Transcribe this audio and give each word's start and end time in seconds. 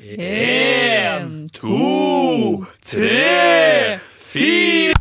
En, 0.00 1.48
to, 1.52 2.64
tre, 2.86 3.98
fire 4.14 4.94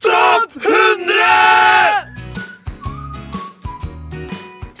Topp 0.00 0.56
100! 0.56 2.08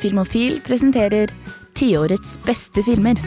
Filmofil 0.00 0.62
presenterer 0.64 1.28
tiårets 1.76 2.38
beste 2.46 2.80
filmer. 2.82 3.20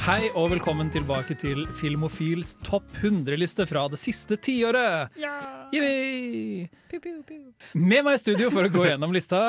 Hei 0.00 0.30
og 0.38 0.46
velkommen 0.54 0.88
tilbake 0.92 1.34
til 1.38 1.66
Filmofils 1.76 2.54
topp 2.64 2.86
100-liste 3.02 3.66
fra 3.68 3.82
det 3.92 3.98
siste 4.00 4.38
tiåret. 4.40 5.12
Yippee! 5.70 6.70
Med 7.76 8.06
meg 8.06 8.16
i 8.16 8.20
studio 8.22 8.48
for 8.54 8.64
å 8.66 8.72
gå 8.72 8.86
gjennom 8.88 9.12
lista 9.14 9.40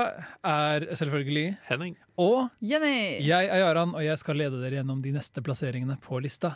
er 0.44 0.86
selvfølgelig 0.98 1.46
Henning. 1.70 1.96
Og 2.20 2.50
Jenny! 2.60 3.22
jeg 3.24 3.48
er 3.48 3.62
Jaran, 3.64 3.96
og 3.96 4.04
jeg 4.06 4.20
skal 4.22 4.42
lede 4.42 4.60
dere 4.62 4.82
gjennom 4.82 5.00
de 5.04 5.14
neste 5.16 5.44
plasseringene 5.46 5.96
på 6.04 6.20
lista. 6.24 6.54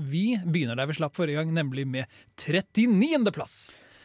Vi 0.00 0.24
begynner 0.44 0.78
der 0.78 0.88
vi 0.90 0.96
slapp 0.98 1.14
forrige 1.18 1.38
gang, 1.40 1.52
nemlig 1.54 1.86
med 1.86 2.10
39. 2.42 3.30
plass. 3.36 3.56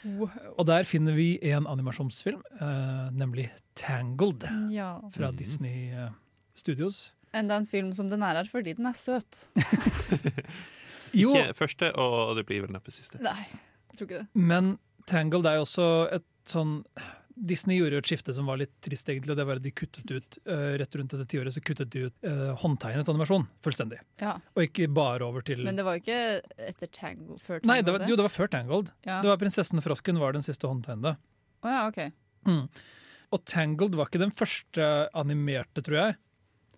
Og 0.05 0.65
der 0.69 0.85
finner 0.85 1.15
vi 1.17 1.31
en 1.49 1.65
animasjonsfilm, 1.71 2.43
uh, 2.61 3.09
nemlig 3.17 3.49
Tangled, 3.75 4.45
Ja. 4.71 4.99
fra 5.11 5.31
Mhm. 5.31 5.37
Disney 5.41 5.89
Uh, 5.91 6.11
Studios. 6.55 7.11
Enda 7.35 7.59
en 7.59 7.67
film 7.67 7.91
som 7.97 8.09
den 8.11 8.23
er 8.25 8.39
her 8.39 8.49
fordi 8.49 8.75
den 8.77 8.89
er 8.91 8.97
søt. 8.99 9.45
Jo, 11.15 11.31
Ikke 11.31 11.53
første, 11.55 11.91
og 11.95 12.35
det 12.35 12.43
blir 12.49 12.65
vel 12.65 12.73
neppe 12.75 12.91
siste. 12.91 13.21
Nei, 13.23 13.45
jeg 13.47 13.99
tror 13.99 14.07
ikke 14.09 14.23
det. 14.23 14.41
Men 14.51 14.73
Tangled 15.07 15.47
er 15.47 15.59
jo 15.59 15.67
også 15.67 15.85
et 16.17 16.25
sånn 16.49 16.81
Disney 17.35 17.81
gjorde 17.81 17.97
jo 17.97 18.01
et 18.01 18.07
skifte 18.07 18.33
som 18.35 18.47
var 18.47 18.59
litt 18.61 18.71
trist, 18.83 19.09
egentlig. 19.11 19.33
og 19.33 19.39
Det 19.39 19.45
var 19.47 19.59
at 19.59 19.65
de 19.65 19.71
kuttet 19.75 20.11
ut 20.11 20.37
uh, 20.47 20.75
Rett 20.79 20.95
rundt 20.95 21.11
dette 21.11 21.27
tiåret 21.33 21.51
så 21.51 21.63
kuttet 21.63 21.91
de 21.91 22.05
ut 22.07 22.27
uh, 22.27 22.53
håndtegnet 22.61 23.09
animasjon 23.11 23.43
fullstendig. 23.65 23.99
Ja. 24.23 24.37
Og 24.55 24.69
ikke 24.69 24.87
bare 24.95 25.27
over 25.27 25.43
til 25.45 25.65
Men 25.67 25.75
det 25.75 25.83
var 25.87 25.97
jo 25.97 26.05
ikke 26.05 26.19
etter 26.69 26.91
Tangled, 26.95 27.41
før 27.43 27.59
Tangled? 27.59 27.71
Nei, 27.73 27.79
det 27.83 27.95
var, 27.95 28.05
jo, 28.07 28.17
det 28.19 28.27
var 28.29 28.35
før 28.37 28.51
Tangled. 28.55 28.91
Ja. 29.07 29.19
Det 29.23 29.31
var 29.33 29.41
Prinsessen 29.41 29.83
Frosken 29.83 30.21
var 30.21 30.37
den 30.37 30.47
siste 30.47 30.71
håndtegnede. 30.71 31.17
Oh, 31.65 31.71
ja, 31.71 31.81
ok. 31.91 31.99
Mm. 32.47 32.63
Og 33.35 33.43
Tangled 33.51 33.99
var 33.99 34.07
ikke 34.07 34.23
den 34.23 34.33
første 34.35 34.89
animerte, 35.17 35.83
tror 35.83 35.99
jeg, 35.99 36.17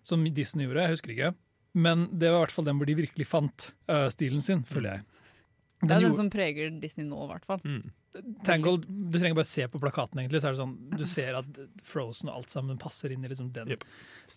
som 0.08 0.24
Disney 0.34 0.66
gjorde. 0.66 0.86
Jeg 0.88 0.96
husker 0.96 1.14
ikke. 1.14 1.30
Men 1.78 2.06
det 2.18 2.30
var 2.32 2.40
i 2.40 2.44
hvert 2.46 2.54
fall 2.56 2.66
den 2.66 2.78
hvor 2.80 2.88
de 2.88 2.96
virkelig 2.98 3.26
fant 3.28 3.68
uh, 3.92 4.08
stilen 4.10 4.40
sin, 4.42 4.64
føler 4.66 4.96
jeg. 4.96 5.04
Det 5.78 5.92
er 5.92 5.94
den 6.00 6.06
gjorde- 6.08 6.16
som 6.24 6.30
preger 6.32 6.72
Disney 6.82 7.04
nå, 7.06 7.20
i 7.28 7.30
hvert 7.34 7.44
fall. 7.46 7.60
Mm. 7.62 7.90
Tangled, 8.42 8.86
Du 8.88 9.18
trenger 9.20 9.36
bare 9.38 9.46
se 9.46 9.66
på 9.70 9.78
plakaten, 9.78 10.18
egentlig, 10.18 10.40
så 10.42 10.48
er 10.48 10.56
det 10.56 10.62
sånn, 10.64 10.72
du 10.98 11.04
ser 11.06 11.36
at 11.38 11.58
Frozen 11.86 12.30
og 12.32 12.40
alt 12.40 12.50
sammen 12.50 12.80
passer 12.82 13.12
inn 13.14 13.22
i 13.22 13.28
liksom 13.30 13.52
den 13.54 13.68
Yep. 13.76 13.84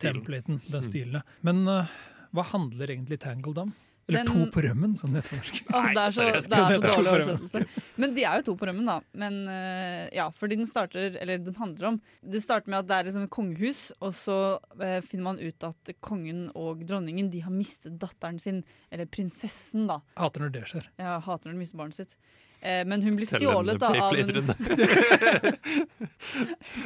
Templaten, 0.04 0.60
den 0.68 0.82
Mm. 0.84 0.86
stilen. 0.86 1.22
Mm. 1.24 1.40
Men 1.48 1.68
uh, 1.68 1.88
hva 2.36 2.44
handler 2.52 2.88
egentlig 2.94 3.18
Tangled 3.24 3.58
om? 3.64 3.74
Eller 4.12 4.28
Den- 4.28 4.32
To 4.32 4.52
på 4.54 4.64
rømmen, 4.66 4.94
som 5.00 5.10
det 5.14 5.22
heter 5.22 5.32
på 5.32 5.40
norsk. 5.40 5.62
Det, 5.72 6.02
er 6.04 6.16
så, 6.16 6.26
det 6.52 6.58
er 6.60 6.74
så 6.76 6.82
dårlig 6.84 7.12
oversettelse. 7.14 7.84
Men 8.04 8.14
de 8.18 8.26
er 8.28 8.42
jo 8.42 8.46
to 8.52 8.56
på 8.60 8.68
rømmen, 8.70 8.86
da. 8.92 8.98
Men 9.24 9.40
eh, 9.50 10.10
ja, 10.18 10.28
fordi 10.36 10.58
den 10.60 10.68
starter, 10.70 11.16
eller 11.22 11.42
den 11.42 11.56
handler 11.58 11.88
om 11.94 12.02
Det 12.22 12.44
starter 12.44 12.70
med 12.74 12.80
at 12.84 12.90
det 12.92 12.98
er 13.00 13.08
liksom 13.10 13.26
et 13.28 13.34
kongehus, 13.38 13.82
og 14.04 14.14
så 14.20 14.38
eh, 14.84 15.00
finner 15.08 15.24
man 15.32 15.40
ut 15.42 15.68
at 15.72 15.94
kongen 16.04 16.50
og 16.54 16.84
dronningen 16.90 17.32
de 17.32 17.42
har 17.46 17.56
mistet 17.56 17.98
datteren 18.02 18.38
sin, 18.44 18.62
eller 18.92 19.08
prinsessen, 19.10 19.88
da. 19.90 20.02
Hater 20.20 20.46
når 20.46 20.54
det 20.60 20.66
skjer. 20.70 20.92
Ja, 21.00 21.18
hater 21.24 21.50
når 21.50 21.58
de 21.58 21.64
mister 21.64 21.80
barnet 21.82 21.98
sitt. 22.04 22.16
Eh, 22.62 22.86
men 22.86 23.02
hun 23.02 23.16
blir 23.18 23.26
stjålet 23.26 23.82
av 23.82 23.96
en 23.96 24.06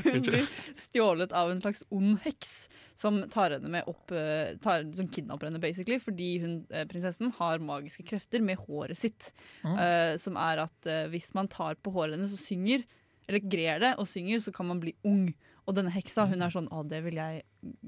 Hun 0.03 0.21
blir 0.23 0.45
stjålet 0.79 1.31
av 1.35 1.51
en 1.51 1.59
slags 1.61 1.83
ond 1.91 2.19
heks 2.23 2.53
som 2.95 3.17
tar 3.31 3.57
henne 3.57 3.71
med 3.73 3.89
opp 3.91 4.11
eh, 4.15 4.55
tar, 4.63 4.85
Som 4.95 5.09
kidnapper 5.11 5.49
henne, 5.49 5.59
basically, 5.59 5.99
fordi 5.99 6.29
hun, 6.45 6.53
eh, 6.71 6.87
prinsessen 6.87 7.33
har 7.41 7.59
magiske 7.59 8.05
krefter 8.07 8.39
med 8.39 8.61
håret 8.63 8.97
sitt. 8.99 9.33
Mm. 9.65 9.75
Uh, 9.75 10.13
som 10.21 10.39
er 10.39 10.63
at 10.63 10.87
uh, 10.87 11.05
hvis 11.11 11.33
man 11.35 11.51
tar 11.51 11.75
på 11.75 11.91
håret 11.91 12.15
hennes 12.15 12.33
og 12.35 12.39
synger, 12.39 12.87
eller 13.27 13.43
grer 13.43 13.83
det 13.83 13.91
og 13.99 14.07
synger, 14.07 14.39
så 14.39 14.55
kan 14.55 14.69
man 14.71 14.79
bli 14.79 14.95
ung. 15.03 15.27
Og 15.65 15.73
denne 15.73 15.89
heksa 15.89 16.27
hun 16.29 16.43
er 16.45 16.51
sånn 16.53 16.67
Å, 16.69 16.83
det 16.85 16.99
vil 17.07 17.15
jeg 17.17 17.39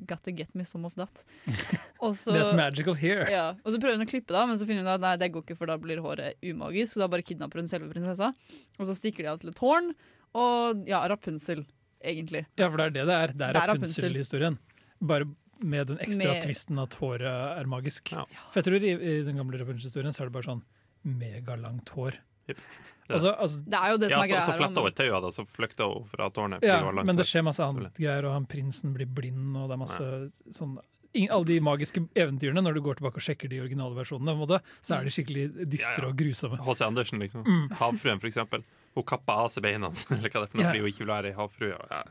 Gotta 0.09 0.31
get 0.33 0.49
me 0.57 0.63
some 0.65 0.87
of 0.89 0.95
that. 0.97 1.23
Og 2.01 2.15
så, 2.17 2.33
That's 2.33 2.55
magical 2.57 2.95
hair. 2.97 3.27
ja, 3.29 3.43
og 3.61 3.73
så 3.73 3.77
prøver 3.81 3.97
hun 3.99 4.05
å 4.05 4.09
klippe 4.09 4.33
det 4.33 4.39
av, 4.39 4.47
men 4.49 4.57
så 4.57 4.65
finner 4.69 4.81
hun 4.85 4.89
at 4.95 5.01
nei, 5.03 5.11
det 5.21 5.31
går 5.33 5.43
ikke, 5.45 5.57
for 5.59 5.69
da 5.69 5.75
blir 5.81 6.01
håret 6.01 6.37
umagisk. 6.45 6.93
Så 6.95 7.01
da 7.03 7.07
bare 7.09 7.25
kidnapper 7.25 7.61
hun 7.61 7.69
selve 7.69 7.89
prinsessa. 7.93 8.31
Og 8.77 8.89
så 8.89 8.95
stikker 8.97 9.25
de 9.25 9.31
av 9.31 9.41
til 9.41 9.49
et 9.53 9.57
tårn. 9.57 9.91
Og 10.37 10.83
ja, 10.89 10.99
Rapunsel, 11.09 11.63
egentlig. 12.05 12.43
Ja, 12.57 12.67
for 12.69 12.77
det 12.81 12.87
er 12.89 12.95
det 12.99 13.05
det 13.09 13.17
er. 13.17 13.33
Det 13.33 13.47
er 13.49 13.59
er 13.61 13.71
Rapunzel-historien. 13.73 14.57
Bare 15.13 15.29
med 15.61 15.89
den 15.89 15.97
ekstra 16.05 16.33
Med- 16.35 16.43
tvisten 16.45 16.81
at 16.81 16.97
håret 17.01 17.25
er 17.61 17.69
magisk. 17.69 18.13
Ja. 18.13 18.25
For 18.53 18.61
jeg 18.61 18.67
tror 18.69 18.85
i, 18.85 18.93
i 18.93 19.15
den 19.25 19.37
gamle 19.41 19.61
Rapunsel-historien 19.61 20.13
så 20.13 20.25
er 20.25 20.29
det 20.29 20.37
bare 20.37 20.49
sånn 20.51 20.61
megalangt 21.17 21.89
hår. 21.97 22.17
Yep. 22.49 22.61
Altså, 23.07 23.29
altså, 23.39 23.61
Det 23.63 23.77
er 23.79 23.91
jo 23.93 23.97
det 24.01 24.07
Ja, 24.11 24.17
som 24.17 24.19
er 24.19 24.27
så, 24.27 24.31
greia 24.33 24.41
så 24.43 24.51
her. 24.51 24.57
fletta 24.59 24.73
da, 24.75 24.81
hun 24.83 24.89
et 24.91 24.95
tau 24.99 25.11
av 25.15 25.21
det, 25.23 25.29
så 25.37 25.43
flykta 25.47 25.85
hun 25.87 26.07
fra 26.11 26.25
tårnet. 26.35 26.63
ja, 26.67 26.79
men 26.91 27.15
det 27.15 27.23
skjer 27.29 27.45
masse 27.47 27.63
annet 27.63 27.93
greier, 27.95 28.25
og 28.27 28.33
han 28.35 28.45
prinsen 28.51 28.91
blir 28.97 29.07
blind, 29.07 29.53
og 29.55 29.69
det 29.69 29.77
er 29.77 29.79
masse 29.79 30.07
sånn 30.57 30.73
ing- 31.15 31.29
alle 31.31 31.47
de 31.47 31.55
magiske 31.63 32.03
eventyrene, 32.19 32.59
når 32.65 32.75
du 32.75 32.81
går 32.83 32.99
tilbake 32.99 33.21
og 33.21 33.23
sjekker 33.23 33.47
de 33.53 33.61
originale 33.63 33.95
versjonene, 33.95 34.35
måte, 34.35 34.59
så 34.83 34.97
er 34.99 35.07
de 35.07 35.13
skikkelig 35.15 35.45
dystre 35.71 36.03
Ja, 36.03 36.09
ja. 36.09 36.11
og 36.11 36.19
grusomme. 36.19 36.59
H.C. 36.67 36.83
Andersen, 36.83 37.23
liksom. 37.23 37.47
Mm. 37.47 37.69
Havfruen, 37.79 38.19
for 38.19 38.27
eksempel. 38.27 38.67
Hun 38.99 39.07
kappa 39.07 39.39
av 39.45 39.53
seg 39.55 39.63
beina, 39.63 39.87
eller 40.11 40.27
hva 40.27 40.43
det 40.43 40.49
er 40.49 40.51
for 40.51 40.59
noe, 40.59 40.67
fordi 40.67 40.83
hun 40.83 40.91
ikke 40.91 41.05
vil 41.05 41.13
være 41.15 41.31
ei 41.31 41.37
havfrue. 41.39 41.79
Ja. 41.87 42.03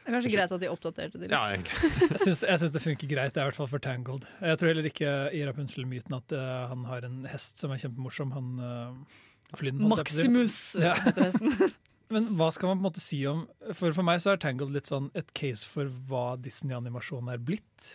Det 0.00 0.10
er 0.10 0.16
kanskje 0.18 0.34
greit 0.34 0.50
at 0.58 0.60
de 0.66 0.72
oppdaterte 0.74 1.18
det 1.22 1.30
litt. 1.30 1.38
ja. 1.38 1.46
Jeg 2.10 2.18
syns 2.26 2.42
det, 2.42 2.50
jeg 2.50 2.58
syns 2.64 2.72
det 2.74 2.82
funker 2.82 3.06
greit, 3.14 3.34
det 3.36 3.38
er 3.38 3.46
i 3.46 3.52
hvert 3.52 3.62
fall 3.62 3.70
for 3.70 3.78
Tangled. 3.86 4.26
Jeg 4.42 4.58
tror 4.58 4.72
heller 4.74 4.90
ikke 4.90 5.14
i 5.30 5.46
Rapunzel-myten 5.46 6.16
at 6.18 6.32
uh, 6.34 6.66
han 6.74 6.82
har 6.90 7.06
en 7.06 7.22
hest 7.30 7.62
som 7.62 7.70
er 7.70 7.78
kjempemorsom. 7.86 8.32
Han 8.34 8.48
uh, 8.58 9.18
Å. 9.52 9.88
Maximus 9.96 10.58
Ja. 10.80 10.94
Men 12.10 12.24
hva 12.34 12.48
skal 12.50 12.72
man 12.72 12.80
på 12.80 12.82
en 12.82 12.86
måte 12.88 13.02
si 13.02 13.20
om 13.30 13.44
For 13.76 13.92
for 13.94 14.02
meg 14.06 14.18
så 14.22 14.32
er 14.32 14.40
Tangled 14.42 14.72
litt 14.74 14.88
sånn 14.90 15.10
et 15.14 15.28
case 15.36 15.68
for 15.70 15.86
hva 16.10 16.32
Disney-animasjon 16.42 17.28
er 17.30 17.38
blitt 17.38 17.92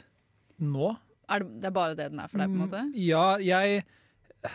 nå. 0.63 0.93
Er 1.27 1.43
det, 1.43 1.59
det 1.59 1.67
er 1.67 1.75
bare 1.75 1.97
det 1.99 2.05
den 2.13 2.21
er 2.23 2.29
for 2.31 2.39
deg, 2.39 2.47
på 2.47 2.55
en 2.55 2.63
måte? 2.67 2.83
Mm, 2.87 2.93
Ja, 3.03 3.25
jeg 3.43 3.83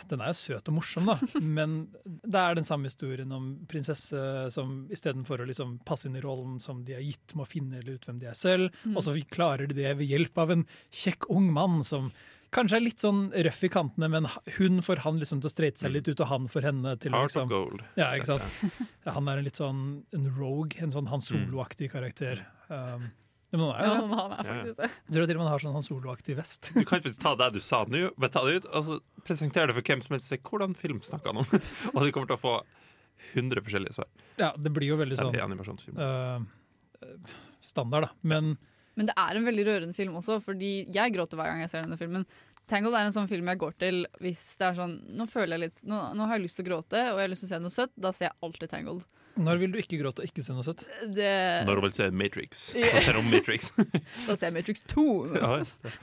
Den 0.08 0.22
er 0.22 0.30
jo 0.30 0.38
søt 0.38 0.68
og 0.70 0.76
morsom, 0.78 1.08
da, 1.10 1.16
men 1.58 1.74
det 2.06 2.38
er 2.40 2.54
den 2.56 2.64
samme 2.64 2.86
historien 2.88 3.32
om 3.34 3.50
prinsesse 3.68 4.20
som 4.54 4.84
istedenfor 4.94 5.42
å 5.42 5.48
liksom 5.50 5.80
passe 5.84 6.06
inn 6.08 6.14
i 6.16 6.22
rollen 6.22 6.60
som 6.62 6.84
de 6.86 6.94
er 6.94 7.02
gitt, 7.02 7.34
må 7.36 7.42
finne 7.50 7.82
ut 7.82 8.06
hvem 8.06 8.20
de 8.22 8.28
er 8.30 8.38
selv, 8.38 8.70
Mm. 8.86 8.94
og 8.96 9.02
så 9.04 9.16
klarer 9.34 9.66
de 9.68 9.74
det 9.82 9.90
ved 9.98 10.06
hjelp 10.08 10.38
av 10.38 10.52
en 10.54 10.62
kjekk 10.94 11.26
ung 11.34 11.50
mann 11.52 11.82
som 11.84 12.06
kanskje 12.54 12.78
er 12.78 12.84
litt 12.84 13.02
sånn 13.02 13.22
røff 13.46 13.62
i 13.66 13.70
kantene, 13.72 14.08
men 14.12 14.28
hun 14.58 14.82
får 14.84 15.02
han 15.04 15.18
liksom 15.20 15.40
til 15.42 15.50
å 15.50 15.52
streite 15.52 15.82
seg 15.82 15.94
litt 15.94 16.10
ut, 16.10 16.20
og 16.20 16.30
han 16.30 16.46
får 16.50 16.66
henne 16.68 16.94
til 17.02 17.14
Heart 17.14 17.30
liksom 17.30 17.48
of 17.48 17.52
gold. 17.52 17.82
ja, 18.00 18.10
ikke 18.18 18.32
sant? 18.32 18.78
Ja, 19.06 19.14
han 19.16 19.30
er 19.30 19.40
en 19.40 19.46
litt 19.46 19.60
sånn 19.60 19.82
en 20.16 20.30
rogue, 20.36 20.78
en 20.82 20.92
sånn 20.94 21.10
Han 21.10 21.22
Solo-aktig 21.24 21.90
karakter. 21.94 22.42
Um, 22.68 23.10
men 23.50 23.62
han 23.64 23.70
er 23.70 23.80
Ja, 23.80 23.94
ja. 23.94 24.08
han 24.10 24.34
er 24.34 24.50
faktisk 24.50 24.82
det. 24.82 24.90
Jeg 24.90 25.14
tror 25.16 25.30
til 25.30 25.36
og 25.36 25.40
med 25.40 25.46
han 25.46 25.52
har 25.52 25.64
sånn 25.64 25.76
Han 25.78 25.86
Solo-aktig 25.86 26.36
vest. 26.38 26.72
Du 26.74 26.82
kan 26.82 27.00
faktisk 27.00 27.22
ta 27.22 27.34
det 27.40 27.50
du 27.56 27.60
sa 27.64 27.82
nå, 27.88 28.04
bare 28.16 28.34
ta 28.34 28.44
det 28.46 28.60
ut, 28.60 28.70
og 28.70 28.86
så 28.86 28.98
presentere 29.26 29.70
det 29.70 29.78
for 29.78 29.90
hvem 29.90 30.04
som 30.04 30.16
helst. 30.16 30.30
Se 30.30 30.38
hvordan 30.50 30.76
film 30.78 31.00
snakker 31.06 31.32
han 31.32 31.42
om. 31.42 31.60
og 31.94 32.02
du 32.04 32.12
kommer 32.14 32.30
til 32.30 32.38
å 32.38 32.42
få 32.42 32.56
100 33.34 33.62
forskjellige 33.66 33.98
svar. 33.98 34.10
Ja, 34.40 34.50
det 34.56 34.72
blir 34.74 34.92
jo 34.92 34.98
veldig 35.00 35.18
Særlig 35.18 35.66
sånn 35.66 35.80
uh, 35.98 36.42
standard, 37.64 38.08
da. 38.08 38.12
Men 38.22 38.54
Men 39.00 39.08
det 39.08 39.14
er 39.16 39.38
en 39.38 39.46
veldig 39.48 39.62
rørende 39.64 39.96
film 39.96 40.18
også, 40.20 40.36
fordi 40.44 40.72
jeg 40.92 41.12
gråter 41.14 41.38
hver 41.40 41.48
gang 41.48 41.62
jeg 41.64 41.72
ser 41.72 41.86
denne 41.86 41.96
filmen. 41.96 42.26
Tangled 42.68 42.94
er 42.94 43.08
en 43.08 43.14
sånn 43.14 43.30
film 43.30 43.48
jeg 43.48 43.58
går 43.62 43.72
til 43.80 44.02
hvis 44.22 44.42
det 44.60 44.66
er 44.68 44.76
sånn 44.76 44.92
Nå 45.18 45.24
føler 45.26 45.56
jeg 45.56 45.62
litt 45.64 45.80
Nå, 45.90 45.96
nå 46.14 46.26
har 46.28 46.36
jeg 46.38 46.44
lyst 46.44 46.60
til 46.60 46.68
å 46.68 46.68
gråte, 46.68 47.00
og 47.10 47.16
jeg 47.18 47.24
har 47.26 47.32
lyst 47.32 47.42
til 47.42 47.48
å 47.48 47.54
se 47.54 47.62
noe 47.64 47.74
søtt. 47.74 47.96
Da 47.98 48.12
ser 48.14 48.28
jeg 48.28 48.36
alltid 48.46 48.70
Tangled. 48.70 49.08
når 49.40 49.56
vil 49.62 49.72
du 49.72 49.78
ikke 49.80 49.96
gråte 49.96 50.20
og 50.20 50.28
ikke 50.28 50.42
se 50.44 50.52
noe 50.52 50.66
søtt? 50.66 50.84
Det, 51.16 51.32
Når 51.64 51.80
du 51.80 51.82
vil 51.86 51.94
se 51.96 52.10
Matrix. 52.12 52.62
Yeah. 52.76 52.92
Da 52.94 53.02
ser 53.06 53.18
om 53.22 53.30
Matrix. 53.32 53.70
da 54.28 54.36
ser 54.36 54.50
jeg 54.50 54.56
Matrix 54.58 54.84
2. 54.92 55.06
ja, 55.40 55.50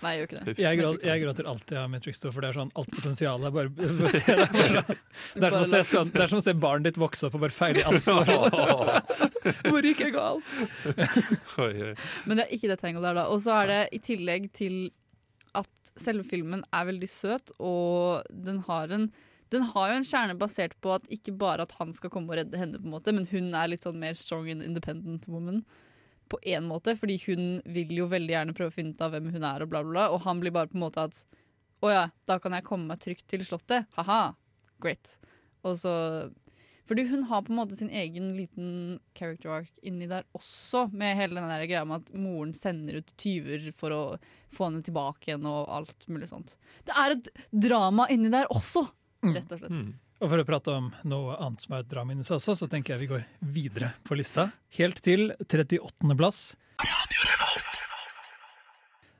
Nei, 0.02 0.14
jeg 0.16 0.20
gjør 0.20 0.28
ikke 0.28 0.40
det. 0.40 0.56
Jeg, 0.66 0.80
grå, 0.82 0.92
jeg 1.12 1.24
gråter 1.24 1.52
alltid 1.54 1.78
av 1.84 1.90
Matrix 1.94 2.24
2, 2.26 2.34
for 2.34 2.44
det 2.44 2.50
er 2.50 2.60
sånn 2.64 2.74
alt 2.82 2.92
potensialet. 2.98 3.54
Bare, 3.60 3.72
bare 3.78 4.14
se 4.18 4.38
det. 4.42 4.50
Bare, 4.58 4.84
det, 5.46 5.52
er 5.54 5.88
sånn, 5.94 6.12
det 6.16 6.26
er 6.26 6.34
som 6.34 6.42
å 6.42 6.46
se 6.50 6.58
barnet 6.58 6.90
ditt 6.90 7.00
vokse 7.04 7.30
opp 7.30 7.38
og 7.38 7.46
bare 7.46 7.56
feile 7.56 7.84
i 7.84 7.88
alt. 7.88 9.27
Hvor 9.68 9.86
gikk 9.86 10.04
jeg 10.06 10.14
galt? 10.16 10.56
Oi, 11.64 11.74
oi. 11.90 11.94
Men 12.26 12.40
det 12.40 12.48
er 12.48 12.54
ikke 12.58 12.72
det 12.72 12.80
Tangled 12.82 13.06
der, 13.06 13.18
da. 13.22 13.28
Og 13.34 13.42
så 13.44 13.56
er 13.62 13.72
det 13.72 13.82
i 13.98 14.02
tillegg 14.04 14.50
til 14.58 14.90
at 15.58 15.94
selve 15.98 16.26
filmen 16.28 16.64
er 16.76 16.88
veldig 16.90 17.10
søt, 17.10 17.54
og 17.58 18.28
den 18.30 18.62
har 18.68 18.94
en 18.94 19.10
den 19.54 19.64
har 19.64 19.92
jo 19.92 19.98
en 20.02 20.08
kjerne 20.08 20.36
basert 20.36 20.74
på 20.84 20.92
at 20.92 21.06
ikke 21.14 21.32
bare 21.40 21.64
at 21.64 21.76
han 21.80 21.94
skal 21.96 22.12
komme 22.12 22.34
og 22.34 22.40
redde 22.42 22.60
henne, 22.60 22.80
på 22.82 22.90
en 22.90 22.96
måte, 22.98 23.14
men 23.16 23.28
hun 23.32 23.54
er 23.56 23.70
litt 23.72 23.86
sånn 23.86 24.00
mer 24.02 24.18
strong 24.20 24.50
and 24.52 24.66
independent 24.66 25.28
woman. 25.32 25.62
På 26.28 26.40
én 26.44 26.68
måte, 26.68 26.98
fordi 27.00 27.16
hun 27.24 27.62
vil 27.72 27.94
jo 27.96 28.10
veldig 28.12 28.34
gjerne 28.34 28.56
prøve 28.58 28.74
å 28.74 28.76
finne 28.76 28.92
ut 28.92 29.04
av 29.06 29.14
hvem 29.16 29.30
hun 29.32 29.46
er, 29.48 29.64
og 29.64 29.72
bla, 29.72 29.86
bla, 29.86 29.94
bla. 29.94 30.08
Og 30.12 30.26
han 30.26 30.42
blir 30.44 30.52
bare 30.52 30.68
på 30.68 30.76
en 30.76 30.84
måte 30.84 31.08
at 31.08 31.22
Å 31.86 31.92
ja, 31.94 32.06
da 32.26 32.40
kan 32.42 32.56
jeg 32.58 32.66
komme 32.66 32.90
meg 32.90 33.00
trygt 33.04 33.28
til 33.30 33.44
slottet. 33.46 33.86
Ha-ha. 33.96 34.34
Great. 34.82 35.12
Og 35.62 35.76
så 35.78 35.94
Fordi 36.88 37.04
hun 37.10 37.26
har 37.28 37.44
på 37.44 37.52
en 37.52 37.60
måte 37.60 37.76
sin 37.76 37.90
egen 37.90 38.32
liten 38.38 39.00
character 39.18 39.52
arc 39.58 39.72
inni 39.84 40.08
der 40.08 40.24
også, 40.38 40.86
med 40.96 41.18
hele 41.20 41.36
den 41.36 41.50
der 41.52 41.66
greia 41.68 41.84
med 41.88 42.06
at 42.06 42.14
moren 42.16 42.54
sender 42.56 43.02
ut 43.02 43.14
tyver 43.20 43.70
for 43.76 43.96
å 43.96 44.02
få 44.56 44.70
henne 44.70 44.84
tilbake 44.86 45.32
igjen 45.32 45.48
og 45.50 45.68
alt 45.68 46.08
mulig 46.08 46.32
sånt. 46.32 46.56
Det 46.88 46.96
er 46.96 47.18
et 47.18 47.32
drama 47.52 48.08
inni 48.14 48.32
der 48.34 48.48
også, 48.54 48.86
rett 49.28 49.52
og 49.52 49.64
slett. 49.64 49.74
Mm. 49.74 49.96
Og 50.18 50.32
for 50.32 50.42
å 50.42 50.46
prate 50.48 50.74
om 50.74 50.88
noe 51.06 51.36
annet 51.36 51.62
som 51.62 51.76
er 51.76 51.84
et 51.84 51.92
drama 51.92 52.16
inni 52.16 52.26
seg 52.26 52.40
også, 52.40 52.56
så 52.58 52.70
tenker 52.72 52.96
jeg 52.96 53.04
vi 53.04 53.12
går 53.12 53.28
videre 53.54 53.92
på 54.08 54.18
lista. 54.18 54.48
Helt 54.80 55.04
til 55.06 55.30
38. 55.44 56.16
plass. 56.18 56.56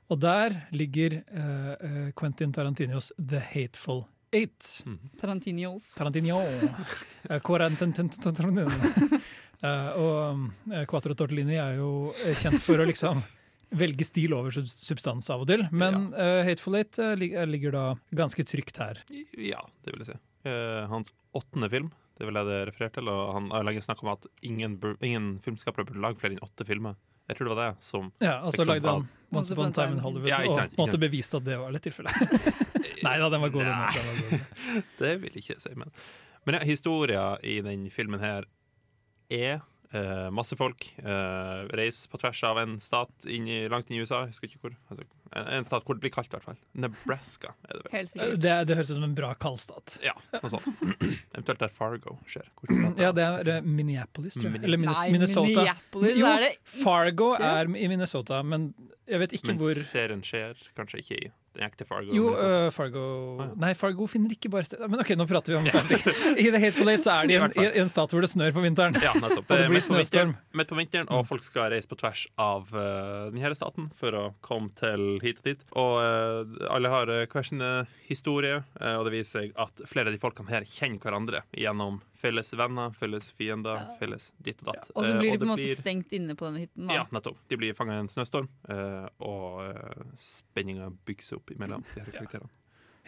Og 0.08 0.16
der 0.24 0.54
ligger 0.72 1.20
eh, 1.20 2.08
Quentin 2.16 2.54
Tarantinos 2.56 3.12
The 3.20 3.42
Hateful 3.44 4.06
Eight. 4.32 4.84
Tarantinios. 5.20 5.94
Tarantino. 5.94 6.42
Eh, 7.28 7.40
Quarantin- 7.44 7.92
Tarantino. 7.92 8.68
Og 9.98 10.44
Quatro 10.64 10.84
Quattro 10.86 11.16
Tortellini 11.18 11.56
er 11.58 11.80
jo 11.80 12.14
eh, 12.24 12.36
kjent 12.38 12.62
for 12.62 12.80
å 12.80 12.86
liksom 12.88 13.20
velge 13.82 14.06
stil 14.06 14.32
over 14.36 14.54
substans 14.54 15.28
av 15.34 15.42
og 15.42 15.50
til, 15.50 15.64
men 15.74 16.06
uh, 16.14 16.40
Hateful 16.46 16.78
Eight 16.78 16.96
uh, 17.02 17.12
ligger 17.18 17.74
da 17.74 17.82
ganske 18.16 18.46
trygt 18.48 18.78
her. 18.80 19.02
Ja, 19.36 19.60
det 19.84 19.92
vil 19.92 20.04
jeg 20.04 20.12
si. 20.14 20.18
Uh, 20.46 20.86
hans 20.88 21.12
åttende 21.36 21.68
film, 21.72 21.90
det 22.16 22.30
vil 22.30 22.38
jeg 22.38 22.48
det 22.48 22.60
referere 22.70 22.94
til. 22.94 23.10
Og 23.12 23.34
han 23.34 23.50
har 23.52 23.66
lenge 23.68 23.84
snakket 23.84 24.06
om 24.06 24.14
at 24.14 24.30
ingen, 24.46 24.78
ingen 25.04 25.28
filmskapere 25.44 25.90
burde 25.90 26.06
lage 26.06 26.22
flere 26.22 26.38
enn 26.38 26.46
åtte 26.46 26.64
filmer. 26.68 26.96
Jeg 27.28 27.36
tror 27.36 27.48
det 27.48 27.54
var 27.54 27.62
det 27.64 27.84
som 27.84 28.10
Ja, 28.24 28.34
og 28.40 28.52
så 28.54 28.62
Liksom 28.64 28.70
lagde 28.72 28.92
han 28.94 29.08
Once 29.38 29.52
Upon 29.52 29.66
a 29.68 29.72
Time 29.76 29.92
in 29.92 29.98
Hollywood 30.00 30.30
Ja, 30.30 30.38
og 30.48 30.54
sant, 30.56 30.72
ikke 30.72 30.86
sant. 30.88 31.00
beviste 31.02 31.36
at 31.36 31.44
det 31.44 31.58
var 31.60 31.72
litt 31.74 31.84
tilfellet. 31.84 32.14
Nei 33.04 33.16
da, 33.20 33.28
den 33.34 33.42
var 33.44 33.50
god. 33.52 33.66
Den, 33.68 33.82
den 33.98 34.06
var 34.08 34.22
god. 34.22 34.62
Det 35.02 35.10
vil 35.22 35.34
jeg 35.36 35.42
ikke 35.44 35.58
si, 35.60 35.74
men 35.76 35.92
Men 36.48 36.56
ja, 36.56 36.62
historia 36.64 37.24
i 37.44 37.58
den 37.60 37.90
filmen 37.92 38.20
her 38.24 38.46
er 39.28 39.60
eh, 39.92 40.28
masse 40.34 40.56
folk 40.58 40.84
eh, 41.00 41.60
reiser 41.78 42.10
på 42.12 42.18
tvers 42.20 42.42
av 42.48 42.58
en 42.62 42.74
stat 42.82 43.26
inn 43.28 43.46
i, 43.48 43.60
langt 43.72 43.90
inn 43.90 43.98
i 43.98 44.02
USA. 44.04 44.24
Husker 44.28 44.48
ikke 44.50 44.60
hvor. 44.66 44.74
Altså, 44.92 45.06
en, 45.32 45.48
en 45.58 45.66
stat 45.68 45.84
hvor 45.86 45.96
det 45.98 46.04
blir 46.06 46.12
kaldt, 46.14 46.30
i 46.32 46.36
hvert 46.36 46.46
fall. 46.50 46.58
Nebraska, 46.84 47.54
er 47.68 47.78
det 47.80 47.92
vel. 47.92 48.36
Det, 48.40 48.54
det 48.68 48.76
høres 48.78 48.92
ut 48.92 48.98
som 48.98 49.06
en 49.08 49.16
bra 49.18 49.32
kaldstat. 49.40 49.98
Ja, 50.04 50.14
noe 50.36 50.52
sånt. 50.52 50.68
Eventuelt 51.36 51.64
der 51.64 51.72
Fargo 51.74 52.18
skjer. 52.28 52.48
Ja, 52.98 53.10
er 53.10 53.16
det? 53.16 53.28
det 53.48 53.56
er 53.58 53.66
Minneapolis, 53.68 54.36
tror 54.38 54.48
jeg. 54.50 54.56
Min- 54.58 54.68
Eller 54.68 54.80
Minnes 54.84 55.02
Nei, 55.04 55.12
Minnesota. 55.16 55.48
Minneapolis 55.64 56.16
Jo, 56.20 56.30
er 56.34 56.46
det 56.46 56.52
Fargo 56.78 57.32
er 57.38 57.68
i 57.76 57.88
Minnesota, 57.90 58.42
men 58.44 58.70
jeg 59.08 59.22
vet 59.22 59.32
ikke 59.38 59.52
Men 59.54 59.60
hvor 59.62 59.78
serien 59.88 60.20
skjer 60.26 60.58
kanskje 60.76 61.00
ikke 61.04 61.16
i 61.16 61.28
den 61.58 61.74
til 61.78 61.88
Fargo. 61.88 62.14
Jo, 62.14 62.32
øh, 62.34 62.68
Fargo 62.74 63.04
ja. 63.42 63.48
Nei, 63.66 63.72
Fargo 63.78 64.08
finner 64.10 64.34
ikke 64.34 64.50
bare 64.52 64.66
sted 64.68 64.82
Men 64.86 65.02
OK, 65.02 65.12
nå 65.18 65.26
prater 65.28 65.54
vi 65.54 65.60
om 65.60 65.68
ferdig. 65.76 66.00
I 66.38 66.48
The 66.48 66.62
Hateful 66.62 66.92
Eight 66.92 67.04
så 67.04 67.18
er 67.18 67.30
de 67.30 67.38
en, 67.38 67.56
i 67.58 67.82
en 67.82 67.90
stat 67.90 68.14
hvor 68.14 68.24
det 68.24 68.30
snør 68.32 68.54
på 68.56 68.64
vinteren. 68.64 68.96
Ja, 69.02 69.14
nettopp. 69.18 69.46
Og 69.50 69.54
det 69.54 69.66
er 69.66 69.72
blir 69.72 69.84
snøstorm. 69.84 70.36
midt 70.58 70.70
på 70.70 70.78
vinteren, 70.78 71.10
og 71.12 71.26
folk 71.28 71.44
skal 71.46 71.72
reise 71.74 71.90
på 71.90 71.98
tvers 72.00 72.26
av 72.40 72.70
uh, 72.74 73.28
denne 73.34 73.54
staten 73.58 73.90
for 73.98 74.14
å 74.16 74.24
komme 74.44 74.72
til 74.78 75.18
hit 75.24 75.42
og 75.42 75.50
dit. 75.50 75.66
Og 75.78 75.94
uh, 75.98 76.68
alle 76.70 76.88
har 76.92 77.08
eh, 77.08 77.26
hver 77.30 77.46
sin 77.46 77.60
eh, 77.64 77.96
historie, 78.08 78.62
eh, 78.80 78.94
og 78.96 79.06
det 79.06 79.14
viser 79.16 79.42
seg 79.42 79.56
at 79.60 79.82
flere 79.88 80.10
av 80.10 80.16
de 80.16 80.22
folkene 80.22 80.52
her 80.52 80.66
kjenner 80.68 81.02
hverandre 81.02 81.42
gjennom 81.56 82.00
felles 82.18 82.50
venner, 82.58 82.90
felles 82.98 83.30
fiender, 83.38 83.76
Ja. 83.78 83.96
felles 84.00 84.32
ditt 84.42 84.60
og 84.66 84.72
datt. 84.74 84.90
Og 84.96 85.04
så 85.04 85.14
Eh, 85.14 85.20
blir 85.20 85.32
de 85.32 85.38
på 85.38 85.42
en 85.46 85.52
måte 85.54 85.62
blir- 85.62 85.76
stengt 85.78 86.12
inne 86.12 86.34
på 86.34 86.46
denne 86.48 86.60
hytten. 86.66 86.86
Da. 86.88 86.94
Ja, 86.94 87.04
nettopp. 87.14 87.36
De 87.48 87.56
blir 87.56 87.74
fanga 87.78 87.94
i 87.94 88.00
en 88.02 88.08
snøstorm, 88.08 88.48
eh, 88.68 89.08
og 89.20 89.60
uh, 89.70 90.04
spenninga 90.18 90.90
bygger 91.06 91.22
seg 91.22 91.38
opp 91.38 91.50
imellom 91.54 91.84
de 91.94 92.00
her 92.02 92.12
karakterene. 92.12 92.50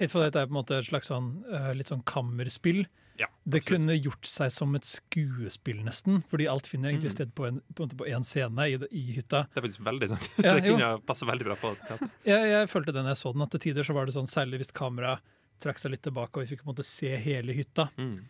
for 0.09 0.23
dette 0.25 0.37
er 0.41 0.47
på 0.47 0.55
en 0.57 0.63
måte 0.65 0.79
et 0.79 0.85
slags 0.87 1.09
sånn, 1.11 1.45
litt 1.77 1.87
sånn 1.91 2.03
kammerspill. 2.05 2.87
Ja, 3.19 3.27
Det 3.47 3.67
kunne 3.67 3.93
gjort 4.01 4.25
seg 4.25 4.51
som 4.51 4.75
et 4.75 4.83
skuespill, 4.89 5.83
nesten, 5.85 6.23
fordi 6.31 6.47
alt 6.49 6.67
finner 6.67 6.89
egentlig 6.91 7.11
Mm. 7.11 7.17
sted 7.19 7.35
på 7.35 8.07
en 8.09 8.23
scene 8.25 8.59
i, 8.65 8.79
i 8.97 9.13
hytta. 9.13 9.47
Det 9.53 9.59
er 9.59 9.69
faktisk 9.69 9.85
veldig 9.85 10.09
sant. 10.09 10.29
Ja, 10.45 10.55
det 10.55 10.65
jo. 10.65 10.77
kunne 10.79 11.01
passe 11.05 11.27
veldig 11.29 11.45
bra 11.45 11.55
på 11.57 11.75
teater. 11.87 12.11
Jeg, 12.25 12.49
jeg 12.49 12.69
følte 12.71 12.87
det 12.95 13.03
når 13.05 13.13
jeg 13.13 13.21
så 13.21 13.33
den, 13.35 13.43
at 13.43 13.51
til 13.51 13.61
tider 13.61 13.83
så 13.85 13.93
var 13.93 14.07
det 14.07 14.15
sånn, 14.15 14.27
særlig 14.31 14.63
hvis 14.63 14.73
kameraet 14.73 15.21
trakk 15.61 15.77
seg 15.79 15.91
litt 15.91 16.01
tilbake, 16.03 16.33
og 16.41 16.47
vi 16.49 16.57
fikk 16.57 16.63
på 16.65 16.71
en 16.71 16.75
måte 16.75 16.85
se 16.89 17.15
hele 17.21 17.53
hytta, 17.53 17.91
Mm. 17.99 18.23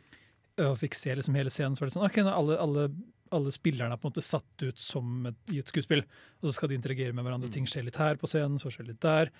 Og 0.66 0.76
fikk 0.80 0.94
se 0.98 1.14
liksom 1.16 1.34
hele 1.38 1.50
scenen, 1.52 1.76
så 1.76 1.82
var 1.84 1.90
det 1.90 1.94
sånn, 1.96 2.06
ok, 2.08 2.18
alle, 2.30 2.56
alle, 2.60 2.84
alle 3.32 3.52
spillerne 3.54 3.94
er 3.94 4.00
på 4.00 4.08
en 4.08 4.12
måte 4.12 4.24
satt 4.26 4.64
ut 4.66 4.78
som 4.78 5.26
et, 5.30 5.38
i 5.54 5.58
et 5.62 5.68
skuespill, 5.70 6.02
og 6.40 6.48
så 6.48 6.54
skal 6.56 6.68
de 6.72 6.78
interagere 6.78 7.12
med 7.16 7.24
hverandre. 7.26 7.48
Mm. 7.50 7.54
Ting 7.58 7.66
skjer 7.70 7.86
litt 7.86 7.96
her 8.00 8.16
på 8.20 8.26
scenen, 8.30 8.58
så 8.62 8.72
skjer 8.74 8.88
litt 8.90 9.00
der. 9.04 9.30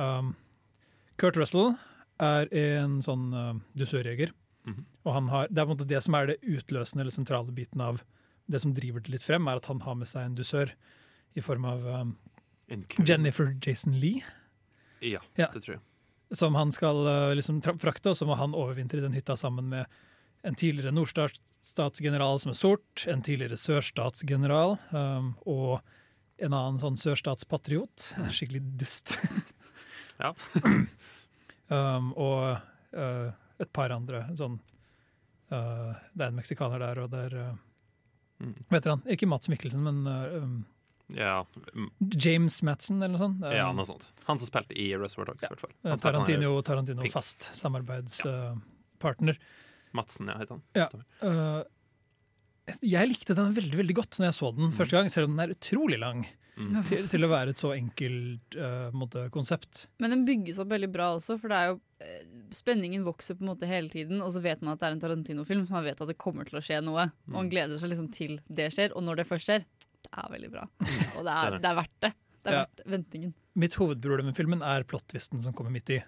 Um, 0.00 0.34
Kurt 1.20 1.36
Russell 1.38 1.74
er 2.22 2.48
en 2.54 3.00
sånn 3.04 3.28
uh, 3.34 3.52
dusørjeger, 3.78 4.32
Mhm. 4.64 4.84
og 5.04 5.12
han 5.12 5.26
har, 5.28 5.48
det 5.52 5.58
er 5.60 5.66
på 5.66 5.70
en 5.74 5.76
måte 5.76 5.86
det 5.90 5.98
som 6.02 6.14
er 6.16 6.26
det 6.30 6.38
utløsende 6.40 7.02
eller 7.04 7.12
sentrale 7.12 7.52
biten 7.52 7.82
av 7.84 7.98
det 8.48 8.62
som 8.62 8.72
driver 8.72 9.02
det 9.04 9.10
litt 9.12 9.22
frem, 9.26 9.44
er 9.46 9.56
at 9.60 9.66
han 9.68 9.82
har 9.84 9.94
med 10.00 10.08
seg 10.08 10.24
en 10.24 10.34
dusør 10.38 10.72
i 11.36 11.42
form 11.44 11.66
av 11.68 11.84
um, 11.84 12.14
Jennifer 13.04 13.52
Jason 13.60 13.98
Lee, 14.00 14.22
Ja, 15.04 15.20
Ja. 15.36 15.48
det 15.52 15.62
tror 15.66 15.74
jeg. 15.74 15.80
som 16.32 16.54
han 16.56 16.72
skal 16.72 16.96
uh, 17.06 17.34
liksom 17.36 17.60
frakte, 17.78 18.08
og 18.08 18.16
så 18.16 18.24
må 18.26 18.38
han 18.40 18.54
overvintre 18.56 18.98
i 18.98 19.04
den 19.04 19.12
hytta 19.12 19.36
sammen 19.36 19.68
med 19.68 19.84
en 20.44 20.54
tidligere 20.60 20.92
nordstatsgeneral 20.94 22.40
som 22.42 22.52
er 22.52 22.58
sort, 22.58 23.04
en 23.08 23.22
tidligere 23.24 23.56
sørstatsgeneral 23.60 24.76
um, 24.92 25.30
og 25.48 25.80
en 26.44 26.52
annen 26.52 26.80
sånn 26.82 26.98
sørstatspatriot. 27.00 28.10
Skikkelig 28.36 28.64
dust. 28.80 29.16
Ja. 30.14 30.28
um, 31.74 32.12
og 32.14 32.60
uh, 32.94 33.32
et 33.58 33.70
par 33.74 33.90
andre 33.90 34.20
sånn 34.38 34.60
uh, 35.50 35.90
Det 36.14 36.22
er 36.22 36.28
en 36.28 36.36
meksikaner 36.38 36.78
der, 36.84 37.00
og 37.02 37.08
det 37.10 37.22
er 37.32 37.34
uh, 37.48 37.56
Mm. 38.42 38.54
Vet 38.68 38.82
dere 38.84 38.96
han? 38.96 39.02
Ikke 39.14 39.26
Mats 39.30 39.48
Mikkelsen, 39.48 39.84
men 39.86 40.00
uh, 40.10 40.42
um, 40.42 40.54
Ja, 41.14 41.44
mm, 41.74 41.90
James 42.18 42.56
Madsen, 42.66 42.98
eller 43.02 43.14
noe 43.14 43.22
sånt. 43.22 43.44
Ja, 43.54 43.68
noe 43.76 43.86
sånt. 43.86 44.08
Han 44.26 44.40
som 44.42 44.48
spilte 44.50 44.74
i 44.74 44.88
Reservoir 44.98 45.30
Dogs, 45.30 45.44
uh, 45.46 45.66
han 45.84 45.92
er- 45.94 46.02
Tarantino, 46.02 46.50
Tarantino 46.66 47.06
fast 47.12 47.46
samarbeidspartner. 47.54 49.38
Madsen, 49.94 50.28
ja, 50.30 50.38
heter 50.40 50.58
han. 50.58 50.64
Ja. 50.74 50.88
Uh, 51.22 51.62
jeg 52.80 53.08
likte 53.10 53.34
den 53.36 53.52
veldig 53.56 53.76
veldig 53.76 53.94
godt 53.98 54.16
når 54.18 54.30
jeg 54.30 54.36
så 54.38 54.48
den 54.56 54.72
første 54.72 54.96
gang, 54.96 55.10
selv 55.12 55.28
om 55.28 55.36
den 55.36 55.44
er 55.48 55.54
utrolig 55.56 56.00
lang 56.02 56.24
Mm. 56.54 56.84
til, 56.86 57.08
til 57.10 57.24
å 57.26 57.28
være 57.32 57.50
et 57.50 57.58
så 57.58 57.72
enkelt 57.74 58.54
uh, 58.62 58.92
måte, 58.94 59.24
konsept. 59.34 59.88
Men 59.98 60.12
den 60.12 60.20
bygges 60.24 60.60
opp 60.62 60.68
veldig 60.70 60.86
bra 60.94 61.08
også, 61.16 61.34
for 61.42 61.50
det 61.50 61.56
er 61.58 61.72
jo 61.72 61.80
eh, 61.98 62.20
spenningen 62.54 63.02
vokser 63.02 63.34
på 63.34 63.42
en 63.42 63.48
måte 63.50 63.66
hele 63.66 63.90
tiden, 63.90 64.20
og 64.22 64.30
så 64.30 64.38
vet 64.44 64.62
man 64.62 64.76
at 64.76 64.78
det 64.78 64.86
er 64.86 64.94
en 64.94 65.02
Tarantino-film, 65.02 65.64
så 65.66 65.74
man 65.74 65.82
vet 65.88 65.98
at 66.04 66.12
det 66.12 66.14
kommer 66.22 66.46
til 66.46 66.60
å 66.60 66.62
skje 66.62 66.78
noe. 66.86 67.08
Og 67.26 67.34
man 67.34 67.48
Mm. 67.48 67.50
gleder 67.56 67.82
seg 67.82 67.90
liksom 67.90 68.06
til 68.14 68.36
det 68.46 68.68
skjer, 68.70 68.94
og 68.94 69.02
når 69.02 69.16
det 69.18 69.26
først 69.32 69.50
skjer, 69.50 69.64
det 70.06 70.12
er 70.14 70.30
veldig 70.30 70.52
bra. 70.54 70.62
Og 71.18 71.26
det 71.26 71.34
er 71.34 71.50
det. 71.56 71.60
det 71.66 71.70
er 71.72 71.78
verdt 71.80 71.98
det. 72.06 72.12
Det 72.44 72.52
er 72.52 72.54
Ja. 72.54 72.62
verdt 72.68 72.86
ventingen. 72.94 73.34
Mitt 73.56 73.74
hovedproblem 73.74 74.30
med 74.30 74.36
filmen 74.38 74.62
er 74.62 74.84
plottvisten 74.86 75.42
som 75.42 75.52
kommer 75.58 75.74
midt 75.74 75.90
i. 75.90 75.98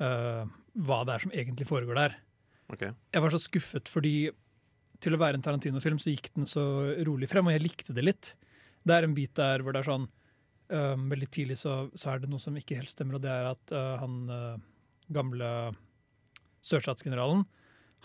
Uh, 0.00 0.48
hva 0.72 1.02
det 1.04 1.18
er 1.18 1.26
som 1.26 1.36
egentlig 1.36 1.68
foregår 1.68 2.00
der. 2.00 2.16
Ok. 2.70 2.86
Jeg 2.86 3.24
var 3.24 3.34
så 3.34 3.42
skuffet 3.42 3.90
fordi 3.90 4.14
til 5.00 5.16
å 5.16 5.20
være 5.20 5.38
en 5.38 5.44
Tarantino-film 5.44 5.98
så 6.00 6.12
gikk 6.12 6.28
den 6.36 6.48
så 6.48 6.62
rolig 7.08 7.30
frem, 7.30 7.48
og 7.48 7.54
jeg 7.54 7.64
likte 7.64 7.94
det 7.96 8.04
litt. 8.04 8.34
Det 8.84 8.96
er 8.96 9.06
en 9.06 9.16
bit 9.16 9.32
der 9.38 9.64
hvor 9.64 9.72
det 9.72 9.80
er 9.80 9.88
sånn 9.88 10.04
um, 10.06 11.06
Veldig 11.08 11.28
tidlig 11.32 11.56
så, 11.60 11.86
så 11.96 12.12
er 12.12 12.20
det 12.20 12.28
noe 12.32 12.42
som 12.42 12.56
ikke 12.56 12.76
helt 12.78 12.92
stemmer, 12.92 13.16
og 13.16 13.24
det 13.24 13.32
er 13.32 13.48
at 13.48 13.74
uh, 13.76 13.96
han 14.02 14.20
uh, 14.28 14.60
gamle 15.12 15.48
sørstatsgeneralen 16.64 17.46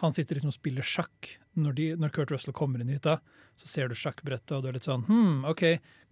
han 0.01 0.11
sitter 0.11 0.35
liksom 0.35 0.51
og 0.51 0.57
spiller 0.57 0.87
sjakk. 0.87 1.29
Når, 1.55 1.75
de, 1.77 1.85
når 1.95 2.11
Kurt 2.11 2.31
Russell 2.33 2.55
kommer 2.55 2.81
inn 2.83 2.89
i 2.91 2.97
hytta, 2.97 3.19
så 3.55 3.69
ser 3.71 3.87
du 3.87 3.95
sjakkbrettet, 3.95 4.51
og 4.57 4.65
du 4.65 4.67
er 4.67 4.75
litt 4.75 4.87
sånn 4.87 5.05
hm, 5.07 5.45
OK, 5.47 5.63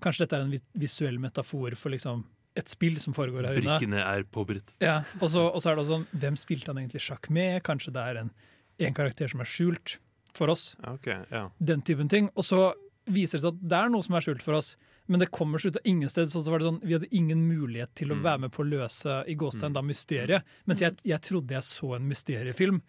kanskje 0.04 0.24
dette 0.24 0.38
er 0.40 0.46
en 0.46 0.54
visuell 0.80 1.20
metafor 1.20 1.76
for 1.76 1.92
liksom 1.92 2.24
et 2.56 2.70
spill 2.70 3.00
som 3.02 3.14
foregår 3.18 3.48
her 3.48 3.58
inne. 3.58 3.66
Brikkene 3.80 4.02
er 4.06 4.24
påberedt. 4.30 4.74
Ja, 4.84 5.00
og 5.20 5.30
så, 5.34 5.48
og 5.50 5.62
så 5.64 5.72
er 5.72 5.76
det 5.76 5.84
også 5.86 5.96
sånn, 5.98 6.08
hvem 6.22 6.36
spilte 6.38 6.70
han 6.74 6.78
egentlig 6.84 7.02
sjakk 7.02 7.30
med? 7.34 7.62
Kanskje 7.66 7.94
det 7.96 8.04
er 8.12 8.20
en, 8.22 8.32
en 8.80 8.94
karakter 8.94 9.28
som 9.32 9.42
er 9.42 9.50
skjult 9.50 9.98
for 10.38 10.50
oss. 10.54 10.76
Okay, 10.96 11.20
ja. 11.34 11.48
Den 11.60 11.82
typen 11.82 12.10
ting. 12.10 12.30
Og 12.38 12.46
så 12.46 12.74
viser 13.10 13.38
det 13.40 13.44
seg 13.46 13.54
at 13.56 13.64
det 13.74 13.80
er 13.84 13.90
noe 13.94 14.06
som 14.06 14.16
er 14.16 14.26
skjult 14.26 14.42
for 14.46 14.58
oss, 14.60 14.76
men 15.12 15.20
det 15.20 15.32
kommer 15.36 15.60
seg 15.60 15.74
ut 15.74 15.78
av 15.82 15.88
ingen 15.92 16.10
sted. 16.10 16.30
Så 16.32 16.42
så 16.46 16.54
var 16.54 16.62
det 16.62 16.70
sånn, 16.70 16.82
vi 16.86 16.94
hadde 16.96 17.10
ingen 17.12 17.42
mulighet 17.50 17.92
til 18.00 18.14
å 18.14 18.16
Mm. 18.16 18.24
være 18.24 18.40
med 18.46 18.52
på 18.56 18.64
å 18.64 18.70
løse 18.70 19.18
i 19.28 19.36
gåstein, 19.36 19.74
da 19.74 19.82
mysteriet. 19.82 20.44
Mens 20.66 20.80
jeg, 20.80 20.96
jeg 21.04 21.22
trodde 21.22 21.52
jeg 21.58 21.64
så 21.68 21.96
en 21.98 22.08
mysteriefilm 22.08 22.80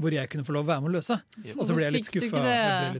hvor 0.00 0.12
jeg 0.16 0.30
kunne 0.32 0.44
få 0.48 0.52
lov 0.56 0.64
å 0.64 0.70
være 0.70 0.82
med 0.82 0.90
å 0.90 0.96
løse. 0.96 1.16
Og 1.56 1.66
så 1.68 1.74
ble 1.76 1.84
jeg 1.84 1.92
litt 1.98 2.08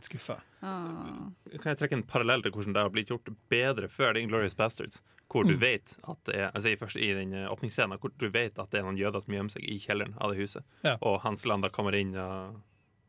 skuffa. 0.08 0.36
Ah. 0.62 1.30
Kan 1.60 1.70
jeg 1.72 1.78
trekke 1.80 1.96
en 1.96 2.02
parallell 2.04 2.42
til 2.44 2.52
hvordan 2.52 2.74
det 2.76 2.82
har 2.84 2.90
blitt 2.92 3.08
gjort 3.12 3.30
bedre 3.52 3.88
før 3.88 4.12
The 4.14 4.20
Inglorious 4.26 4.54
Bastards? 4.58 5.00
Hvor 5.30 5.46
du 5.46 5.54
Mm. 5.54 5.60
vet 5.60 5.94
at 6.08 6.18
det 6.26 6.34
er 6.34 6.50
altså 6.50 6.76
først, 6.76 6.96
I 7.00 7.14
den 7.14 7.32
eh, 7.32 7.46
åpningsscenen 7.48 7.98
hvor 8.00 8.10
du 8.18 8.28
vet 8.30 8.58
at 8.58 8.70
det 8.70 8.80
er 8.80 8.82
noen 8.84 8.98
jøder 8.98 9.22
som 9.22 9.32
gjemmer 9.32 9.50
seg 9.54 9.62
i 9.64 9.78
kjelleren 9.78 10.14
av 10.20 10.32
det 10.32 10.40
huset, 10.42 10.62
Ja. 10.84 10.96
og 11.00 11.20
Hans 11.22 11.44
Landa 11.46 11.68
kommer 11.70 11.94
inn 11.94 12.16
og, 12.16 12.60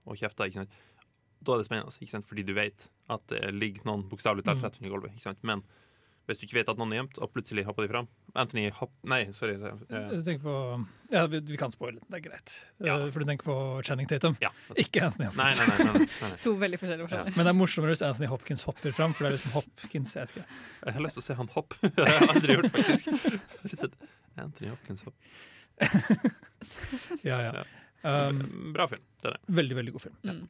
og 0.05 0.15
kjefter. 0.17 0.45
ikke 0.45 0.53
sant? 0.62 0.69
Da 1.43 1.53
er 1.53 1.57
det 1.57 1.65
spennende, 1.65 1.89
ikke 2.00 2.12
sant? 2.12 2.25
fordi 2.27 2.45
du 2.45 2.53
vet 2.53 2.88
at 3.10 3.25
det 3.27 3.53
ligger 3.53 3.83
noen 3.86 4.07
bokstavelig 4.07 4.43
talt 4.45 4.60
Mm. 4.60 4.63
rett 4.63 4.77
under 4.81 4.89
gulvet. 4.89 5.12
ikke 5.15 5.21
sant? 5.21 5.39
Men 5.43 5.63
Hvis 6.31 6.39
du 6.39 6.45
ikke 6.47 6.57
vet 6.61 6.69
at 6.71 6.79
noen 6.79 6.93
er 6.95 7.01
gjemt, 7.01 7.17
og 7.21 7.29
plutselig 7.35 7.65
hopper 7.67 7.83
de 7.85 7.89
fram. 7.91 8.07
Anthony 8.39 8.69
Hopp... 8.77 8.93
Nei, 9.11 9.25
sorry. 9.35 9.57
eh, 9.59 10.07
Du 10.07 10.21
tenker 10.23 10.39
på 10.45 10.53
Ja, 11.11 11.25
vi, 11.27 11.41
vi 11.51 11.57
kan 11.59 11.73
spoile, 11.73 12.00
det 12.07 12.21
er 12.21 12.23
greit. 12.29 12.53
Ja. 12.79 12.95
Eh, 13.01 13.09
For 13.11 13.19
du 13.19 13.27
tenker 13.27 13.50
på 13.50 13.55
Channing 13.83 14.07
Tatum, 14.07 14.38
Ja. 14.41 14.50
ikke 14.79 15.03
Anthony 15.09 15.27
Hopkins. 15.27 15.59
nei, 15.59 15.67
nei. 15.67 15.77
nei, 15.83 15.93
nei, 16.00 16.07
nei. 16.23 16.31
To 16.45 16.53
veldig 16.61 16.79
forskjellige 16.79 17.09
forskjeller. 17.09 17.35
Men 17.35 17.50
det 17.50 17.53
er 17.53 17.57
morsommere 17.59 17.93
hvis 17.97 18.05
Anthony 18.07 18.31
Hopkins 18.31 18.63
hopper 18.69 18.95
fram, 18.95 19.13
for 19.17 19.27
det 19.27 19.33
er 19.33 19.38
liksom 19.38 19.55
Hopkins. 19.59 20.15
Jeg 20.15 20.31
ikke. 20.31 20.45
Jeg 20.88 20.97
har 20.97 21.05
lyst 21.05 21.19
til 21.19 21.25
å 21.25 21.27
se 21.27 21.38
han 21.41 21.51
hoppe. 21.57 21.77
Det 22.00 22.07
har 22.07 22.15
jeg 22.15 22.31
aldri 22.38 22.57
gjort, 22.57 22.71
faktisk. 22.79 24.00
Anthony 24.39 24.71
Hopkins 24.71 25.03
hopp. 25.09 25.17
Ja, 27.23 27.38
ja. 27.41 27.51
Ja. 28.03 28.27
Um, 28.29 28.71
Bra 28.73 28.88
film. 28.89 29.01
Det 29.21 29.29
er 29.31 29.35
det. 29.38 29.55
veldig, 29.57 29.75
veldig 29.77 29.93
god 29.95 30.03
film. 30.07 30.15
Mm. 30.25 30.43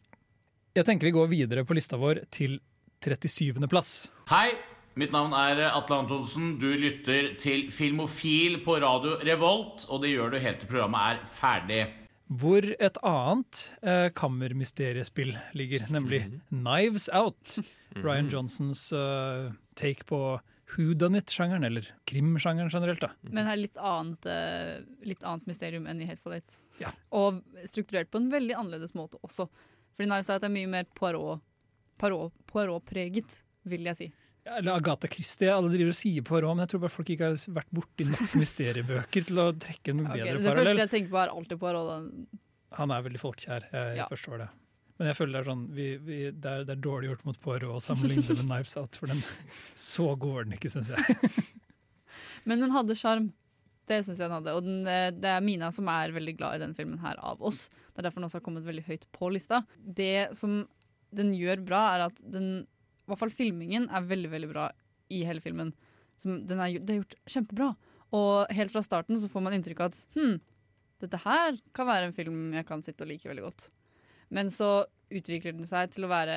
Jeg 0.77 0.87
tenker 0.87 1.07
vi 1.09 1.13
går 1.15 1.27
videre 1.31 1.63
på 1.67 1.75
lista 1.75 1.97
vår 1.99 2.21
til 2.31 2.57
37. 3.03 3.59
plass. 3.71 3.91
Hei, 4.31 4.51
mitt 4.99 5.13
navn 5.13 5.33
er 5.37 5.61
Atle 5.71 6.01
Antonsen. 6.03 6.55
Du 6.61 6.67
lytter 6.77 7.33
til 7.41 7.67
Filmofil 7.73 8.59
på 8.65 8.77
radio 8.83 9.17
Revolt, 9.25 9.85
og 9.89 10.03
det 10.03 10.13
gjør 10.13 10.33
du 10.33 10.39
helt 10.43 10.61
til 10.63 10.69
programmet 10.71 11.01
er 11.21 11.25
ferdig. 11.39 11.81
Hvor 12.31 12.63
et 12.79 12.97
annet 13.03 13.61
eh, 13.83 14.07
kammermysteriespill 14.15 15.33
ligger, 15.57 15.87
nemlig 15.91 16.21
Knives 16.49 17.09
Out. 17.11 17.57
Ryan 17.99 18.29
Johnsons 18.31 18.85
uh, 18.95 19.49
take 19.75 20.05
på 20.07 20.19
who 20.71 20.93
done 20.95 21.19
it-sjangeren, 21.19 21.65
eller 21.67 21.89
krimsjangeren 22.07 22.71
generelt. 22.71 23.01
da. 23.03 23.09
Men 23.27 23.43
det 23.43 23.51
er 23.51 23.59
litt 23.59 23.81
annet, 23.83 24.27
uh, 24.31 25.03
litt 25.03 25.25
annet 25.27 25.49
mysterium 25.51 25.89
enn 25.91 25.99
i 25.99 26.07
Hateful 26.07 26.37
Eight. 26.37 26.61
Ja. 26.79 26.93
Og 27.11 27.41
strukturert 27.67 28.07
på 28.13 28.21
en 28.21 28.29
veldig 28.31 28.55
annerledes 28.55 28.95
måte 28.95 29.19
også. 29.27 29.49
Fordi 29.91 30.07
Knives 30.07 30.31
Out 30.31 30.47
er 30.47 30.53
mye 30.55 30.71
mer 30.71 30.87
Poirot- 30.95 31.43
Poirot- 31.99 32.31
Poirot-preget, 32.47 33.41
vil 33.67 33.91
jeg 33.91 33.99
si. 33.99 34.07
Ja, 34.45 34.55
Eller 34.57 34.73
Agatha 34.79 35.07
Christie. 35.11 35.51
Alle 35.53 35.69
driver 35.69 35.91
og 35.93 35.97
sier 35.99 36.23
på 36.25 36.39
Rå, 36.41 36.53
men 36.55 36.63
jeg 36.65 36.71
tror 36.73 36.81
bare 36.85 36.93
folk 36.95 37.09
ikke 37.13 37.27
har 37.29 37.35
vært 37.59 37.69
borti 37.77 38.07
nok 38.09 38.31
mysteriebøker 38.41 39.27
til 39.27 39.41
å 39.43 39.51
trekke 39.53 39.93
en 39.93 40.01
bedre 40.07 40.15
bedre 40.15 40.31
det 40.31 40.41
første 40.41 40.55
parallell. 40.55 40.81
jeg 40.81 40.91
tenker 40.95 41.11
på, 41.13 41.19
er 41.21 41.33
alltid 41.35 41.59
på 41.61 41.73
rå. 41.75 41.83
Han 42.79 42.91
er 42.95 43.03
veldig 43.05 43.21
folkekjær, 43.21 43.67
jeg 43.75 43.97
Ja. 43.99 44.07
forstår 44.09 44.37
det. 44.45 44.49
Men 44.97 45.07
jeg 45.09 45.17
føler 45.17 45.33
det 45.33 45.39
er 45.41 45.49
sånn 45.51 45.61
vi, 45.73 45.85
vi, 45.97 46.17
det, 46.31 46.45
er, 46.55 46.63
det 46.65 46.73
er 46.75 46.81
dårlig 46.81 47.09
gjort 47.09 47.23
mot 47.25 47.39
Poirot 47.41 47.75
å 47.77 47.81
sammenligne 47.81 48.21
det 48.21 48.35
med 48.37 48.45
Knives 48.45 48.75
Out, 48.77 48.95
for 49.01 49.07
den 49.13 49.21
så 49.75 50.07
går 50.21 50.43
den 50.45 50.57
ikke, 50.57 50.69
syns 50.73 50.89
jeg. 50.93 51.31
Men 52.49 52.61
den 52.61 52.73
hadde 52.73 52.95
sjarm. 52.97 53.31
Det 53.89 53.97
syns 54.05 54.19
jeg 54.21 54.27
den 54.29 54.35
hadde. 54.37 54.53
Og 54.57 54.63
den, 54.65 54.81
eh, 54.87 55.09
det 55.13 55.31
er 55.35 55.41
Mina 55.45 55.71
som 55.73 55.89
er 55.89 56.13
veldig 56.15 56.35
glad 56.37 56.57
i 56.57 56.61
denne 56.63 56.77
filmen 56.77 56.99
her 57.01 57.17
av 57.21 57.41
oss. 57.41 57.65
Det 57.93 58.01
er 58.01 58.07
derfor 58.09 58.21
den 58.21 58.29
også 58.29 58.39
har 58.39 58.45
kommet 58.45 58.65
veldig 58.67 58.85
høyt 58.87 59.05
på 59.13 59.29
lista. 59.33 59.63
Det 59.81 60.29
som 60.37 60.61
den 61.13 61.33
gjør 61.35 61.65
bra, 61.65 61.81
er 61.95 62.05
at 62.07 62.21
den 62.21 62.67
I 63.01 63.11
hvert 63.11 63.21
fall 63.23 63.33
filmingen 63.33 63.87
er 63.89 64.07
veldig, 64.07 64.31
veldig 64.31 64.51
bra 64.51 64.69
i 65.11 65.23
hele 65.27 65.43
filmen. 65.43 65.73
Som 66.21 66.43
den 66.47 66.61
er, 66.61 66.77
det 66.79 66.93
er 66.93 67.01
gjort 67.01 67.17
kjempebra. 67.33 67.71
Og 68.15 68.51
helt 68.55 68.73
fra 68.73 68.83
starten 68.85 69.19
så 69.19 69.29
får 69.31 69.45
man 69.45 69.55
inntrykk 69.55 69.83
av 69.83 69.91
at 69.91 70.01
hm, 70.17 70.35
dette 71.01 71.21
her 71.23 71.57
kan 71.75 71.89
være 71.89 72.09
en 72.09 72.15
film 72.17 72.51
jeg 72.57 72.67
kan 72.67 72.83
sitte 72.85 73.05
og 73.05 73.11
like 73.11 73.29
veldig 73.29 73.45
godt. 73.47 73.69
Men 74.31 74.51
så 74.53 74.83
utvikler 75.11 75.55
den 75.57 75.67
seg 75.67 75.91
til 75.95 76.07
å 76.07 76.11
være 76.11 76.35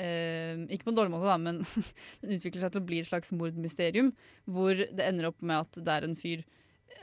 eh, 0.00 0.54
Ikke 0.72 0.88
på 0.88 0.94
en 0.94 1.00
dårlig 1.00 1.12
måte, 1.12 1.28
da, 1.28 1.36
men 1.40 1.60
den 2.22 2.36
utvikler 2.38 2.64
seg 2.64 2.74
til 2.74 2.82
å 2.82 2.88
bli 2.88 3.02
et 3.02 3.10
slags 3.10 3.34
mordmysterium. 3.36 4.12
Hvor 4.48 4.78
det 4.78 5.04
ender 5.04 5.30
opp 5.30 5.42
med 5.42 5.66
at 5.66 5.80
det 5.80 5.96
er 5.96 6.08
en 6.08 6.16
fyr 6.18 6.46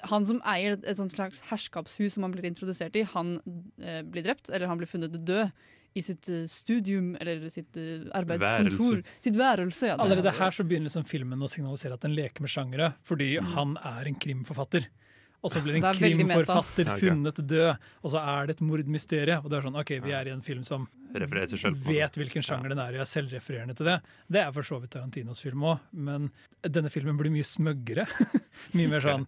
Han 0.09 0.25
som 0.27 0.41
eier 0.49 0.77
et 0.77 0.97
sånt 0.97 1.13
slags 1.13 1.43
herskapshus 1.49 2.15
som 2.15 2.25
han 2.25 2.33
blir 2.33 2.47
introdusert 2.49 2.97
i, 2.97 3.05
han 3.15 3.37
eh, 3.81 4.01
blir 4.05 4.25
drept, 4.25 4.49
eller 4.49 4.69
han 4.69 4.81
blir 4.81 4.89
funnet 4.89 5.13
død. 5.25 5.53
I 5.95 6.01
sitt 6.03 6.27
eh, 6.29 6.43
studium, 6.51 7.13
eller 7.23 7.45
sitt 7.49 7.77
eh, 7.79 8.03
arbeidskontor. 8.19 8.99
Værelse. 8.99 9.21
Sitt 9.23 9.37
værelse, 9.39 9.87
ja. 9.87 9.95
det- 9.95 10.03
Allerede 10.03 10.33
her 10.35 10.51
så 10.51 10.65
begynner 10.67 10.89
liksom 10.89 11.05
filmen 11.07 11.39
å 11.39 11.47
signalisere 11.49 11.95
at 11.95 12.03
den 12.03 12.15
leker 12.17 12.43
med 12.43 12.51
sjangere, 12.51 12.93
fordi 13.07 13.29
han 13.55 13.77
er 13.79 14.09
en 14.11 14.19
krimforfatter. 14.19 14.89
Og 15.45 15.51
så 15.53 15.61
blir 15.61 15.75
en 15.77 15.83
er 15.85 15.93
krimforfatter 15.93 16.87
funnet 16.97 17.37
død, 17.47 17.77
og 18.01 18.11
så 18.11 18.21
er 18.21 18.47
det 18.47 18.55
et 18.55 18.63
mordmysterium. 18.65 19.43
Og 19.45 19.51
det 19.51 19.59
er 19.59 19.67
sånn, 19.67 19.77
ok, 19.77 19.91
vi 20.01 20.13
er 20.17 20.27
i 20.27 20.33
en 20.33 20.41
film 20.41 20.63
som 20.65 20.87
vet 21.13 22.17
hvilken 22.17 22.43
sjanger 22.43 22.73
den 22.73 22.81
er 22.81 22.95
og 22.95 22.95
og 22.95 23.03
er 23.05 23.11
selvrefererende 23.11 23.75
til 23.77 23.85
det. 23.85 23.99
Det 24.27 24.41
er 24.41 24.51
for 24.55 24.63
så 24.63 24.79
vidt 24.81 24.95
Tarantinos 24.95 25.39
film 25.43 25.61
òg, 25.69 25.79
men 25.93 26.31
denne 26.65 26.89
filmen 26.89 27.15
blir 27.19 27.29
mye 27.31 27.45
smøggere. 27.45 28.07
mye 28.77 28.89
mer 28.89 29.05
sånn 29.05 29.27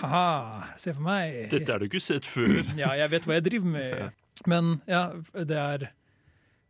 ha-ha, 0.00 0.76
se 0.78 0.94
på 0.94 1.02
meg. 1.02 1.50
Dette 1.50 1.72
har 1.72 1.82
du 1.82 1.88
ikke 1.88 2.00
sett 2.04 2.28
før. 2.28 2.62
Ja, 2.78 2.94
jeg 2.94 3.10
vet 3.10 3.26
hva 3.26 3.38
jeg 3.40 3.46
driver 3.48 3.72
med. 3.74 4.24
Men 4.46 4.76
ja, 4.86 5.02
det 5.34 5.56
er 5.56 5.88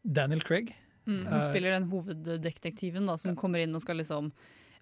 Daniel 0.07 0.41
Craig. 0.47 0.75
Mm, 1.07 1.25
som 1.29 1.39
Eh, 1.39 1.49
spiller 1.51 1.71
den 1.77 1.91
hoveddetektiven 1.91 3.07
da, 3.07 3.17
som 3.19 3.37
kommer 3.39 3.63
inn 3.63 3.75
og 3.75 3.83
skal 3.85 4.01
liksom 4.03 4.33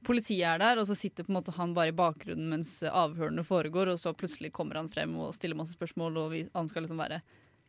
Politiet 0.04 0.45
er 0.45 0.59
der, 0.61 0.76
og 0.76 0.85
så 0.85 0.93
sitter 0.95 1.25
på 1.25 1.33
en 1.33 1.38
måte 1.38 1.52
han 1.57 1.73
bare 1.73 1.88
i 1.88 1.97
bakgrunnen 1.97 2.50
mens 2.50 2.83
avhørene 2.85 3.40
foregår, 3.40 3.88
og 3.88 3.97
så 4.02 4.12
plutselig 4.12 4.50
kommer 4.52 4.76
han 4.76 4.90
frem 4.93 5.14
og 5.16 5.31
stiller 5.33 5.57
masse 5.57 5.73
spørsmål, 5.78 6.19
og 6.21 6.26
vi, 6.35 6.43
han 6.52 6.69
skal 6.69 6.85
liksom 6.85 7.00
være 7.00 7.23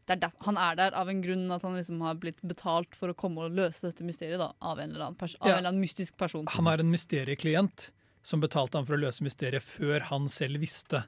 det 0.06 0.18
er 0.18 0.20
der, 0.26 0.34
Han 0.44 0.58
er 0.60 0.76
der 0.76 0.92
av 1.00 1.08
en 1.10 1.22
grunn 1.24 1.50
at 1.56 1.64
han 1.64 1.78
liksom 1.78 2.02
har 2.02 2.16
blitt 2.20 2.42
betalt 2.44 2.94
for 2.94 3.08
å 3.10 3.16
komme 3.16 3.46
og 3.48 3.56
løse 3.56 3.88
dette 3.88 4.04
mysteriet 4.04 4.38
da, 4.38 4.52
av 4.62 4.82
en 4.84 4.92
eller 4.92 5.06
annen, 5.06 5.16
pers 5.16 5.38
av 5.40 5.48
Ja. 5.48 5.54
en 5.54 5.58
eller 5.60 5.70
annen 5.72 5.82
mystisk 5.82 6.18
person. 6.18 6.46
Han 6.48 6.68
er 6.68 6.80
en 6.84 6.92
mysterieklient 6.92 7.90
som 8.22 8.42
betalte 8.42 8.76
han 8.78 8.86
for 8.86 8.98
å 8.98 9.00
løse 9.06 9.24
mysteriet 9.24 9.64
før 9.64 10.02
han 10.12 10.28
selv 10.28 10.60
visste 10.60 11.06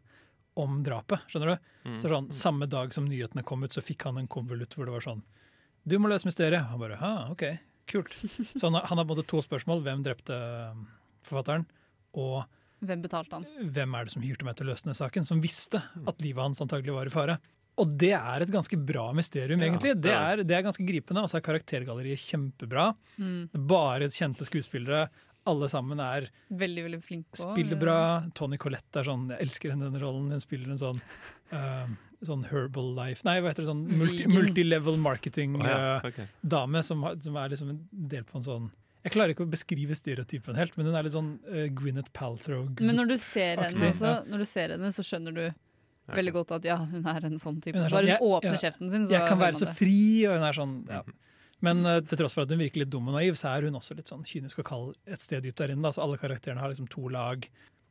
om 0.56 0.80
drapet. 0.84 1.20
skjønner 1.28 1.58
du? 1.58 1.90
Mm. 1.90 2.00
Så 2.00 2.08
sånn, 2.08 2.32
Samme 2.32 2.68
dag 2.68 2.94
som 2.94 3.06
nyhetene 3.06 3.44
kom 3.44 3.64
ut, 3.64 3.72
så 3.72 3.84
fikk 3.84 4.04
han 4.04 4.18
en 4.18 4.28
konvolutt 4.28 4.74
hvor 4.76 4.86
det 4.86 4.96
var 4.96 5.02
sånn 5.02 5.24
Du 5.88 5.98
må 6.04 6.10
løse 6.12 6.28
mysteriet. 6.28 6.66
Han 6.72 6.82
bare 6.82 7.00
ha, 7.00 7.12
OK, 7.32 7.44
kult. 7.88 8.14
Så 8.54 8.66
han 8.68 8.76
har, 8.78 8.88
han 8.92 9.00
har 9.02 9.08
både 9.08 9.24
to 9.30 9.40
spørsmål. 9.46 9.84
Hvem 9.86 10.02
drepte 10.06 10.36
um, 10.74 10.86
forfatteren? 11.28 11.64
Og 12.18 12.42
Hvem 12.86 13.02
betalte 13.06 13.40
han? 13.40 13.46
hvem 13.74 13.96
er 13.98 14.06
det 14.06 14.14
som 14.14 14.22
hyrte 14.26 14.46
meg 14.46 14.58
til 14.60 14.68
å 14.68 14.72
løse 14.74 14.86
denne 14.86 14.98
saken? 15.00 15.26
Som 15.26 15.40
visste 15.42 15.80
at 15.82 16.20
livet 16.22 16.44
hans 16.44 16.62
antagelig 16.62 16.94
var 16.94 17.10
i 17.10 17.14
fare. 17.14 17.38
Og 17.78 17.92
det 18.02 18.12
er 18.18 18.42
et 18.42 18.52
ganske 18.54 18.78
bra 18.82 19.08
mysterium, 19.14 19.62
Ja, 19.62 19.68
egentlig. 19.70 19.94
Det 20.02 20.14
er 20.14 20.42
det 20.44 20.56
er 20.58 20.64
ganske 20.66 20.86
gripende. 20.86 21.22
Og 21.24 21.30
så 21.32 21.38
er 21.40 21.46
karaktergalleriet 21.46 22.22
kjempebra. 22.26 22.88
Mm. 23.22 23.48
Bare 23.70 24.10
kjente 24.14 24.46
skuespillere. 24.50 25.08
Alle 25.48 25.70
sammen 25.72 26.02
er 26.04 26.26
Veldig, 26.52 26.84
veldig 26.90 27.00
flinke 27.06 27.38
også. 27.38 27.54
spiller 27.54 27.80
bra. 27.80 27.98
Tony 28.36 28.58
Collette 28.60 29.00
er 29.00 29.08
sånn 29.08 29.30
Jeg 29.32 29.46
elsker 29.46 29.72
henne 29.72 29.88
denne 29.88 30.02
rollen. 30.04 30.28
Hun 30.34 30.44
spiller 30.44 30.74
en 30.74 30.82
sånn 30.82 31.00
uh, 31.54 31.86
Sånn 32.26 32.48
Herbal 32.50 32.88
Life 32.98 33.26
Nei, 33.28 33.38
hva 33.44 33.52
heter 33.52 33.62
det? 33.66 33.70
Sånn 33.70 33.84
multi, 34.00 34.26
multilevel 34.32 34.98
marketing-dame 35.04 35.70
oh, 35.70 36.08
ja, 36.10 36.72
ok. 36.74 36.82
som, 36.88 37.06
som 37.22 37.38
er 37.38 37.54
liksom 37.54 37.70
en 37.76 37.82
del 38.10 38.26
på 38.26 38.40
en 38.40 38.46
sånn 38.48 38.66
Jeg 39.04 39.14
klarer 39.14 39.36
ikke 39.36 39.46
å 39.46 39.52
beskrive 39.52 39.98
stereotypen 39.98 40.58
helt, 40.58 40.74
men 40.80 40.90
hun 40.90 40.98
er 40.98 41.06
litt 41.06 41.14
sånn 41.14 41.36
uh, 41.46 41.68
Gwyneth 41.78 42.10
Paltrow. 42.18 42.66
Men 42.82 42.98
når 42.98 43.14
du 43.14 43.18
ser 43.22 43.62
henne 43.62 43.94
så, 43.96 44.18
når 44.28 44.44
du 44.44 44.48
ser 44.50 44.74
henne, 44.74 44.90
så 44.96 45.06
skjønner 45.06 45.38
du 45.38 45.46
veldig 46.18 46.34
godt 46.40 46.56
at 46.58 46.68
ja, 46.68 46.80
hun 46.82 47.06
er 47.08 47.30
en 47.30 47.38
sånn 47.40 47.62
type. 47.62 47.78
Hun 47.78 47.86
sånn, 47.86 47.96
Bare 48.00 48.12
jeg- 48.14 48.20
hun 48.24 48.36
åpner 48.40 48.56
jeg- 48.56 48.66
kjeften 48.66 48.92
sin, 48.92 49.08
så 49.08 49.16
jeg 49.18 49.30
kan 49.30 49.40
være 49.40 49.60
så 49.62 49.70
fri, 49.70 50.02
og 50.28 50.38
hun 50.40 50.50
er 50.50 50.58
sånn 50.58 50.76
ja. 50.90 51.02
Men 51.66 51.86
uh, 51.86 52.00
til 52.06 52.20
tross 52.20 52.36
for 52.38 52.46
at 52.46 52.52
hun 52.54 52.62
virker 52.62 52.84
litt 52.84 52.92
dum 52.94 53.08
og 53.10 53.16
naiv, 53.18 53.38
så 53.38 53.50
er 53.56 53.66
hun 53.66 53.78
også 53.80 53.96
litt 53.98 54.10
sånn 54.10 54.26
kynisk 54.28 54.60
og 54.62 54.68
kald 54.68 54.92
et 55.10 55.24
sted 55.24 55.42
dypt 55.46 55.58
der 55.58 55.74
inne. 55.74 55.82
Da. 55.88 55.96
Så 55.96 56.04
alle 56.04 56.20
karakterene 56.22 56.62
har 56.62 56.70
liksom 56.70 56.90
to 56.92 57.08
lag. 57.10 57.48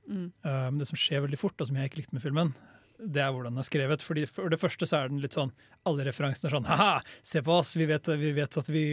Mm. 0.06 0.28
Uh, 0.44 0.68
men 0.70 0.78
det 0.78 0.86
som 0.90 0.98
skjer 1.00 1.24
veldig 1.24 1.38
fort, 1.40 1.58
og 1.58 1.66
som 1.66 1.78
jeg 1.78 1.90
ikke 1.90 2.02
likte 2.02 2.14
med 2.14 2.22
filmen, 2.22 2.52
det 2.98 3.22
er 3.22 3.32
hvordan 3.34 3.54
den 3.54 3.62
er 3.62 3.68
skrevet. 3.68 4.04
Fordi 4.04 4.24
For 4.30 4.52
det 4.52 4.60
første 4.60 4.88
så 4.88 5.02
er 5.02 5.12
den 5.12 5.20
litt 5.22 5.36
sånn 5.36 5.52
Alle 5.88 6.06
referansene 6.08 6.50
er 6.50 6.56
sånn 6.56 6.68
Ha-ha, 6.70 7.02
se 7.26 7.42
på 7.44 7.58
oss! 7.58 7.74
Vi 7.78 7.88
vet, 7.88 8.08
vi 8.20 8.32
vet 8.36 8.58
at 8.62 8.72
vi 8.72 8.86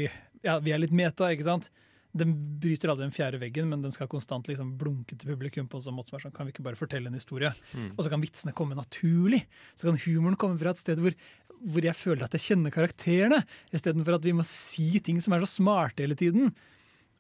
Ja, 0.43 0.59
vi 0.63 0.73
er 0.75 0.81
litt 0.83 0.95
meta, 0.95 1.31
ikke 1.33 1.47
sant? 1.47 1.69
Den 2.13 2.35
bryter 2.61 2.91
aldri 2.91 3.07
den 3.07 3.15
fjerde 3.15 3.39
veggen, 3.41 3.71
men 3.71 3.81
den 3.81 3.93
skal 3.93 4.09
konstant 4.11 4.45
liksom 4.45 4.75
blunke 4.77 5.15
til 5.17 5.31
publikum 5.31 5.65
på 5.65 5.79
en 5.79 5.85
sånn 5.87 5.95
måte 5.97 6.11
som 6.11 6.19
er 6.19 6.25
sånn 6.27 6.35
Kan 6.35 6.45
vi 6.45 6.53
ikke 6.53 6.65
bare 6.67 6.77
fortelle 6.77 7.09
en 7.09 7.17
historie? 7.17 7.49
Mm. 7.73 7.95
Og 7.95 8.03
så 8.05 8.11
kan 8.13 8.21
vitsene 8.21 8.53
komme 8.57 8.77
naturlig. 8.77 9.41
Så 9.73 9.89
kan 9.89 9.97
humoren 10.03 10.37
komme 10.37 10.59
fra 10.61 10.75
et 10.75 10.81
sted 10.81 11.01
hvor, 11.01 11.15
hvor 11.63 11.87
jeg 11.87 11.97
føler 11.97 12.27
at 12.27 12.37
jeg 12.37 12.45
kjenner 12.51 12.75
karakterene, 12.75 13.41
istedenfor 13.73 14.19
at 14.19 14.27
vi 14.27 14.35
må 14.37 14.45
si 14.45 14.91
ting 15.01 15.23
som 15.25 15.33
er 15.33 15.41
så 15.41 15.55
smarte 15.55 16.05
hele 16.05 16.19
tiden. 16.19 16.53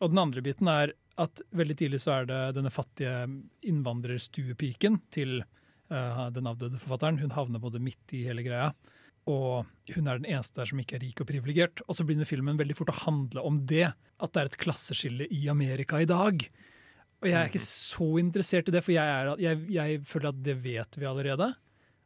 Og 0.03 0.13
den 0.13 0.21
andre 0.21 0.45
biten 0.45 0.69
er 0.69 0.93
at 1.21 1.41
veldig 1.53 1.75
tidlig 1.77 2.01
så 2.03 2.19
er 2.19 2.29
det 2.29 2.39
denne 2.57 2.73
fattige 2.73 3.25
innvandrerstuepiken 3.69 5.01
til 5.13 5.41
den 6.35 6.49
avdøde 6.49 6.81
forfatteren. 6.81 7.21
Hun 7.21 7.33
havner 7.35 7.61
både 7.63 7.81
midt 7.83 8.15
i 8.17 8.23
hele 8.27 8.45
greia. 8.45 8.73
Og 9.29 9.63
hun 9.93 10.07
er 10.09 10.19
den 10.19 10.27
eneste 10.27 10.59
der 10.59 10.67
som 10.67 10.81
ikke 10.81 10.97
er 10.97 11.03
rik 11.05 11.21
og 11.23 11.29
privilegert. 11.29 11.83
Og 11.87 11.95
så 11.95 12.05
begynner 12.07 12.27
filmen 12.27 12.59
veldig 12.59 12.75
fort 12.79 12.91
å 12.91 12.99
handle 13.05 13.43
om 13.47 13.61
det. 13.69 13.87
At 14.23 14.35
det 14.35 14.41
er 14.41 14.51
et 14.51 14.61
klasseskille 14.65 15.27
i 15.31 15.45
Amerika 15.51 16.01
i 16.03 16.09
dag. 16.09 16.43
Og 17.23 17.29
jeg 17.29 17.39
er 17.39 17.51
ikke 17.51 17.63
så 17.63 18.07
interessert 18.19 18.67
i 18.67 18.73
det, 18.75 18.81
for 18.83 18.91
jeg, 18.91 19.07
er, 19.07 19.29
jeg, 19.39 19.61
jeg 19.71 20.01
føler 20.07 20.33
at 20.33 20.41
det 20.43 20.57
vet 20.59 20.97
vi 20.99 21.07
allerede. 21.07 21.53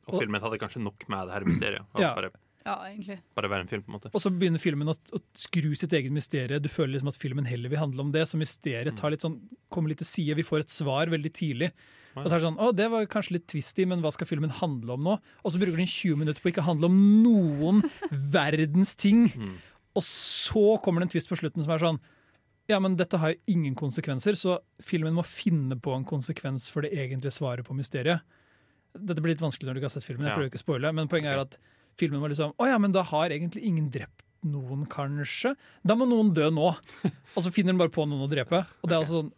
Og 0.07 0.21
filmen 0.21 0.43
hadde 0.43 0.59
kanskje 0.61 0.83
nok 0.83 1.07
med 1.11 1.27
det 1.27 1.35
her 1.35 1.47
mysteriet. 1.47 1.87
Ja. 1.97 2.11
bare, 2.15 2.29
Ja, 2.67 2.75
egentlig. 2.89 3.21
bare 3.37 3.49
være 3.51 3.63
en 3.63 3.69
film, 3.71 3.83
på 3.85 3.91
en 3.91 3.95
måte. 3.95 4.11
Og 4.11 4.23
så 4.23 4.31
begynner 4.33 4.61
filmen 4.61 4.91
å, 4.91 4.95
å 4.95 5.21
skru 5.39 5.69
sitt 5.79 5.93
eget 5.95 6.11
mysterium. 6.13 6.59
Du 6.63 6.67
føler 6.71 6.97
liksom 6.97 7.13
at 7.13 7.19
filmen 7.21 7.47
heller 7.47 7.71
vil 7.71 7.79
handle 7.79 8.03
om 8.03 8.11
det. 8.11 8.25
Så 8.27 8.39
mysteriet 8.39 8.97
tar 8.99 9.13
litt 9.13 9.23
sånn, 9.23 9.39
kommer 9.73 9.93
litt 9.93 10.01
til 10.03 10.09
side. 10.09 10.35
Vi 10.39 10.45
får 10.47 10.65
et 10.65 10.75
svar 10.75 11.13
veldig 11.13 11.31
tidlig. 11.37 11.71
Og 12.17 12.25
så 12.25 12.33
er 12.33 12.41
det 12.41 12.47
sånn, 12.47 12.59
å, 12.59 12.73
det 12.75 12.89
var 12.91 13.07
kanskje 13.11 13.37
litt 13.37 13.47
twisty, 13.51 13.85
men 13.87 14.01
hva 14.03 14.11
skal 14.13 14.29
filmen 14.29 14.53
handle 14.59 14.95
om 14.97 15.03
nå? 15.05 15.15
Og 15.43 15.53
så 15.53 15.61
bruker 15.61 15.77
den 15.77 15.89
20 15.89 16.19
minutter 16.19 16.43
på 16.43 16.49
å 16.49 16.53
ikke 16.55 16.67
handle 16.67 16.89
om 16.89 16.99
noen 17.23 17.81
verdens 18.37 18.95
ting. 18.99 19.27
Mm. 19.37 19.57
Og 19.97 20.05
så 20.05 20.65
kommer 20.83 21.01
det 21.01 21.09
en 21.09 21.15
twist 21.15 21.31
på 21.31 21.37
slutten 21.39 21.65
som 21.65 21.75
er 21.75 21.83
sånn 21.83 22.01
ja, 22.67 22.81
men 22.83 22.97
dette 22.99 23.15
har 23.21 23.31
jo 23.31 23.53
ingen 23.53 23.77
konsekvenser, 23.79 24.35
så 24.35 24.57
filmen 24.83 25.15
må 25.15 25.23
finne 25.23 25.77
på 25.79 25.93
en 25.95 26.03
konsekvens 26.03 26.65
for 26.67 26.83
det 26.83 26.91
egentlige 26.99 27.31
svaret 27.31 27.63
på 27.63 27.75
mysteriet. 27.77 28.25
Dette 28.91 29.23
blir 29.23 29.31
litt 29.31 29.43
vanskelig 29.43 29.69
når 29.69 29.77
du 29.77 29.79
ikke 29.79 29.87
har 29.87 29.93
sett 29.93 30.07
filmen, 30.07 30.27
jeg 30.27 30.35
prøver 30.35 30.49
ikke 30.51 30.59
å 30.59 30.63
spoile, 30.65 30.91
men 30.97 31.07
poenget 31.07 31.31
er 31.31 31.43
at 31.45 31.55
filmen 31.99 32.21
var 32.23 32.29
liksom 32.33 32.49
Å 32.57 32.63
ja, 32.69 32.77
men 32.81 32.91
da 32.95 33.01
har 33.09 33.27
egentlig 33.33 33.61
ingen 33.67 33.87
drept 33.93 34.21
noen, 34.47 34.85
kanskje? 34.89 35.55
Da 35.83 35.95
må 35.97 36.05
noen 36.07 36.33
dø 36.35 36.49
nå. 36.53 36.75
Og 37.35 37.43
så 37.43 37.51
finner 37.53 37.71
den 37.73 37.81
bare 37.81 37.91
på 37.93 38.05
noen 38.07 38.27
å 38.27 38.31
drepe. 38.31 38.59
Og 38.81 38.87
det 38.87 38.95
er 38.95 39.01
altså 39.01 39.17
sånn 39.23 39.33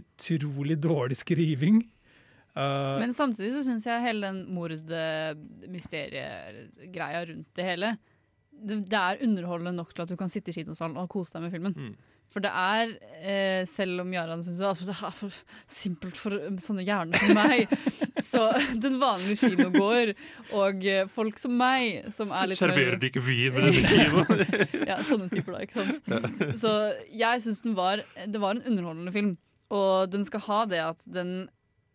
utrolig 0.00 0.76
dårlig 0.80 1.16
skriving. 1.18 1.76
Uh, 2.54 2.98
Men 3.02 3.12
samtidig 3.14 3.52
så 3.54 3.62
syns 3.66 3.84
jeg 3.86 4.04
hele 4.04 4.26
den 4.26 4.38
mordmysteriegreia 4.54 7.20
rundt 7.28 7.48
det 7.58 7.64
hele 7.66 7.88
det, 8.60 8.76
det 8.90 8.98
er 8.98 9.22
underholdende 9.24 9.72
nok 9.78 9.90
til 9.94 10.02
at 10.04 10.10
du 10.10 10.16
kan 10.20 10.32
sitte 10.32 10.50
i 10.52 10.56
kinosalen 10.58 10.98
og 11.00 11.12
kose 11.12 11.32
deg 11.36 11.42
med 11.46 11.54
filmen. 11.54 11.74
Mm. 11.76 11.94
For 12.30 12.42
det 12.44 12.50
er, 12.54 12.92
eh, 13.18 13.64
selv 13.66 14.04
om 14.04 14.12
Jaran 14.14 14.42
syns 14.46 14.60
det 14.60 14.94
er 14.94 15.14
for 15.18 15.38
simpelt 15.66 16.18
for 16.18 16.36
um, 16.46 16.60
sånne 16.62 16.84
hjerner 16.86 17.18
som 17.18 17.34
meg, 17.34 17.72
så 18.32 18.44
den 18.84 19.00
vanlige 19.02 19.48
kinogård 19.48 20.12
og 20.54 20.86
eh, 20.86 21.08
folk 21.10 21.40
som 21.42 21.56
meg, 21.58 22.06
som 22.14 22.30
er 22.30 22.52
litt 22.52 22.62
mer 22.62 23.06
ikke 23.10 23.22
vin 23.26 23.56
med 23.56 23.66
denne 23.66 23.90
kinoen? 23.90 24.84
ja, 24.92 25.00
sånne 25.06 25.26
typer 25.32 25.56
da, 25.56 25.64
ikke 25.66 25.80
sant? 25.80 26.54
Så 26.60 26.74
jeg 27.10 27.42
syns 27.42 27.64
den 27.64 27.74
var 27.78 28.04
Det 28.30 28.40
var 28.42 28.54
en 28.54 28.62
underholdende 28.62 29.14
film, 29.14 29.32
og 29.74 30.12
den 30.12 30.22
skal 30.28 30.44
ha 30.46 30.60
det 30.70 30.80
at 30.84 31.02
den 31.10 31.32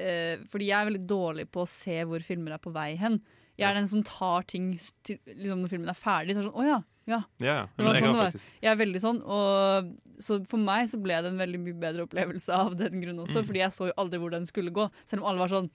eh, 0.01 0.44
Fordi 0.51 0.68
jeg 0.68 0.77
er 0.77 0.89
veldig 0.89 1.08
dårlig 1.08 1.48
på 1.51 1.63
å 1.63 1.70
se 1.70 2.01
hvor 2.08 2.24
filmer 2.27 2.58
er 2.58 2.63
på 2.63 2.74
vei 2.75 2.92
hen. 3.00 3.22
Jeg 3.56 3.70
er 3.70 3.80
den 3.80 3.88
som 3.88 4.04
tar 4.04 4.44
ting 4.51 4.74
til, 5.08 5.22
liksom 5.32 5.63
når 5.63 5.72
filmen 5.72 5.92
er 5.92 5.96
ferdig. 5.96 6.36
Så 6.36 6.44
er 6.44 6.44
det 6.44 6.51
sånn, 6.51 6.60
å 6.60 6.68
ja, 6.68 6.82
ja. 7.06 7.22
Ja, 7.39 7.46
ja. 7.46 7.68
Det 7.77 7.86
var 7.86 8.00
sånn 8.01 8.15
det 8.15 8.22
var. 8.24 8.38
Jeg 8.63 8.72
er 8.72 8.80
veldig 8.80 9.01
sånn, 9.04 9.22
og 9.22 9.89
så 10.19 10.39
for 10.48 10.57
meg 10.62 10.88
så 10.91 11.00
ble 11.01 11.17
det 11.22 11.31
en 11.34 11.38
veldig 11.41 11.60
mye 11.60 11.79
bedre 11.79 12.05
opplevelse 12.07 12.50
av 12.53 12.75
den 12.79 13.01
grunn 13.01 13.19
også, 13.25 13.41
Mm. 13.41 13.48
fordi 13.50 13.60
jeg 13.63 13.72
så 13.75 13.88
jo 13.89 13.93
aldri 13.98 14.19
hvor 14.19 14.31
den 14.31 14.45
skulle 14.45 14.72
gå. 14.72 14.89
Selv 15.07 15.24
om 15.24 15.29
alle 15.29 15.39
var 15.39 15.48
sånn 15.53 15.69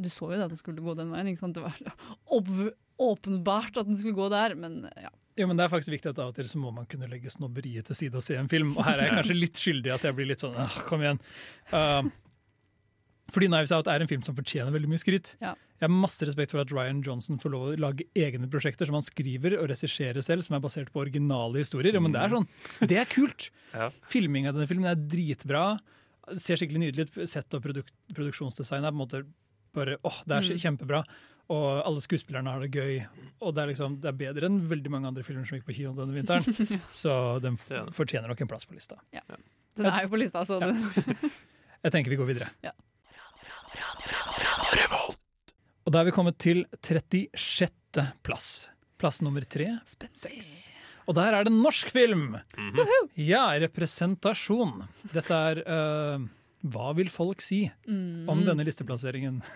Du 0.00 0.08
så 0.08 0.28
jo 0.30 0.38
at 0.42 0.48
den 0.48 0.56
skulle 0.56 0.80
gå 0.80 0.94
den 0.96 1.10
veien, 1.10 1.26
ikke 1.26 1.40
sant? 1.40 1.54
Det 1.54 1.62
var 1.64 2.72
åpenbart 3.00 3.76
at 3.80 3.86
den 3.88 3.96
skulle 3.98 4.14
gå 4.16 4.28
der, 4.30 4.54
men 4.54 4.84
ja. 4.96 5.10
Jo, 5.36 5.46
men 5.48 5.56
Det 5.56 5.64
er 5.64 5.72
faktisk 5.72 5.94
viktig 5.94 6.10
at 6.12 6.18
av 6.20 6.28
og 6.30 6.34
til 6.36 6.44
så 6.50 6.58
må 6.60 6.70
man 6.74 6.86
kunne 6.90 7.08
legge 7.08 7.30
snobberiet 7.32 7.86
til 7.88 7.96
side 7.96 8.14
og 8.18 8.22
se 8.22 8.36
en 8.36 8.48
film. 8.50 8.74
Og 8.76 8.84
her 8.84 8.98
er 8.98 9.06
jeg 9.08 9.14
kanskje 9.18 9.36
litt 9.40 9.60
skyldig 9.60 9.92
at 9.94 10.02
jeg 10.04 10.14
blir 10.18 10.28
litt 10.28 10.42
sånn 10.44 10.56
kom 10.88 11.00
igjen. 11.00 11.20
Uh, 11.72 12.02
fordi 13.32 13.48
Knives 13.50 13.72
Out 13.72 13.88
er 13.90 14.02
en 14.04 14.08
film 14.10 14.22
som 14.26 14.34
fortjener 14.36 14.72
veldig 14.74 14.88
mye 14.90 15.00
skryt. 15.02 15.34
Ja. 15.40 15.54
Jeg 15.80 15.86
har 15.88 15.92
masse 15.94 16.26
respekt 16.28 16.52
for 16.52 16.60
at 16.60 16.72
Ryan 16.74 17.00
Johnson 17.06 17.38
får 17.40 17.52
lov 17.54 17.62
å 17.70 17.76
lage 17.80 18.04
egne 18.18 18.48
prosjekter 18.52 18.86
som 18.88 18.98
han 18.98 19.02
skriver 19.06 19.56
og 19.58 19.70
regisserer 19.72 20.20
selv, 20.24 20.44
som 20.44 20.56
er 20.58 20.60
basert 20.64 20.90
på 20.92 21.00
originale 21.04 21.62
historier. 21.62 21.94
Ja, 21.96 22.02
men 22.04 22.12
det 22.12 22.20
er 22.20 22.34
sånn, 22.34 22.48
det 22.90 22.98
er 23.00 23.08
kult! 23.10 23.50
Ja. 23.70 23.86
Filming 24.10 24.48
av 24.50 24.56
denne 24.56 24.66
filmen 24.66 24.90
er 24.90 24.96
dritbra. 24.98 25.78
Ser 26.34 26.58
skikkelig 26.58 26.80
nydelig 26.82 27.04
ut. 27.06 27.18
Sett 27.30 27.54
og 27.54 27.62
produk 27.62 27.86
produksjonsdesign 28.16 28.82
er 28.82 28.90
på 28.90 28.96
en 28.98 29.02
måte 29.04 29.20
bare 29.78 29.94
åh, 30.02 30.16
det 30.26 30.34
er 30.40 30.48
Mm. 30.50 30.58
kjempebra. 30.64 31.04
Og 31.50 31.82
alle 31.86 32.02
skuespillerne 32.02 32.50
har 32.50 32.60
det 32.62 32.70
gøy. 32.74 32.96
Og 33.42 33.54
det 33.54 33.62
er, 33.62 33.70
liksom, 33.70 33.94
det 34.02 34.10
er 34.10 34.18
bedre 34.18 34.46
enn 34.50 34.58
veldig 34.70 34.90
mange 34.90 35.06
andre 35.10 35.22
filmer 35.26 35.46
som 35.46 35.56
gikk 35.58 35.66
på 35.70 35.74
kino 35.78 35.94
denne 35.94 36.14
vinteren. 36.18 36.42
Så 36.90 37.14
den 37.42 37.56
er 37.70 37.88
fortjener 37.94 38.26
nok 38.30 38.42
en 38.42 38.50
plass 38.50 38.66
på 38.66 38.74
lista. 38.74 38.98
Ja. 39.14 39.22
Den 39.78 39.86
er 39.86 40.02
jo 40.04 40.10
på 40.12 40.18
lista, 40.20 40.42
så 40.46 40.58
Ja. 40.62 40.70
Jeg 41.86 41.92
tenker 41.94 42.10
vi 42.12 42.18
går 42.20 42.28
videre. 42.28 42.50
Ja. 42.66 42.74
Og 45.90 45.94
da 45.96 46.04
er 46.04 46.06
vi 46.06 46.12
kommet 46.14 46.36
til 46.38 46.60
36. 46.86 48.04
plass. 48.22 48.68
Plass 49.02 49.18
nummer 49.26 49.42
tre. 49.50 49.72
Seks. 50.14 50.68
Og 51.10 51.16
der 51.18 51.34
er 51.34 51.42
det 51.48 51.50
norsk 51.50 51.90
film! 51.90 52.36
Ja, 53.18 53.48
representasjon. 53.58 54.84
Dette 55.10 55.34
er 55.34 55.60
uh, 55.66 56.28
Hva 56.70 56.92
vil 56.94 57.10
folk 57.10 57.42
si 57.42 57.64
Mm. 57.90 58.28
om 58.30 58.44
denne 58.46 58.62
listeplasseringen? 58.68 59.40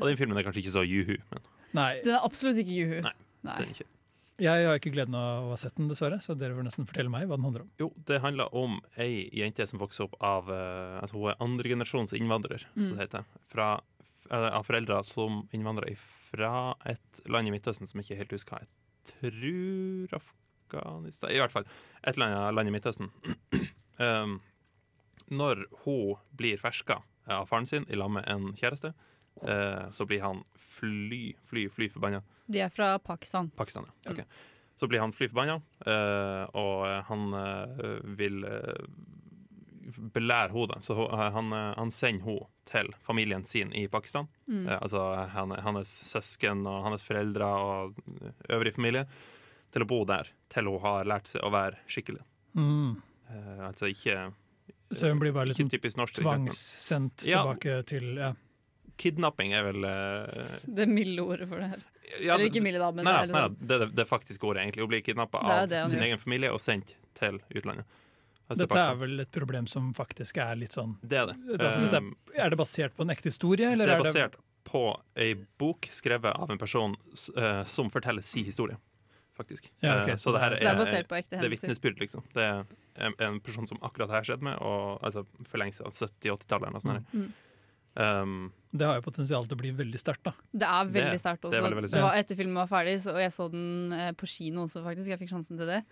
Og 0.00 0.06
den 0.08 0.16
filmen 0.16 0.38
er 0.40 0.46
kanskje 0.46 0.62
ikke 0.64 0.72
så 0.78 0.86
juhu, 0.88 1.18
men 1.28 1.42
Nei, 1.76 1.90
Den 2.04 2.14
er 2.16 2.24
absolutt 2.24 2.58
ikke 2.62 2.72
Juhu. 2.78 2.98
Nei. 3.04 3.12
Nei. 3.44 3.58
den 3.58 3.68
er 3.68 3.74
ikke. 3.76 3.90
Jeg 4.40 4.66
har 4.66 4.78
ikke 4.78 4.92
gleden 4.94 5.14
av 5.18 5.44
å 5.46 5.50
ha 5.52 5.56
sett 5.60 5.74
den, 5.76 5.88
dessverre, 5.90 6.20
så 6.24 6.34
dere 6.38 6.54
får 6.56 6.64
nesten 6.66 6.86
fortelle 6.88 7.10
meg 7.12 7.26
hva 7.28 7.36
den 7.36 7.44
handler 7.44 7.64
om. 7.66 7.70
Jo, 7.80 7.90
det 8.08 8.20
handler 8.24 8.54
om 8.56 8.78
ei 8.96 9.28
jente 9.36 9.66
som 9.68 9.78
vokser 9.82 10.04
opp 10.08 10.16
av 10.24 10.48
eh, 10.50 11.00
altså 11.02 11.18
Hun 11.20 11.30
er 11.32 11.42
andregenerasjons 11.44 12.14
innvandrer, 12.18 12.66
Mm. 12.76 12.86
som 12.86 12.96
det 12.96 13.04
heter. 13.08 13.24
Fra, 13.52 13.68
eh, 14.30 14.48
av 14.56 14.64
foreldre 14.64 15.02
som 15.04 15.42
innvandrer 15.52 15.96
fra 15.98 16.74
et 16.86 17.20
land 17.28 17.48
i 17.48 17.50
Midtøsten 17.52 17.88
som 17.88 18.00
jeg 18.00 18.08
ikke 18.10 18.18
helt 18.22 18.30
husker 18.38 18.56
hva 18.56 18.62
jeg 18.62 18.70
tror 19.20 20.16
Afghanistan 20.20 21.30
I 21.30 21.38
hvert 21.42 21.52
fall 21.52 21.66
et 22.02 22.14
eller 22.16 22.26
annet 22.32 22.54
land 22.56 22.68
i 22.68 22.72
Midtøsten. 22.72 23.10
um, 23.98 24.40
når 25.32 25.66
hun 25.84 26.16
blir 26.36 26.56
ferska 26.60 27.02
av 27.28 27.46
faren 27.48 27.66
sin 27.66 27.84
i 27.88 27.96
lag 27.96 28.10
med 28.10 28.24
en 28.26 28.52
kjæreste, 28.58 28.92
eh, 29.46 29.90
så 29.90 30.06
blir 30.06 30.20
han 30.22 30.44
fly, 30.56 31.34
fly, 31.50 31.68
fly 31.72 31.88
forbanna. 31.92 32.22
De 32.46 32.60
er 32.60 32.68
fra 32.74 32.98
Pakistan. 32.98 33.50
Pakistan, 33.56 33.86
ja. 34.04 34.12
Ok. 34.12 34.24
Så 34.76 34.88
blir 34.88 35.00
han 35.00 35.12
fly 35.12 35.28
forbanna, 35.28 35.60
eh, 35.86 36.44
og 36.58 36.86
han 37.08 37.34
eh, 37.38 37.82
vil 38.18 38.44
eh, 38.48 38.86
belære 40.14 40.52
henne. 40.54 40.80
Så 40.82 40.96
han, 41.10 41.52
eh, 41.52 41.74
han 41.78 41.90
sender 41.94 42.24
henne 42.26 42.48
til 42.68 42.92
familien 43.04 43.44
sin 43.46 43.72
i 43.76 43.86
Pakistan. 43.88 44.28
Mm. 44.48 44.66
Eh, 44.68 44.78
altså 44.80 45.04
han, 45.34 45.50
hans 45.64 45.92
søsken 46.08 46.66
og 46.66 46.82
hans 46.88 47.04
foreldre 47.04 47.46
og 47.46 47.98
øvrig 48.48 48.74
familie. 48.76 49.06
Til 49.72 49.84
å 49.86 49.88
bo 49.88 50.02
der 50.04 50.28
til 50.52 50.68
hun 50.68 50.82
har 50.84 51.06
lært 51.08 51.30
seg 51.32 51.44
å 51.46 51.52
være 51.52 51.78
skikkelig. 51.88 52.20
Mm. 52.58 52.96
Eh, 53.32 53.60
altså 53.68 53.88
ikke 53.88 54.32
Så 54.92 55.08
hun 55.08 55.20
blir 55.22 55.32
bare 55.32 55.48
liksom 55.48 55.70
tvangssendt 55.72 56.12
tvangssendt 56.20 57.24
Ja. 57.26 57.40
tilbake 57.46 57.78
til 57.88 58.16
ja. 58.20 58.32
Kidnapping 59.02 59.54
er 59.58 59.64
vel 59.66 59.86
uh, 59.88 60.52
Det 60.66 60.86
milde 60.90 61.24
ordet 61.24 61.48
for 61.50 61.62
det 61.62 61.68
her. 61.72 61.82
ja, 62.20 62.36
Eller 62.36 62.46
ikke 62.50 62.62
milde, 62.64 62.78
da, 62.82 62.90
men 62.94 63.04
nei, 63.08 63.16
det 63.26 63.32
nei, 63.34 63.42
liksom- 63.48 63.66
det, 63.72 63.78
det, 63.82 63.88
det 63.98 64.06
faktiske 64.08 64.46
ordet, 64.46 64.62
egentlig. 64.66 64.84
Å 64.86 64.90
bli 64.92 65.02
kidnappa 65.02 65.42
av 65.42 65.68
det 65.72 65.82
sin 65.90 65.98
gjør. 65.98 66.06
egen 66.10 66.22
familie 66.22 66.52
og 66.54 66.60
sendt 66.62 66.94
til 67.18 67.40
utlandet. 67.50 67.98
Altså, 68.50 68.66
Dette 68.66 68.80
er 68.84 68.96
vel 69.00 69.20
et 69.22 69.30
problem 69.32 69.66
som 69.70 69.92
faktisk 69.96 70.36
er 70.42 70.56
litt 70.60 70.74
sånn 70.76 70.96
Det 71.00 71.16
er 71.16 71.26
det. 71.30 71.36
Det 71.46 71.54
er 71.60 71.66
altså- 71.70 71.84
Eh, 71.86 71.90
dette 71.90 72.40
Er 72.44 72.50
det 72.50 72.58
basert 72.58 72.96
på 72.96 73.02
en 73.06 73.12
ekte 73.14 73.30
historie, 73.30 73.70
eller 73.72 73.86
det 73.86 73.94
er 73.94 74.00
er 74.00 74.02
det 74.02 74.12
basert 74.12 74.34
på 74.64 74.82
ei 75.16 75.34
bok 75.58 75.88
skrevet 75.90 76.34
av 76.36 76.50
en 76.50 76.58
person 76.58 76.96
eh, 77.36 77.64
som 77.64 77.88
forteller 77.90 78.22
si 78.22 78.42
historie, 78.44 78.76
faktisk. 79.38 79.70
Ja, 79.82 80.02
okay. 80.02 80.12
uh, 80.12 80.16
så 80.16 80.28
så 80.30 80.32
det 80.34 80.40
her 80.42 80.50
det 80.50 80.58
Så 80.58 80.64
det 80.64 80.72
er 80.72 80.80
basert 80.84 81.08
på 81.08 81.16
ekte 81.16 81.30
det 81.30 81.38
er 81.38 81.48
hendelser. 81.48 81.68
vitnesbyrd, 81.68 81.98
liksom. 82.00 82.22
Det 82.34 82.42
er 82.42 82.64
en, 83.06 83.14
en 83.18 83.40
person 83.40 83.66
som 83.66 83.78
akkurat 83.82 84.10
har 84.10 84.22
skjedd 84.22 84.42
med, 84.42 84.58
og, 84.60 85.00
altså 85.02 85.24
for 85.48 85.58
lenge 85.58 85.72
siden, 85.72 85.90
70-80-tallet 85.90 86.68
eller 86.68 86.76
noe 86.76 86.80
sånt. 86.80 87.14
Mm. 87.14 87.32
Um, 87.94 88.52
Det 88.72 88.86
har 88.88 88.96
jo 88.96 89.04
potensial 89.04 89.44
til 89.44 89.58
å 89.58 89.60
bli 89.60 89.70
veldig 89.76 90.00
sterkt, 90.00 90.24
da. 90.24 90.32
Det 90.48 90.64
er 90.68 90.92
veldig 90.94 91.18
sterkt 91.20 91.42
også. 91.44 91.52
det 91.52 91.60
veldig, 91.60 91.78
veldig 91.82 91.90
Det 91.92 92.04
var 92.06 92.16
etter 92.16 92.38
filmen 92.38 92.56
var 92.62 92.70
ferdig, 92.70 92.94
så, 93.04 93.12
og 93.12 93.20
jeg 93.20 93.34
så 93.34 93.48
den 93.52 93.92
eh, 93.92 94.14
på 94.16 94.28
kino 94.32 94.64
også, 94.64 94.80
faktisk. 94.86 95.12
Jeg 95.12 95.20
fikk 95.20 95.34
sjansen 95.34 95.60
til 95.60 95.68
det. 95.68 95.82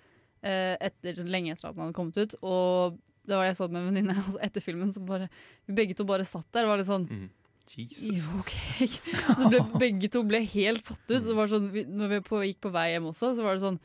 Eh, 0.40 0.76
etter, 0.88 1.20
lenge 1.28 1.52
etter 1.52 1.68
at 1.68 1.76
den 1.76 1.84
hadde 1.84 1.96
kommet 1.98 2.16
ut. 2.16 2.38
Og 2.40 2.96
det 3.28 3.36
var 3.36 3.44
det 3.44 3.50
jeg 3.52 3.58
så 3.58 3.68
med 3.68 3.82
en 3.82 3.90
venninne. 3.90 4.16
Altså 4.24 4.40
etter 4.46 4.64
filmen 4.64 4.94
så 4.94 5.02
bare 5.04 5.28
Vi 5.68 5.76
begge 5.76 5.96
to 5.98 6.06
bare 6.08 6.24
satt 6.28 6.48
der 6.56 6.64
og 6.64 6.72
var 6.72 6.80
litt 6.80 6.88
sånn 6.88 7.04
mm, 7.04 7.26
Jesus. 7.70 8.24
Jo, 8.24 8.40
okay. 8.40 8.88
Så 9.40 9.50
ble, 9.52 9.60
begge 9.78 10.08
to 10.10 10.24
ble 10.26 10.40
helt 10.54 10.88
satt 10.88 11.04
ut. 11.12 11.20
Det 11.26 11.36
var 11.36 11.52
sånn, 11.52 11.68
vi, 11.74 11.84
når 11.84 12.14
vi 12.16 12.20
på, 12.26 12.40
gikk 12.48 12.62
på 12.64 12.72
vei 12.74 12.88
hjem 12.94 13.10
også, 13.12 13.34
så 13.36 13.44
var 13.44 13.54
det 13.54 13.62
sånn 13.62 13.78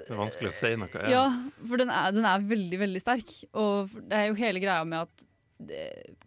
Det 0.00 0.08
er 0.08 0.18
vanskelig 0.18 0.50
å 0.50 0.56
si 0.56 0.72
noe. 0.80 1.04
Ja, 1.12 1.26
for 1.60 1.84
den 1.84 1.92
er, 1.92 2.08
den 2.16 2.26
er 2.26 2.48
veldig, 2.54 2.80
veldig 2.86 3.04
sterk. 3.04 3.36
Og 3.52 3.92
det 4.00 4.18
er 4.18 4.32
jo 4.32 4.40
hele 4.40 4.64
greia 4.64 4.80
med 4.88 5.04
at 5.04 5.28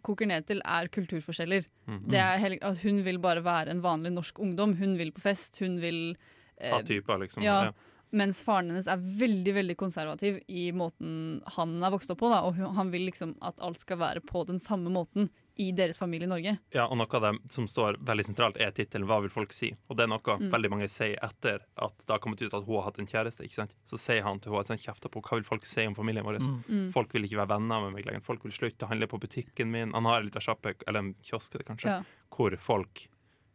koker 0.06 0.28
ned 0.30 0.46
til 0.48 0.62
er 0.64 0.88
kulturforskjeller. 0.92 1.66
Mhm. 1.86 2.06
Det 2.12 2.20
er 2.22 2.38
hele, 2.42 2.58
at 2.62 2.78
hun 2.82 3.02
vil 3.04 3.18
bare 3.22 3.44
være 3.44 3.70
en 3.74 3.82
vanlig 3.84 4.12
norsk 4.12 4.38
ungdom. 4.38 4.76
Hun 4.78 4.96
vil 4.98 5.12
på 5.12 5.24
fest, 5.24 5.58
hun 5.60 5.80
vil 5.80 6.16
Ha 6.60 6.78
eh, 6.80 6.86
typer, 6.88 7.18
liksom. 7.18 7.42
ja. 7.42 7.64
Ja. 7.68 7.72
Mens 8.16 8.38
faren 8.46 8.70
hennes 8.70 8.86
er 8.88 8.96
veldig 8.96 9.52
veldig 9.52 9.76
konservativ 9.76 10.38
i 10.48 10.70
måten 10.72 11.42
han 11.56 11.74
er 11.82 11.90
vokst 11.90 12.10
opp 12.14 12.20
på. 12.22 12.30
Da, 12.30 12.44
og 12.46 12.54
han 12.78 12.92
vil 12.92 13.08
liksom 13.10 13.34
at 13.42 13.58
alt 13.60 13.82
skal 13.82 13.98
være 13.98 14.22
på 14.24 14.44
den 14.46 14.58
samme 14.62 14.92
måten 14.94 15.28
i 15.58 15.70
deres 15.72 15.96
familie 15.98 16.26
i 16.26 16.28
Norge. 16.28 16.58
Ja, 16.74 16.84
og 16.86 16.98
noe 16.98 17.08
av 17.16 17.22
det 17.22 17.50
som 17.52 17.64
står 17.66 17.96
veldig 18.04 18.24
sentralt, 18.26 18.56
er 18.60 18.70
tittelen 18.76 19.06
'Hva 19.08 19.20
vil 19.22 19.30
folk 19.30 19.52
si?' 19.52 19.74
Og 19.88 19.96
det 19.96 20.04
er 20.04 20.08
noe 20.08 20.20
Mm. 20.38 20.50
veldig 20.52 20.70
mange 20.70 20.88
sier 20.88 21.16
etter 21.22 21.60
at 21.78 21.96
det 21.98 22.10
har 22.10 22.18
kommet 22.18 22.42
ut 22.42 22.52
at 22.52 22.64
hun 22.64 22.74
har 22.76 22.82
hatt 22.84 22.98
en 22.98 23.06
kjæreste. 23.06 23.40
ikke 23.44 23.54
sant? 23.54 23.74
Så 23.84 23.96
sier 23.98 24.22
han 24.22 24.38
til 24.38 24.52
henne 24.52 24.60
at 24.60 24.68
han 24.68 24.76
kjefter 24.78 25.08
på 25.08 25.22
'Hva 25.22 25.36
vil 25.36 25.44
folk 25.44 25.64
si 25.64 25.86
om 25.86 25.94
familien 25.94 26.24
vår?' 26.24 26.38
Mm. 26.40 26.64
Mm. 26.68 26.92
Folk 26.92 27.10
vil 27.12 27.22
ikke 27.24 27.38
være 27.40 27.48
venner 27.58 27.80
med 27.80 27.92
meg 27.94 28.04
lenger. 28.04 28.22
Folk 28.22 28.42
vil 28.44 28.52
slutte 28.52 28.84
å 28.84 28.88
handle 28.88 29.06
på 29.06 29.18
butikken 29.18 29.70
min. 29.70 29.92
Han 29.92 30.04
har 30.04 30.18
en 30.20 30.26
liten 30.28 30.42
sjappe, 30.42 30.74
eller 30.86 30.98
en 31.00 31.14
kiosk 31.22 31.52
kanskje, 31.64 31.86
Ja. 31.88 32.02
hvor 32.30 32.56
folk 32.58 33.08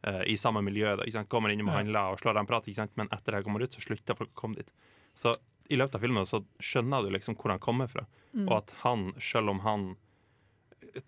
eh, 0.04 0.24
i 0.26 0.34
samme 0.36 0.64
miljø 0.64 0.96
da, 0.98 1.04
ikke 1.04 1.12
sant? 1.12 1.30
kommer 1.30 1.50
innom 1.52 1.68
og 1.70 1.76
handler 1.76 2.12
og 2.14 2.20
slår 2.20 2.40
en 2.40 2.48
prat, 2.48 2.64
ikke 2.66 2.76
sant? 2.76 2.92
men 2.98 3.08
etter 3.10 3.34
det 3.34 3.44
kommer 3.46 3.62
ut, 3.62 3.70
så 3.72 3.80
slutter 3.86 4.16
folk 4.18 4.32
å 4.32 4.34
komme 4.34 4.56
dit. 4.56 4.68
Så 5.16 5.36
i 5.70 5.76
løpet 5.76 5.94
av 5.94 6.02
filmen 6.02 6.26
så 6.26 6.44
skjønner 6.60 7.04
du 7.04 7.12
liksom 7.16 7.36
hvor 7.38 7.52
han 7.52 7.60
kommer 7.60 7.88
fra, 7.88 8.08
Mm. 8.36 8.48
og 8.50 8.58
at 8.58 8.72
han, 8.82 9.14
selv 9.20 9.50
om 9.50 9.60
han 9.60 9.96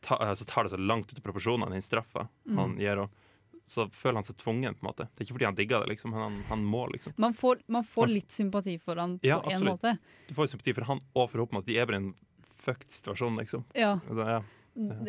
ta, 0.01 0.15
altså 0.17 0.45
tar 0.47 0.63
det 0.67 0.71
så 0.73 0.79
langt 0.79 1.11
ut 1.11 1.19
av 1.19 1.23
proporsjonene, 1.25 1.71
den 1.71 1.81
straffa 1.85 2.27
Mm. 2.47 2.57
han 2.57 2.75
gir 2.77 2.89
henne, 2.97 3.09
så 3.63 3.85
føler 3.95 4.15
han 4.19 4.23
seg 4.27 4.35
tvungen. 4.37 4.73
på 4.75 4.83
en 4.83 4.89
måte 4.91 5.07
Det 5.15 5.21
er 5.21 5.25
ikke 5.25 5.35
fordi 5.37 5.45
han 5.45 5.55
digger 5.55 5.79
det, 5.85 5.89
liksom, 5.93 6.11
men 6.11 6.19
han, 6.19 6.43
han 6.49 6.63
må. 6.65 6.85
liksom 6.91 7.13
Man 7.17 7.33
får, 7.33 7.61
man 7.67 7.83
får 7.83 8.07
litt 8.11 8.29
sympati 8.31 8.77
for 8.79 8.95
han 8.99 9.17
på 9.19 9.27
Ja, 9.27 9.37
en 9.39 9.53
absolutt. 9.53 9.81
måte. 9.81 9.97
Du 10.27 10.33
får 10.35 10.47
sympati 10.51 10.73
for 10.75 10.83
han 10.89 10.99
og 11.15 11.29
for 11.31 11.39
henne, 11.45 11.57
at 11.59 11.65
de 11.65 11.77
er 11.79 11.85
bare 11.85 11.95
i 12.01 12.03
en 12.03 12.13
fucked 12.63 12.91
situasjon, 12.91 13.37
liksom. 13.39 13.63
Ja, 13.75 13.99
Altså, 14.09 14.27
ja, 14.27 14.41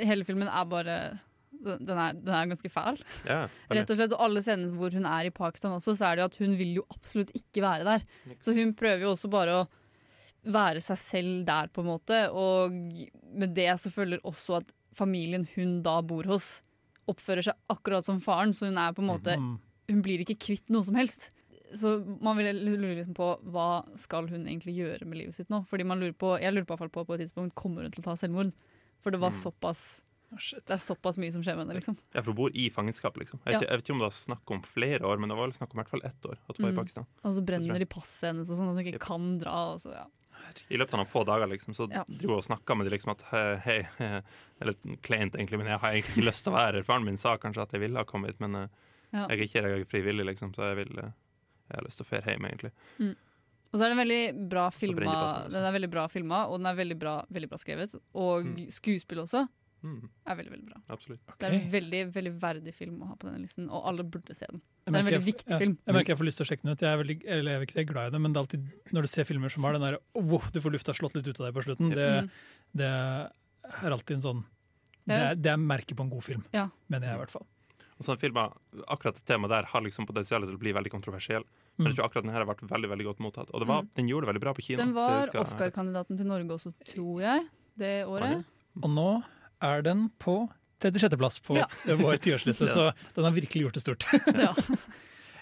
Hele 0.04 0.24
filmen 0.24 0.48
er 0.48 0.64
bare 0.68 1.18
Den 1.64 1.80
den 1.86 1.96
er, 1.98 2.12
den 2.12 2.34
er 2.34 2.46
ganske 2.50 2.68
fæl. 2.70 2.98
ja, 3.24 3.48
Rett 3.70 3.90
og 3.90 3.96
slett, 3.96 4.12
og 4.12 4.20
alle 4.20 4.42
scenene 4.42 4.74
hvor 4.76 4.92
hun 4.92 5.06
er 5.06 5.24
i 5.26 5.30
Pakistan 5.30 5.72
også, 5.72 5.94
så 5.96 6.10
er 6.12 6.16
det 6.16 6.20
jo 6.22 6.24
at 6.26 6.36
hun 6.42 6.56
vil 6.58 6.74
jo 6.76 6.82
absolutt 6.92 7.30
ikke 7.34 7.62
være 7.64 7.84
der. 7.84 8.02
Så 8.44 8.52
hun 8.54 8.74
prøver 8.74 9.00
jo 9.06 9.12
også 9.14 9.30
bare 9.30 9.54
å 9.62 9.68
være 10.44 10.80
seg 10.82 10.96
selv 11.00 11.44
der, 11.46 11.68
på 11.68 11.80
en 11.82 11.88
måte. 11.88 12.18
Og 12.32 12.72
med 13.34 13.54
det 13.54 13.68
så 13.80 13.90
følger 13.92 14.20
også 14.24 14.58
at 14.62 14.72
familien 14.94 15.46
hun 15.56 15.82
da 15.82 16.00
bor 16.02 16.24
hos, 16.24 16.62
oppfører 17.08 17.42
seg 17.44 17.54
akkurat 17.70 18.04
som 18.04 18.20
faren. 18.20 18.52
Så 18.54 18.66
hun 18.68 18.78
er 18.78 18.92
på 18.92 19.02
en 19.02 19.08
måte 19.12 19.36
Mm. 19.38 19.58
Hun 19.86 20.00
blir 20.02 20.20
ikke 20.24 20.38
kvitt 20.40 20.70
noe 20.70 20.82
som 20.82 20.94
helst. 20.94 21.30
Så 21.74 21.98
man 22.22 22.36
vil 22.38 22.54
lurer 22.54 22.96
liksom 23.04 23.14
på 23.14 23.26
hva 23.52 23.84
skal 23.98 24.26
hun 24.28 24.46
egentlig 24.46 24.76
gjøre 24.78 25.04
med 25.04 25.18
livet 25.18 25.34
sitt 25.34 25.50
nå? 25.50 25.66
Fordi 25.68 25.84
man 25.84 26.00
lurer 26.00 26.14
på, 26.16 26.40
Jeg 26.40 26.54
lurer 26.54 26.64
på, 26.64 26.74
i 26.80 26.88
på 26.88 27.04
på 27.04 27.14
et 27.14 27.20
tidspunkt 27.28 27.54
kommer 27.54 27.82
hun 27.82 27.90
til 27.92 28.00
å 28.00 28.04
ta 28.04 28.14
selvmord. 28.16 28.52
For 29.02 29.10
det 29.10 29.20
var 29.20 29.30
Mm. 29.30 29.52
såpass 29.52 30.00
Ah, 30.32 30.38
shit. 30.38 30.64
det 30.64 30.72
er 30.72 30.78
såpass 30.78 31.18
mye 31.18 31.30
som 31.32 31.42
skjer 31.42 31.56
med 31.56 31.66
henne. 31.68 31.76
liksom. 31.80 31.98
Ja, 32.14 32.22
for 32.22 32.32
hun 32.32 32.36
bor 32.36 32.50
i 32.54 32.70
fangenskap, 32.70 33.14
liksom. 33.18 33.38
Jeg 33.44 33.52
vet, 33.52 33.52
Ja. 33.52 33.58
ikke, 33.58 33.68
jeg 33.70 33.78
vet 33.78 33.84
ikke 33.84 33.92
om 33.92 33.98
det 33.98 34.08
var 34.08 34.36
snakk 34.36 34.50
om 34.50 34.62
flere 34.62 35.00
år, 35.02 35.18
men 35.20 35.28
det 35.28 35.36
var 35.36 35.48
snakk 35.52 35.74
om 35.74 35.78
i 35.80 35.82
hvert 35.82 35.88
fall 35.90 36.00
ett 36.04 36.22
år. 36.24 36.36
At 36.48 36.56
hun 36.56 36.64
var 36.66 36.72
Mm. 36.72 36.78
i 36.78 36.80
Pakistan. 36.82 37.06
Og 37.24 37.34
så 37.34 37.44
brenner 37.44 37.78
de 37.78 37.84
passet 37.86 38.28
hennes, 38.32 38.48
og 38.50 38.56
sånn 38.56 38.70
at 38.70 38.74
hun 38.76 38.84
ikke 38.86 38.94
Yep. 38.94 39.00
kan 39.00 39.38
dra. 39.38 39.72
Og 39.74 39.80
så, 39.80 39.92
ja. 39.92 40.06
I 40.70 40.76
løpet 40.80 40.94
av 40.94 41.00
noen 41.00 41.10
få 41.10 41.24
dager 41.26 41.46
liksom, 41.50 41.74
så 41.74 41.88
Ja. 41.92 42.04
driver 42.08 42.34
hun 42.34 42.40
og 42.42 42.44
snakka 42.48 42.76
med 42.76 42.86
dem 42.86 42.92
liksom 42.98 43.10
at 43.12 43.22
hei, 43.30 43.82
hei 43.98 44.20
Det 44.58 44.60
er 44.62 44.66
litt 44.72 45.02
kleint, 45.02 45.34
egentlig, 45.34 45.58
men 45.58 45.66
jeg 45.66 45.78
har 45.80 45.92
egentlig 45.92 46.14
ikke 46.16 46.28
lyst 46.30 46.44
til 46.44 46.52
å 46.52 46.56
være 46.56 46.74
her. 46.78 46.82
Faren 46.86 47.04
min 47.04 47.16
sa 47.16 47.36
kanskje 47.36 47.62
at 47.62 47.72
jeg 47.72 47.80
ville 47.80 47.98
ha 47.98 48.04
kommet 48.04 48.30
hit, 48.34 48.40
men 48.40 48.54
eh, 48.54 48.68
Ja. 49.12 49.26
jeg 49.28 49.38
er 49.38 49.44
ikke 49.46 49.62
her, 49.62 49.68
jeg 49.76 49.80
er 49.80 49.90
frivillig, 49.90 50.24
liksom, 50.26 50.52
så 50.54 50.68
jeg 50.74 50.76
vil 50.86 50.98
eh, 50.98 51.10
jeg 51.70 51.76
har 51.78 51.84
lyst 51.86 51.96
til 52.00 52.04
å 52.06 52.10
fære 52.12 52.30
hjem, 52.34 52.44
egentlig. 52.50 52.72
Og 53.72 53.80
så 53.80 53.84
er 53.86 53.88
den 53.94 53.98
veldig 53.98 54.48
bra 54.50 54.68
filma, 54.70 55.02
hennes. 55.10 55.52
den 55.52 55.64
er 55.64 55.72
veldig 55.74 55.90
bra 55.90 56.06
filma, 56.08 56.46
og 56.46 56.58
den 56.60 56.66
er 56.70 56.74
veldig 56.78 56.98
bra, 57.00 57.14
veldig 57.32 57.48
bra 57.50 57.58
skrevet. 57.58 57.94
Og 58.14 58.44
Mm. 58.44 58.68
skuespill 58.70 59.18
også 59.24 59.48
Mm, 59.84 60.08
er 60.26 60.36
veldig 60.38 60.50
veldig 60.54 60.66
bra. 60.70 60.78
absolutt. 60.88 61.20
Det 61.38 61.44
er 61.46 61.52
en 61.58 61.70
veldig 61.70 61.98
veldig 62.14 62.30
verdig 62.40 62.72
film 62.74 63.02
å 63.04 63.08
ha 63.10 63.14
på 63.20 63.26
denne 63.28 63.42
listen, 63.42 63.66
og 63.68 63.84
alle 63.90 64.02
burde 64.02 64.34
se 64.34 64.46
den. 64.48 64.62
Det 64.86 64.94
er 64.94 64.98
en 64.98 65.04
veldig 65.04 65.18
jeg- 65.18 65.26
viktig 65.34 65.50
ja, 65.52 65.58
film. 65.58 65.74
Jeg 65.86 65.94
merker 65.94 66.08
jeg 66.14 66.18
får 66.18 66.24
lyst 66.30 66.36
til 66.40 66.46
å 66.46 66.48
sjekke 66.48 66.62
den 66.64 66.72
ut. 66.72 66.80
Jeg 66.80 66.92
er 66.94 67.02
veldig, 67.04 67.16
eller 67.26 67.50
jeg 67.52 67.60
er 67.60 67.66
ikke 67.66 67.76
jeg 67.82 67.88
glad 67.92 68.06
i 68.06 68.10
det, 68.16 68.20
men 68.24 68.32
det 68.32 68.38
er 68.40 68.44
alltid 68.46 68.92
når 68.96 69.02
du 69.02 69.06
ser 69.08 69.24
filmer 69.28 69.48
som 69.52 69.62
har 69.64 69.72
den 69.76 69.82
der 69.84 69.98
wow, 70.14 70.40
du 70.52 70.60
får 70.60 70.72
lufta 70.72 70.94
slått 70.96 71.14
litt 71.14 71.28
ut 71.28 71.38
av 71.40 71.46
deg 71.46 71.54
på 71.54 71.64
slutten, 71.68 71.90
det, 71.94 72.08
Mm. 72.24 72.30
det 72.74 72.88
er 72.88 73.90
alltid 73.92 74.16
en 74.16 74.22
sånn 74.22 74.44
Det 75.06 75.12
er- 75.20 75.34
det 75.34 75.50
er 75.52 75.56
merket 75.58 75.94
på 75.96 76.00
en 76.00 76.08
god 76.08 76.22
film, 76.24 76.44
Ja. 76.54 76.70
mener 76.88 77.06
jeg 77.08 77.14
i 77.16 77.18
hvert 77.20 77.30
fall. 77.30 77.46
Og 78.00 78.06
sånne 78.06 78.18
filmer, 78.18 78.52
akkurat 78.88 79.14
det 79.14 79.24
temaet 79.26 79.50
der 79.50 79.62
har 79.64 79.80
liksom 79.82 80.06
potensial 80.06 80.40
til 80.40 80.56
å 80.56 80.58
bli 80.58 80.72
veldig 80.72 80.90
kontroversiell. 80.90 81.44
Men 81.76 81.88
jeg 81.88 81.94
Mm. 81.94 81.96
tror 81.98 82.08
akkurat 82.08 82.22
den 82.24 82.32
her 82.32 82.42
har 82.44 82.54
vært 82.54 82.66
veldig 82.66 82.88
veldig 82.88 83.04
godt 83.04 83.18
mottatt. 83.20 83.50
Og 83.52 83.60
det 83.60 83.68
var, 83.68 83.82
den 83.94 84.08
gjorde 84.08 84.24
det 84.26 84.34
veldig 84.34 84.40
bra 84.40 84.54
på 84.54 84.62
kino. 84.62 84.76
Den 84.78 84.94
var 84.94 85.28
Oscar-kandidaten 85.28 86.16
til 86.16 86.24
Norge 86.26 86.48
også, 86.48 86.72
tror 86.86 87.20
jeg, 87.20 87.48
det 87.76 88.06
året. 88.06 88.44
Og 88.82 88.90
nå 88.90 89.22
er 89.64 89.82
den 89.86 90.06
på 90.22 90.36
36.-plass 90.84 91.40
på 91.46 91.56
Ja. 91.58 91.66
vår 92.02 92.20
tiårsliste, 92.24 92.68
så 92.68 92.90
den 93.16 93.24
har 93.24 93.34
virkelig 93.36 93.66
gjort 93.68 93.78
det 93.80 93.84
stort. 93.86 94.06
Ja. 94.46 94.52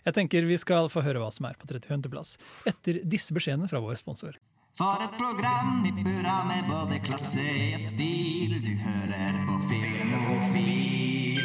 Jeg 0.02 0.16
tenker 0.16 0.42
vi 0.48 0.56
skal 0.58 0.88
få 0.90 0.98
høre 1.06 1.20
hva 1.22 1.28
som 1.30 1.46
er 1.46 1.54
på 1.60 1.66
35.-plass 1.70 2.32
etter 2.66 2.96
disse 3.06 3.30
beskjedene 3.36 3.68
fra 3.70 3.78
vår 3.84 4.00
sponsor. 4.00 4.34
For 4.74 5.02
et 5.04 5.12
program 5.14 5.84
i 5.86 5.92
burra 5.94 6.40
med 6.48 6.66
både 6.66 6.98
klasse 7.04 7.44
og 7.76 7.84
stil. 7.86 8.56
Du 8.64 8.72
hører 8.82 9.36
på 9.46 9.58
Filmofil. 9.68 11.42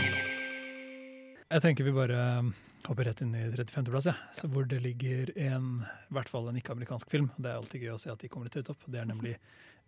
Jeg 1.52 1.64
tenker 1.64 1.86
vi 1.86 1.94
bare 1.96 2.18
um, 2.42 2.50
hopper 2.88 3.08
rett 3.12 3.22
inn 3.24 3.36
i 3.38 3.46
35.-plass, 3.54 4.10
ja. 4.10 4.16
Så 4.36 4.50
hvor 4.52 4.66
det 4.68 4.82
ligger 4.84 5.30
en, 5.52 5.70
i 6.10 6.18
hvert 6.18 6.32
fall 6.32 6.50
en 6.50 6.58
ikke-amerikansk 6.60 7.14
film. 7.14 7.30
Det 7.38 7.52
er 7.52 7.60
alltid 7.62 7.86
gøy 7.86 7.94
å 7.94 8.02
se 8.02 8.12
at 8.16 8.24
de 8.24 8.32
kommer 8.32 8.50
litt 8.50 8.58
høyt 8.58 8.74
opp. 8.74 8.88
Det 8.90 9.04
er 9.04 9.08
nemlig 9.12 9.36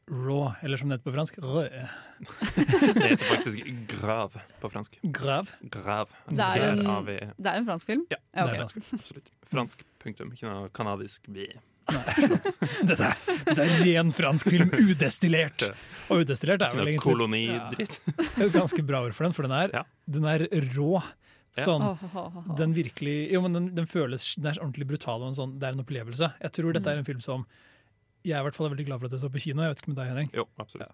Raw, 0.09 0.51
eller 0.65 0.77
som 0.81 0.89
det 0.89 0.97
heter 0.99 1.05
på 1.11 1.13
fransk, 1.15 1.37
Rød. 1.43 1.69
Det 1.69 3.09
heter 3.09 3.25
faktisk 3.29 3.59
Grav 3.93 4.33
på 4.61 4.69
fransk. 4.73 4.97
Grav. 5.03 5.49
Grav. 5.71 6.09
Det 6.29 6.39
er 6.39 6.63
en- 6.71 6.81
G-R-A-V-E. 6.83 7.27
Det 7.37 7.51
er 7.53 7.57
en 7.61 7.65
fransk 7.67 7.85
film? 7.87 8.05
Ja, 8.11 8.17
Ja, 8.35 8.45
Det 8.45 8.49
er 8.49 8.53
er 8.53 8.57
fransk 8.63 8.79
film. 8.79 8.99
Absolutt. 8.99 9.29
Fransk 9.49 9.83
punktum, 10.03 10.31
ikke 10.33 10.49
noe 10.49 10.69
kanadisk 10.73 11.29
B. 11.29 11.45
Dette 11.89 13.01
er, 13.01 13.15
dette 13.47 13.63
er 13.63 13.71
ren 13.85 14.11
fransk 14.13 14.49
film, 14.53 14.69
udestillert. 14.77 15.63
Og 16.09 16.21
udestillert 16.25 16.61
er 16.61 16.75
vel 16.75 16.91
egentlig 16.91 17.05
kolonidritt. 17.05 17.99
et 18.43 18.51
ganske 18.53 18.83
bra 18.85 19.01
ord 19.07 19.15
for 19.17 19.25
den, 19.25 19.33
for 19.33 19.47
den 19.47 19.55
er, 19.57 19.73
Ja. 19.73 19.83
den 20.09 20.25
er 20.29 20.45
rå. 20.75 21.01
Sånn, 21.59 21.81
den 22.55 22.71
virkelig 22.77 23.31
Jo, 23.33 23.41
men 23.43 23.51
den, 23.57 23.65
den 23.75 23.85
føles 23.89 24.35
Den 24.37 24.45
er 24.53 24.59
ordentlig 24.61 24.85
brutal, 24.87 25.19
og 25.25 25.33
en 25.33 25.35
sånn, 25.35 25.55
det 25.59 25.67
er 25.67 25.73
en 25.75 25.81
opplevelse. 25.83 26.29
Jeg 26.39 26.51
tror 26.55 26.71
dette 26.77 26.87
er 26.93 27.01
en 27.01 27.07
film 27.09 27.19
som 27.19 27.45
Jeg 28.25 28.35
er 28.35 28.41
i 28.43 28.45
hvert 28.49 28.57
fall 28.57 28.69
veldig 28.73 28.85
glad 28.89 28.99
for 28.99 29.07
at 29.09 29.15
jeg 29.15 29.21
så 29.23 29.29
på 29.31 29.41
kino. 29.43 29.63
Jeg 29.63 29.73
vet 29.73 29.81
ikke 29.83 29.91
med 29.93 29.99
deg, 30.01 30.09
Henning. 30.11 30.29
Jo, 30.35 30.45
absolutt. 30.59 30.91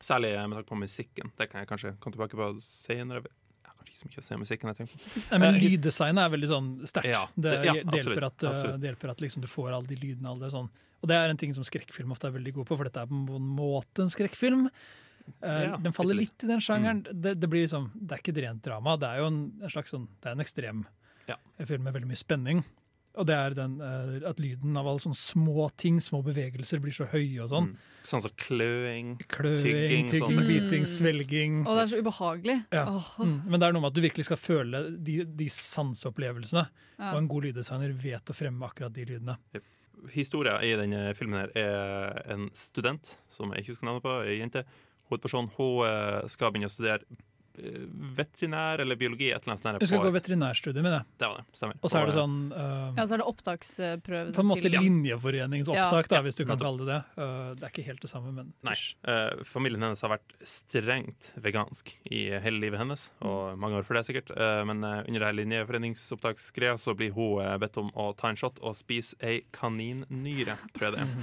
Særlig 0.00 0.30
med 0.48 0.56
tanke 0.60 0.70
på 0.70 0.78
musikken. 0.80 1.32
Det 1.36 1.48
kan 1.50 1.60
jeg 1.64 1.68
kanskje 1.68 1.90
komme 2.00 2.16
tilbake 2.16 2.38
på 2.38 2.46
senere. 2.64 3.20
Jeg 3.26 3.68
har 3.68 3.74
kanskje 3.76 3.92
ikke 3.92 4.00
så 4.00 4.08
mye 4.08 4.22
å 4.22 4.28
se 4.28 4.38
musikken. 4.44 4.70
jeg 4.70 4.78
tenker. 4.78 5.26
Nei, 5.32 5.38
men 5.42 5.54
Eh, 5.58 5.60
Lyddesignet 5.66 6.22
er 6.24 6.30
veldig 6.36 6.48
sånn 6.48 6.70
sterkt. 6.88 7.10
Ja, 7.10 7.26
det, 7.36 7.52
ja, 7.66 7.74
det 7.84 8.00
hjelper 8.00 8.26
at, 8.30 8.46
uh, 8.46 8.78
det 8.80 8.88
hjelper 8.92 9.12
at 9.12 9.20
liksom 9.20 9.42
du 9.44 9.48
får 9.50 9.74
alle 9.76 9.90
de 9.90 9.98
lydene. 10.00 10.30
Alle 10.30 10.46
det, 10.46 10.52
sånn. 10.54 10.70
Og 11.02 11.08
det 11.10 11.16
er 11.18 11.28
en 11.34 11.36
ting 11.40 11.52
som 11.56 11.64
skrekkfilm 11.66 12.12
ofte 12.14 12.30
er 12.30 12.36
veldig 12.38 12.54
god 12.60 12.70
på, 12.70 12.76
for 12.80 12.88
dette 12.88 13.02
er 13.04 13.10
på 13.12 13.36
en 13.36 13.50
måte 13.58 14.06
en 14.06 14.12
skrekkfilm. 14.12 14.70
Eh, 15.42 15.62
Ja, 15.68 15.76
den 15.76 15.92
faller 15.92 16.16
bitte 16.16 16.22
litt 16.22 16.44
i 16.44 16.52
den 16.54 16.60
sjangeren. 16.64 17.04
Det, 17.12 17.34
det, 17.40 17.48
blir 17.48 17.66
liksom, 17.66 17.90
det 17.94 18.16
er 18.16 18.22
ikke 18.24 18.32
et 18.38 18.42
rent 18.46 18.62
drama, 18.64 18.96
det 18.96 19.08
er 19.10 19.20
jo 19.20 19.28
en, 19.30 19.40
en 19.60 19.70
slags 19.72 19.92
sånn, 19.92 20.08
det 20.20 20.30
er 20.30 20.38
en 20.38 20.44
ekstrem 20.46 20.86
Ja. 21.28 21.36
film 21.68 21.84
med 21.84 21.92
veldig 21.94 22.08
mye 22.08 22.18
spenning. 22.18 22.64
Og 23.18 23.26
det 23.26 23.34
er 23.34 23.54
den, 23.58 23.72
uh, 23.82 24.28
at 24.30 24.38
lyden 24.38 24.76
av 24.78 24.86
alle 24.86 25.00
sånne 25.02 25.18
små 25.18 25.64
ting, 25.76 25.96
små 26.00 26.20
bevegelser, 26.22 26.78
blir 26.80 26.94
så 26.94 27.08
høye 27.10 27.40
og 27.42 27.48
sånn. 27.50 27.70
Mm. 27.72 27.88
Sånn 28.06 28.22
som 28.22 28.30
kløing. 28.38 29.08
Kløing, 29.28 29.56
Tygging, 29.58 30.06
tygging, 30.08 30.36
sånn. 30.38 30.46
biting, 30.46 30.84
Mm. 30.84 30.90
svelging. 30.92 31.56
Og 31.66 31.74
det 31.76 31.82
er 31.82 31.90
så 31.90 32.02
ubehagelig. 32.04 32.56
Ja. 32.72 32.84
Oh. 32.88 33.08
Mm, 33.18 33.34
men 33.50 33.60
det 33.60 33.66
er 33.66 33.72
noe 33.74 33.82
med 33.82 33.90
at 33.90 33.94
du 33.98 34.00
virkelig 34.00 34.24
skal 34.30 34.38
føle 34.40 34.84
de, 35.04 35.24
de 35.24 35.48
sanseopplevelsene. 35.50 36.68
ja. 37.00 37.10
Og 37.12 37.18
en 37.18 37.28
god 37.28 37.42
lyddesigner 37.48 37.92
vet 37.98 38.30
å 38.30 38.36
fremme 38.36 38.62
akkurat 38.68 38.92
de 38.94 39.04
lydene. 39.04 39.36
Historia 40.14 40.58
i 40.64 40.70
denne 40.78 41.14
filmen 41.18 41.40
her 41.42 41.50
er 41.60 42.22
en 42.32 42.46
student 42.56 43.16
som 43.28 43.50
jeg 43.52 43.64
ikke 43.64 43.74
husker 43.74 43.88
navnet 43.90 44.02
på, 44.06 44.14
ei 44.24 44.38
jente. 44.38 44.62
Hovedpersonen 45.10 45.50
hun 45.58 45.84
eh, 45.84 46.28
skal 46.30 46.52
begynne 46.54 46.70
å 46.70 46.72
studere 46.72 47.02
veterinær 48.16 48.80
eller 48.80 48.96
biologi. 48.96 49.30
et 49.30 49.42
eller 49.42 49.54
annet 49.54 49.62
sånt. 49.62 49.80
Du 49.80 49.86
skal 49.86 49.98
på- 49.98 50.10
gå 50.10 50.14
veterinærstudiet 50.18 50.82
med 50.82 50.92
det. 50.92 51.02
Det 51.18 51.28
var 51.28 51.36
det, 51.40 51.56
stemmer. 51.56 51.76
Og 51.82 51.90
så 51.90 52.00
er 52.00 52.06
det 52.06 52.14
eh, 52.14 52.20
sånn 52.20 52.38
uh, 52.52 52.94
Ja, 52.96 53.06
så 53.06 53.14
er 53.14 53.22
det 53.22 53.26
opptaksprøve. 53.26 54.32
på 54.34 54.44
en 54.44 54.50
måte 54.50 54.70
linjeforeningsopptak, 54.70 55.50
linjeforeningsopptak, 55.50 56.08
da, 56.08 56.22
hvis 56.22 56.36
du 56.36 56.44
kan 56.46 56.58
kalle 56.58 56.84
det 56.84 56.88
det. 56.90 57.00
Uh, 57.18 57.54
det 57.54 57.64
er 57.66 57.74
ikke 57.74 57.86
helt 57.86 58.00
det 58.00 58.10
samme, 58.10 58.32
men 58.32 58.52
Nei. 58.66 58.76
Uh, 59.06 59.44
familien 59.44 59.82
hennes 59.82 60.00
har 60.00 60.14
vært 60.14 60.36
strengt 60.46 61.32
vegansk 61.40 61.92
i 62.10 62.26
hele 62.40 62.60
livet 62.62 62.80
hennes, 62.80 63.10
og 63.20 63.58
mange 63.58 63.76
år 63.80 63.86
for 63.86 63.98
det 63.98 64.06
sikkert. 64.06 64.30
Eh, 64.36 64.64
men 64.64 64.84
eh, 64.84 65.02
under 65.06 65.20
det 65.20 65.26
her 65.26 65.38
linjeforeningsopptaksgreia 65.38 66.78
så 66.78 66.94
blir 66.94 67.14
hun 67.16 67.42
eh, 67.44 67.56
bedt 67.60 67.78
om 67.80 67.90
å 67.98 68.10
ta 68.18 68.30
en 68.30 68.38
shot 68.40 68.60
og 68.62 68.76
spise 68.78 69.18
ei 69.24 69.42
kaninnyre, 69.54 70.56
tror 70.76 70.90
jeg 70.90 70.96
det 70.96 71.04
er. 71.04 71.14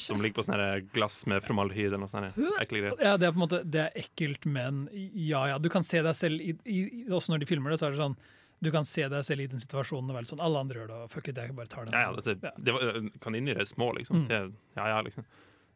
Som 0.00 0.20
ligger 0.22 0.34
på 0.40 0.44
sånne 0.46 0.58
her 0.72 0.80
glass 0.94 1.26
med 1.26 1.42
formaldehyd 1.44 1.88
eller 1.92 1.98
noe 2.06 2.08
sånt 2.12 2.38
ekle 2.62 2.80
greier. 2.80 2.96
Ja, 3.02 3.16
det 3.20 3.26
er 3.28 3.32
på 3.34 3.40
en 3.40 3.44
måte 3.48 3.62
Det 3.64 3.80
er 3.80 3.98
ekkelt, 4.04 4.46
men 4.46 4.88
ja 5.14 5.46
ja. 5.52 5.58
Du 5.58 5.68
kan 5.68 5.82
se 5.84 6.00
deg 6.02 6.14
selv 6.16 6.40
i, 6.40 6.54
i, 6.64 7.04
Også 7.10 7.32
når 7.34 7.42
de 7.44 7.46
filmer 7.46 7.70
det, 7.74 7.78
så 7.82 7.86
er 7.90 7.96
det 7.96 8.00
sånn 8.02 8.16
Du 8.62 8.70
kan 8.70 8.84
se 8.88 9.08
deg 9.08 9.24
selv 9.26 9.40
i 9.40 9.46
den 9.50 9.58
situasjonen 9.62 10.10
og 10.10 10.16
være 10.20 10.30
sånn 10.32 10.40
Alle 10.40 10.60
andre 10.64 10.78
gjør 10.82 10.88
det, 10.92 10.98
og 11.04 11.10
fuck 11.10 11.28
it, 11.28 11.36
jeg 11.42 11.54
bare 11.58 11.66
tar 11.68 11.84
den. 11.88 11.94
Ja, 11.98 12.10
ja, 12.12 12.20
det, 12.22 12.52
det 12.62 12.72
var, 12.76 13.00
kaniner 13.20 13.58
er 13.60 13.64
små, 13.66 13.92
liksom. 13.98 14.24
Mm. 14.24 14.28
Det, 14.30 14.42
ja, 14.78 14.88
ja, 14.94 15.00
liksom. 15.02 15.24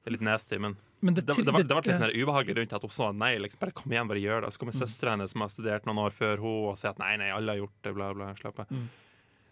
Det 0.06 0.12
er 0.12 0.14
litt 0.14 0.22
nasty, 0.22 0.58
men 0.62 0.76
Men 1.02 1.14
det, 1.16 1.24
det, 1.26 1.34
var, 1.50 1.62
det 1.66 1.66
ble 1.66 1.80
litt 1.82 1.98
sånn 1.98 2.12
ubehagelig 2.14 2.54
rundt 2.60 2.72
at 2.78 2.84
hun 2.86 2.92
sa 2.94 3.08
nei. 3.12 3.32
liksom, 3.42 3.58
Bare 3.64 3.72
kom 3.74 3.90
igjen, 3.92 4.06
bare 4.06 4.22
gjør 4.22 4.44
det. 4.46 4.52
Så 4.54 4.60
kommer 4.62 4.72
Mm. 4.76 4.84
søstera 4.86 5.10
hennes 5.16 5.30
som 5.34 5.40
har 5.42 5.50
studert 5.50 5.84
noen 5.88 5.98
år 5.98 6.14
før 6.14 6.38
hun 6.38 6.70
og 6.70 6.78
sier 6.78 6.92
at 6.94 6.98
nei, 7.02 7.16
nei, 7.18 7.32
alle 7.34 7.52
har 7.56 7.58
gjort 7.64 7.82
det, 7.82 7.92
bla, 7.98 8.12
bla, 8.14 8.28
slapp 8.38 8.60
av. 8.62 8.70
Mm. 8.70 8.86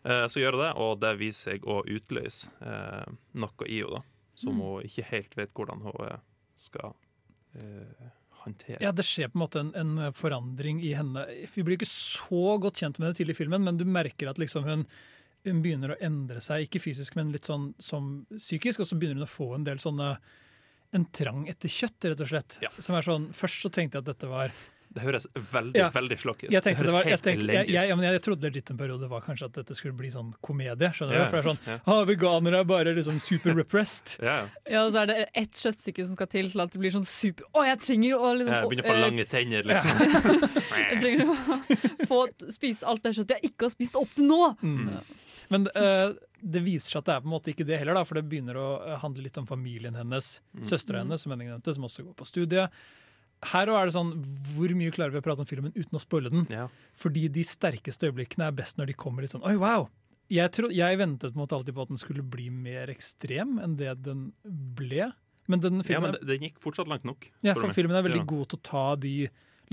Uh, 0.05 0.27
så 0.31 0.39
gjør 0.41 0.53
hun 0.55 0.63
det, 0.63 0.71
og 0.85 1.01
det 1.03 1.11
viser 1.19 1.51
seg 1.57 1.67
å 1.67 1.81
utløse 1.89 2.49
uh, 2.63 3.09
noe 3.35 3.67
i 3.67 3.81
henne, 3.83 3.99
da. 3.99 4.03
Som 4.35 4.57
Mm. 4.57 4.61
hun 4.61 4.83
ikke 4.89 5.05
helt 5.13 5.35
vet 5.39 5.53
hvordan 5.55 5.83
hun 5.87 6.07
eh, 6.09 6.19
skal 6.57 6.95
eh, 7.55 8.13
håndtere. 8.45 8.81
Ja, 8.83 8.93
det 8.93 9.05
skjer 9.07 9.31
på 9.31 9.39
en 9.39 9.45
måte 9.45 9.61
en, 9.63 9.73
en 9.79 10.13
forandring 10.13 10.81
i 10.83 10.93
henne. 10.95 11.27
Vi 11.55 11.63
blir 11.63 11.79
ikke 11.79 11.89
så 11.91 12.59
godt 12.61 12.83
kjent 12.83 12.99
med 12.99 13.09
det 13.13 13.21
tidlig 13.21 13.37
i 13.37 13.41
filmen, 13.45 13.65
men 13.65 13.79
du 13.81 13.85
merker 13.87 14.29
at 14.31 14.39
liksom 14.43 14.65
hun, 14.69 14.87
hun 15.47 15.63
begynner 15.65 15.95
å 15.95 16.01
endre 16.05 16.41
seg, 16.45 16.67
ikke 16.67 16.83
fysisk, 16.83 17.15
men 17.17 17.31
litt 17.33 17.47
sånn 17.49 17.71
som 17.79 18.27
psykisk, 18.35 18.81
og 18.81 18.87
så 18.91 18.99
begynner 18.99 19.23
hun 19.23 19.29
å 19.29 19.33
få 19.33 19.55
en 19.55 19.65
del 19.65 19.79
sånne 19.83 20.17
en 20.95 21.05
trang 21.11 21.47
etter 21.51 21.69
kjøtt, 21.73 22.05
rett 22.07 22.21
og 22.23 22.29
slett. 22.31 22.59
Ja. 22.63 22.69
Som 22.79 22.95
er 22.95 23.03
sånn, 23.03 23.31
Først 23.35 23.65
så 23.65 23.71
tenkte 23.73 23.99
jeg 23.99 24.05
at 24.05 24.11
dette 24.13 24.29
var 24.31 24.53
Det 24.95 25.03
høres 25.03 25.27
veldig 25.35 25.81
Ja. 25.81 25.89
veldig 25.95 26.19
slokk 26.23 26.45
ut. 26.45 26.51
Jeg 26.55 26.63
tenkte 26.63 26.87
det 26.87 26.95
var, 26.95 27.09
jeg, 27.09 27.21
tenkte, 27.25 27.49
jeg, 27.51 27.69
jeg, 27.73 27.91
ja, 27.91 27.97
jeg 28.15 28.23
trodde 28.25 28.51
litt 28.55 28.71
en 28.71 28.79
periode 28.79 29.09
var 29.11 29.25
kanskje 29.25 29.49
at 29.51 29.59
dette 29.59 29.75
skulle 29.75 29.97
bli 29.99 30.13
sånn 30.15 30.33
komedie. 30.45 30.91
skjønner 30.95 31.19
yeah. 31.19 31.27
du? 31.27 31.31
For 31.31 31.37
det 31.37 31.43
er 31.43 31.49
sånn, 31.51 31.63
ja. 31.67 31.79
ah, 31.91 32.03
Veganere 32.09 32.63
er 32.63 32.69
bare 32.69 32.95
liksom 32.97 33.21
super 33.23 33.57
repressed. 33.59 34.17
Ja, 34.25 34.47
ja. 34.71 34.85
Og 34.85 34.93
så 34.95 35.03
er 35.03 35.11
det 35.11 35.17
ett 35.37 35.59
kjøttstykke 35.59 36.05
som 36.07 36.17
skal 36.17 36.29
til 36.31 36.51
til 36.53 36.63
at 36.65 36.73
det 36.73 36.81
blir 36.81 36.95
sånn 36.95 37.07
super 37.07 37.47
Å, 37.53 37.65
jeg 37.69 37.81
trenger 37.83 38.21
å 38.21 38.33
liksom 38.39 38.55
Jeg 38.55 38.71
begynner 38.71 38.87
å 38.87 38.91
få 38.91 38.95
eh, 38.95 39.03
lange 39.03 39.27
tenner, 39.31 39.67
liksom. 39.71 39.91
Jeg 40.79 41.01
trenger 41.03 41.33
å 41.33 42.09
få 42.11 42.21
spise 42.55 42.89
alt 42.89 43.05
det 43.05 43.15
kjøttet 43.19 43.37
jeg 43.39 43.53
ikke 43.53 43.69
har 43.69 43.75
spist 43.75 43.99
opp 44.01 44.15
til 44.17 44.29
nå! 44.31 44.41
Mm. 44.63 44.89
Men 45.53 45.69
uh, 45.77 46.15
det 46.41 46.63
viser 46.65 46.95
seg 46.95 47.03
at 47.03 47.09
det 47.09 47.15
er 47.17 47.25
på 47.25 47.29
en 47.29 47.35
måte 47.35 47.53
ikke 47.53 47.67
det 47.69 47.79
heller, 47.81 47.99
da, 47.99 48.05
for 48.09 48.19
det 48.19 48.27
begynner 48.29 48.59
å 48.61 48.69
handle 49.03 49.25
litt 49.27 49.39
om 49.41 49.49
familien 49.49 49.97
hennes. 49.97 50.39
Søstera 50.65 51.03
hennes, 51.03 51.25
som 51.25 51.33
Henning 51.35 51.51
nevnte, 51.53 51.75
som 51.77 51.85
også 51.89 52.05
går 52.07 52.17
på 52.19 52.29
studiet. 52.29 52.85
Her 53.53 53.71
er 53.73 53.91
det 53.91 53.95
sånn, 53.97 54.15
Hvor 54.55 54.73
mye 54.79 54.95
klarer 54.95 55.15
vi 55.15 55.21
å 55.21 55.25
prate 55.25 55.45
om 55.45 55.49
filmen 55.49 55.75
uten 55.77 55.99
å 55.99 56.03
spoile 56.03 56.33
den? 56.33 56.47
Ja. 56.53 56.69
Fordi 57.01 57.27
de 57.33 57.45
sterkeste 57.47 58.09
øyeblikkene 58.09 58.49
er 58.49 58.57
best 58.57 58.81
når 58.81 58.93
de 58.93 58.97
kommer 59.05 59.25
litt 59.25 59.35
sånn 59.35 59.45
Oi, 59.47 59.57
wow! 59.61 59.89
Jeg, 60.33 60.51
tro, 60.57 60.71
jeg 60.73 60.97
ventet 60.97 61.35
på 61.37 61.45
alltid 61.45 61.77
på 61.77 61.85
at 61.85 61.91
den 61.93 62.01
skulle 62.01 62.25
bli 62.25 62.49
mer 62.49 62.89
ekstrem 62.89 63.59
enn 63.61 63.75
det 63.77 63.93
den 64.07 64.31
ble. 64.45 65.11
Men 65.53 65.61
den 65.61 65.83
ja, 65.85 66.01
men 66.01 66.17
den 66.25 66.47
gikk 66.47 66.63
fortsatt 66.65 66.89
langt 66.89 67.05
nok. 67.05 67.27
ja, 67.45 67.53
for 67.59 67.69
filmen 67.77 67.99
er 67.99 68.07
veldig 68.07 68.25
god 68.31 68.49
til 68.49 68.61
å 68.61 68.65
ta 68.65 68.85
de 68.97 69.13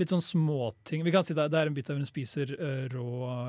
litt 0.02 0.12
sånn 0.12 0.22
småting. 0.24 1.04
Vi 1.06 1.12
kan 1.14 1.24
si 1.26 1.34
det, 1.38 1.46
det 1.52 1.58
er 1.62 1.70
en 1.70 1.74
bit 1.76 1.86
der 1.88 1.96
hun 1.98 2.06
spiser 2.08 2.52
uh, 2.58 2.84
rå 2.92 3.06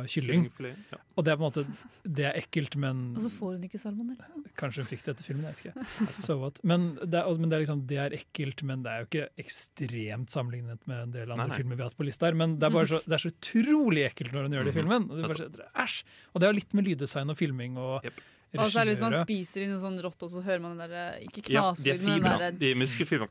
kylling. 0.10 0.46
Ja. 0.94 1.00
Og 1.18 1.26
det 1.26 1.34
er 1.34 1.38
på 1.38 1.44
en 1.44 1.50
måte 1.52 1.64
Det 2.04 2.26
er 2.30 2.38
ekkelt, 2.40 2.76
men 2.82 3.02
Og 3.18 3.22
så 3.26 3.30
får 3.34 3.56
hun 3.58 3.66
ikke 3.68 3.80
salmonella. 3.82 4.30
Kanskje 4.58 4.82
hun 4.86 4.90
fikk 4.90 5.04
det 5.06 5.14
etter 5.16 5.28
filmen, 5.28 5.46
jeg 5.50 5.58
vet 5.58 5.66
ikke. 5.68 6.08
So 6.26 6.38
what. 6.42 6.60
Men, 6.64 6.94
det 7.04 7.20
er, 7.22 7.30
men 7.38 7.50
det, 7.52 7.58
er 7.60 7.64
liksom, 7.66 7.84
det 7.90 8.00
er 8.06 8.16
ekkelt, 8.18 8.64
men 8.70 8.84
det 8.86 8.92
er 8.94 9.04
jo 9.04 9.10
ikke 9.12 9.28
ekstremt 9.46 10.34
sammenlignet 10.34 10.88
med 10.90 11.00
en 11.08 11.14
del 11.16 11.32
andre 11.34 11.46
Nei, 11.46 11.48
nei. 11.54 11.58
filmer 11.62 11.76
vi 11.80 11.84
har 11.86 11.90
hatt 11.92 11.98
på 12.00 12.08
lista 12.08 12.30
her. 12.30 12.38
Men 12.40 12.58
det 12.62 12.70
er 12.70 12.76
bare 12.78 12.90
så, 12.94 13.00
det 13.06 13.18
er 13.20 13.24
så 13.26 13.34
utrolig 13.34 14.06
ekkelt 14.10 14.34
når 14.36 14.48
hun 14.50 14.58
gjør 14.58 14.70
det 14.70 14.74
i 14.74 14.76
Mhm. 14.76 14.82
filmen. 14.82 15.10
Og 15.10 15.18
det, 15.18 15.32
er 15.32 15.42
så- 15.44 15.72
æsj! 15.86 16.04
Og 16.34 16.40
det 16.42 16.48
har 16.50 16.54
litt 16.60 16.74
med 16.74 16.86
lyddesign 16.90 17.30
og 17.34 17.38
filming 17.38 17.78
og 17.82 18.06
yep. 18.06 18.22
Og 18.54 18.70
særlig 18.70 18.94
hvis 18.94 19.00
man 19.02 19.10
regi 19.10 19.18
å 19.18 19.24
gjøre. 19.24 19.26
spiser 19.26 19.64
i 19.64 19.68
noe 19.72 19.80
sånn 19.82 19.96
rått, 20.04 20.22
og 20.22 20.30
så 20.30 20.44
hører 20.46 20.62
man 20.62 20.78
den 20.78 20.92
der 20.92 21.16
Ikke 21.26 21.42
Ja, 21.50 21.72
de 21.74 21.90
er 21.90 21.98
knaselyden, 21.98 22.22
men 22.22 22.38
den 22.38 22.40
der 22.44 22.52
de 22.62 22.74
muskelfibrene 22.78 23.30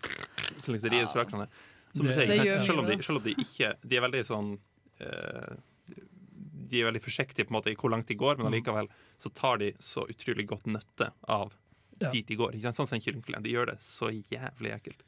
Så 0.58 0.72
liksom 0.74 0.90
de 0.90 1.04
hverandre. 1.06 1.46
Som 1.94 2.06
du 2.08 2.12
sier, 2.12 2.62
selv, 2.64 2.78
om 2.80 2.86
de, 2.88 2.96
selv 3.04 3.18
om 3.20 3.24
de 3.26 3.34
ikke 3.42 3.74
De 3.84 3.96
er 3.98 4.04
veldig 4.06 4.22
sånn 4.24 4.52
eh, 5.04 5.56
De 6.72 6.80
er 6.80 6.86
veldig 6.88 7.02
forsiktige 7.04 7.44
på 7.44 7.52
en 7.52 7.58
måte 7.58 7.72
i 7.72 7.76
hvor 7.76 7.92
langt 7.92 8.08
de 8.08 8.16
går, 8.16 8.38
men 8.38 8.46
Mm. 8.46 8.52
allikevel 8.54 8.88
så 9.20 9.28
tar 9.36 9.58
de 9.60 9.72
så 9.78 10.06
utrolig 10.08 10.46
godt 10.48 10.64
nøtte 10.72 11.10
av 11.28 11.52
Ja. 12.00 12.08
dit 12.10 12.26
de 12.26 12.34
går. 12.36 12.56
Sånn 12.62 12.74
som 12.88 12.96
en 12.96 13.00
kyllingfilet. 13.04 13.42
De 13.44 13.50
gjør 13.52 13.66
det 13.66 13.78
så 13.84 14.08
jævlig 14.10 14.72
ekkelt. 14.74 15.02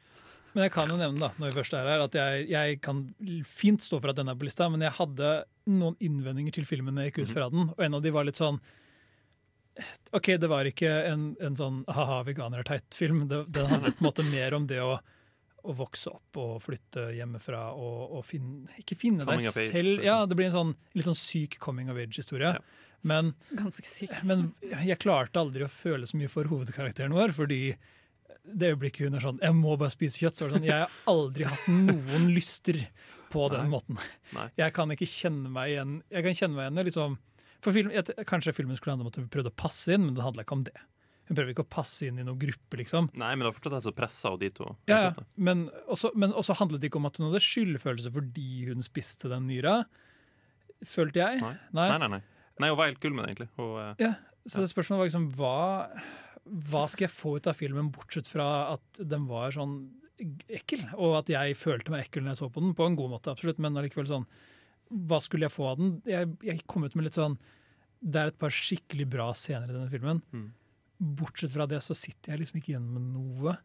Men 0.55 0.65
jeg 0.69 0.73
kan 0.73 0.89
jo 0.93 0.97
nevne 1.01 1.19
da, 1.19 1.31
når 1.41 1.51
vi 1.51 1.57
først 1.63 1.73
er 1.75 1.89
her, 1.89 2.01
at 2.05 2.13
jeg, 2.15 2.49
jeg 2.53 2.81
kan 2.85 3.01
fint 3.45 3.81
stå 3.83 3.99
for 4.01 4.11
at 4.13 4.17
den 4.21 4.29
er 4.29 4.37
på 4.39 4.45
lista, 4.47 4.69
men 4.71 4.81
jeg 4.85 4.93
hadde 4.93 5.31
noen 5.67 5.97
innvendinger 5.99 6.53
til 6.55 6.65
filmen 6.69 6.95
jeg 7.01 7.11
gikk 7.13 7.25
ut 7.25 7.33
fra 7.35 7.49
den, 7.51 7.71
og 7.73 7.81
en 7.83 7.95
av 7.99 8.03
de 8.05 8.13
var 8.15 8.25
litt 8.29 8.37
sånn 8.39 8.61
OK, 10.15 10.29
det 10.39 10.47
var 10.49 10.69
ikke 10.71 10.93
en, 11.11 11.25
en 11.43 11.57
sånn 11.59 11.81
ha-ha, 11.91 12.21
veganer 12.29 12.61
er 12.63 12.69
teit-film. 12.69 13.25
Det, 13.27 13.41
det 13.51 13.65
handler 13.67 13.91
på 13.97 14.05
en 14.05 14.07
måte 14.07 14.27
mer 14.31 14.55
om 14.55 14.69
det 14.71 14.79
å, 14.85 15.01
å 15.65 15.75
vokse 15.77 16.13
opp 16.13 16.39
og 16.41 16.57
flytte 16.63 17.07
hjemmefra 17.17 17.71
og, 17.73 18.19
og 18.19 18.25
finne 18.29 18.69
Ikke 18.81 18.97
finne 19.01 19.25
Coming 19.25 19.47
deg 19.47 19.51
age, 19.51 19.67
selv. 19.73 20.05
Ja, 20.05 20.19
det 20.29 20.37
blir 20.39 20.51
en 20.51 20.57
sånn 20.57 20.73
litt 20.97 21.09
sånn 21.09 21.19
syk 21.19 21.59
coming 21.63 21.91
of 21.93 22.01
age-historie. 22.01 22.55
Ja. 22.59 22.81
Men 23.05 23.35
men 24.29 24.47
jeg 24.63 25.01
klarte 25.03 25.41
aldri 25.41 25.67
å 25.67 25.73
føle 25.73 26.09
så 26.09 26.17
mye 26.21 26.31
for 26.33 26.49
hovedkarakteren 26.49 27.13
vår, 27.17 27.35
fordi 27.37 27.61
det 28.45 28.75
øyeblikket 28.75 29.09
hun 29.09 29.17
er 29.17 29.25
sånn 29.25 29.41
'Jeg 29.41 29.57
må 29.57 29.77
bare 29.81 29.93
spise 29.93 30.21
kjøtt', 30.21 30.37
så 30.37 30.45
er 30.45 30.49
det 30.49 30.57
sånn 30.59 30.69
Jeg 30.69 30.81
har 30.85 30.97
aldri 31.09 31.45
hatt 31.49 31.69
noen 31.69 32.27
lyster 32.33 32.81
på 33.33 33.49
den 33.53 33.65
Nei. 33.65 33.73
måten. 33.73 33.99
Nei. 34.37 34.49
Jeg 34.57 34.75
kan 34.77 34.93
ikke 34.93 35.09
kjenne 35.09 35.51
meg 35.51 35.73
igjen 35.73 36.03
Jeg 36.11 36.25
kan 36.27 36.37
kjenne 36.41 36.55
meg 36.57 36.69
igjen 36.69 36.85
liksom 36.91 37.19
for 37.65 37.73
film, 37.73 37.91
jeg, 37.91 38.05
Kanskje 38.29 38.53
filmen 38.53 38.77
skulle 38.77 38.93
handle 38.93 39.09
om 39.09 39.13
at 39.13 39.17
hun 39.17 39.31
prøvde 39.33 39.53
å 39.53 39.57
passe 39.57 39.89
inn, 39.95 40.05
men 40.05 40.15
det 40.15 40.25
handla 40.25 40.45
ikke 40.45 40.59
om 40.59 40.65
det. 40.67 40.77
Hun 41.25 41.37
prøver 41.39 41.55
ikke 41.55 41.65
å 41.65 41.71
passe 41.73 42.05
inn 42.05 42.19
i 42.21 42.25
noen 42.27 42.37
gruppe, 42.41 42.77
liksom. 42.77 43.09
Nei, 43.17 43.31
men 43.33 43.47
det 43.47 43.51
er 43.51 43.57
fortsatt 43.57 43.79
jeg 43.79 43.87
som 43.87 43.97
pressa 43.97 44.33
av 44.35 44.37
de 44.43 44.51
to. 44.53 44.67
Ja, 44.91 44.99
ja. 45.07 45.25
Men 45.41 45.67
også, 45.89 46.11
men 46.21 46.35
også 46.37 46.57
handlet 46.59 46.83
det 46.83 46.91
ikke 46.91 47.01
om 47.01 47.09
at 47.09 47.17
hun 47.17 47.31
hadde 47.31 47.41
skyldfølelse 47.45 48.13
fordi 48.13 48.49
hun 48.69 48.85
spiste 48.85 49.31
den 49.33 49.47
nyra. 49.49 49.79
Følte 50.85 51.23
jeg. 51.23 51.41
Nei. 51.41 51.55
Nei, 51.73 51.89
nei, 52.03 52.11
nei. 52.19 52.23
Nei, 52.61 52.71
hun 52.71 52.79
var 52.79 52.91
helt 52.91 53.01
gull 53.03 53.17
med 53.17 53.25
det, 53.25 53.33
egentlig. 53.33 53.49
Hun, 53.57 53.73
eh, 53.81 54.05
Ja, 54.05 54.13
så 54.45 54.61
det 54.61 54.71
spørsmålet 54.75 55.01
var 55.01 55.09
liksom 55.09 55.29
hva, 55.39 55.57
hva 56.69 56.85
skal 56.93 57.07
jeg 57.09 57.15
få 57.17 57.37
ut 57.39 57.49
av 57.49 57.57
filmen, 57.57 57.89
bortsett 57.95 58.29
fra 58.31 58.49
at 58.75 59.01
den 59.01 59.25
var 59.31 59.55
sånn 59.57 59.79
ekkel, 60.53 60.85
og 60.95 61.17
at 61.23 61.33
jeg 61.33 61.57
følte 61.59 61.91
meg 61.91 62.05
ekkel 62.07 62.23
når 62.23 62.35
jeg 62.35 62.43
så 62.45 62.51
på 62.53 62.63
den, 62.63 62.75
på 62.77 62.87
en 62.87 62.99
god 62.99 63.15
måte, 63.17 63.33
absolutt, 63.33 63.59
men 63.63 63.75
allikevel 63.81 64.07
sånn 64.07 64.27
Hva 65.09 65.19
skulle 65.25 65.49
jeg 65.49 65.55
få 65.57 65.65
av 65.73 65.81
den? 65.81 65.95
Jeg, 66.07 66.29
jeg 66.45 66.63
kom 66.71 66.85
ut 66.87 66.95
med 66.95 67.09
litt 67.09 67.17
sånn 67.19 67.35
Det 67.99 68.21
er 68.21 68.31
et 68.31 68.39
par 68.39 68.55
skikkelig 68.55 69.09
bra 69.11 69.31
scener 69.35 69.73
i 69.73 69.75
denne 69.75 69.91
filmen. 69.91 70.21
Mm. 70.31 70.53
Bortsett 70.99 71.53
fra 71.55 71.67
det 71.71 71.81
så 71.85 71.97
sitter 71.99 72.33
jeg 72.35 72.45
liksom 72.45 72.61
ikke 72.61 72.75
igjen 72.75 72.91
med 72.95 73.09
noe. 73.15 73.57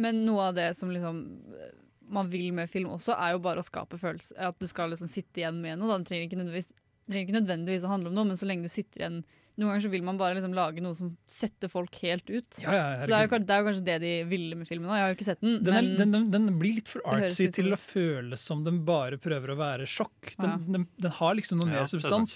Men 0.00 0.24
noe 0.26 0.48
av 0.50 0.56
det 0.56 0.70
som 0.78 0.90
liksom 0.90 1.20
eh, 1.54 1.74
man 2.14 2.28
vil 2.32 2.50
med 2.56 2.68
film 2.70 2.90
også, 2.96 3.14
er 3.16 3.34
jo 3.36 3.44
bare 3.44 3.62
å 3.62 3.66
skape 3.66 3.98
følelse. 4.00 4.34
At 4.36 4.58
du 4.60 4.66
skal 4.68 4.90
liksom 4.92 5.08
sitte 5.08 5.40
igjen 5.40 5.60
med 5.62 5.78
noe. 5.80 5.92
Da. 5.92 6.02
Det 6.02 6.10
trenger 6.10 6.26
ikke, 6.28 6.40
nødvendigvis, 6.40 6.68
trenger 7.08 7.24
ikke 7.28 7.38
nødvendigvis 7.40 7.86
å 7.86 7.92
handle 7.94 8.10
om 8.12 8.18
noe, 8.18 8.28
men 8.32 8.40
så 8.40 8.48
lenge 8.48 8.66
du 8.68 8.72
sitter 8.72 9.04
igjen 9.04 9.24
Noen 9.54 9.68
ganger 9.70 9.84
så 9.84 9.90
vil 9.92 10.02
man 10.02 10.16
bare 10.18 10.34
liksom 10.34 10.54
lage 10.56 10.82
noe 10.82 10.96
som 10.98 11.12
setter 11.30 11.70
folk 11.70 11.94
helt 12.02 12.26
ut. 12.26 12.56
Ja, 12.58 12.72
ja, 12.74 12.86
Så 12.98 13.06
det 13.06 13.14
er, 13.14 13.28
jo, 13.28 13.38
det 13.38 13.54
er 13.54 13.60
jo 13.60 13.66
kanskje 13.68 13.84
det 13.86 13.94
de 14.02 14.08
ville 14.26 14.56
med 14.58 14.66
filmen 14.66 14.90
òg. 14.90 14.96
Jeg 14.98 15.04
har 15.04 15.12
jo 15.12 15.14
ikke 15.14 15.26
sett 15.28 15.44
den. 15.44 15.52
Den, 15.62 15.76
er, 15.78 15.84
men 15.86 16.00
den, 16.00 16.10
den, 16.10 16.24
den 16.48 16.56
blir 16.58 16.74
litt 16.80 16.90
for 16.90 17.04
artsy 17.06 17.46
til 17.54 17.70
å 17.70 17.78
føles 17.78 18.42
som 18.50 18.64
den 18.66 18.80
bare 18.88 19.14
prøver 19.22 19.52
å 19.54 19.56
være 19.60 19.86
sjokk. 19.86 20.32
Den, 20.40 20.56
Ja. 20.56 20.56
den, 20.74 20.88
den 21.06 21.14
har 21.20 21.38
liksom 21.38 21.62
noe 21.62 21.70
Ja, 21.70 21.76
mer 21.76 21.84
er 21.84 21.92
substans. 21.92 22.34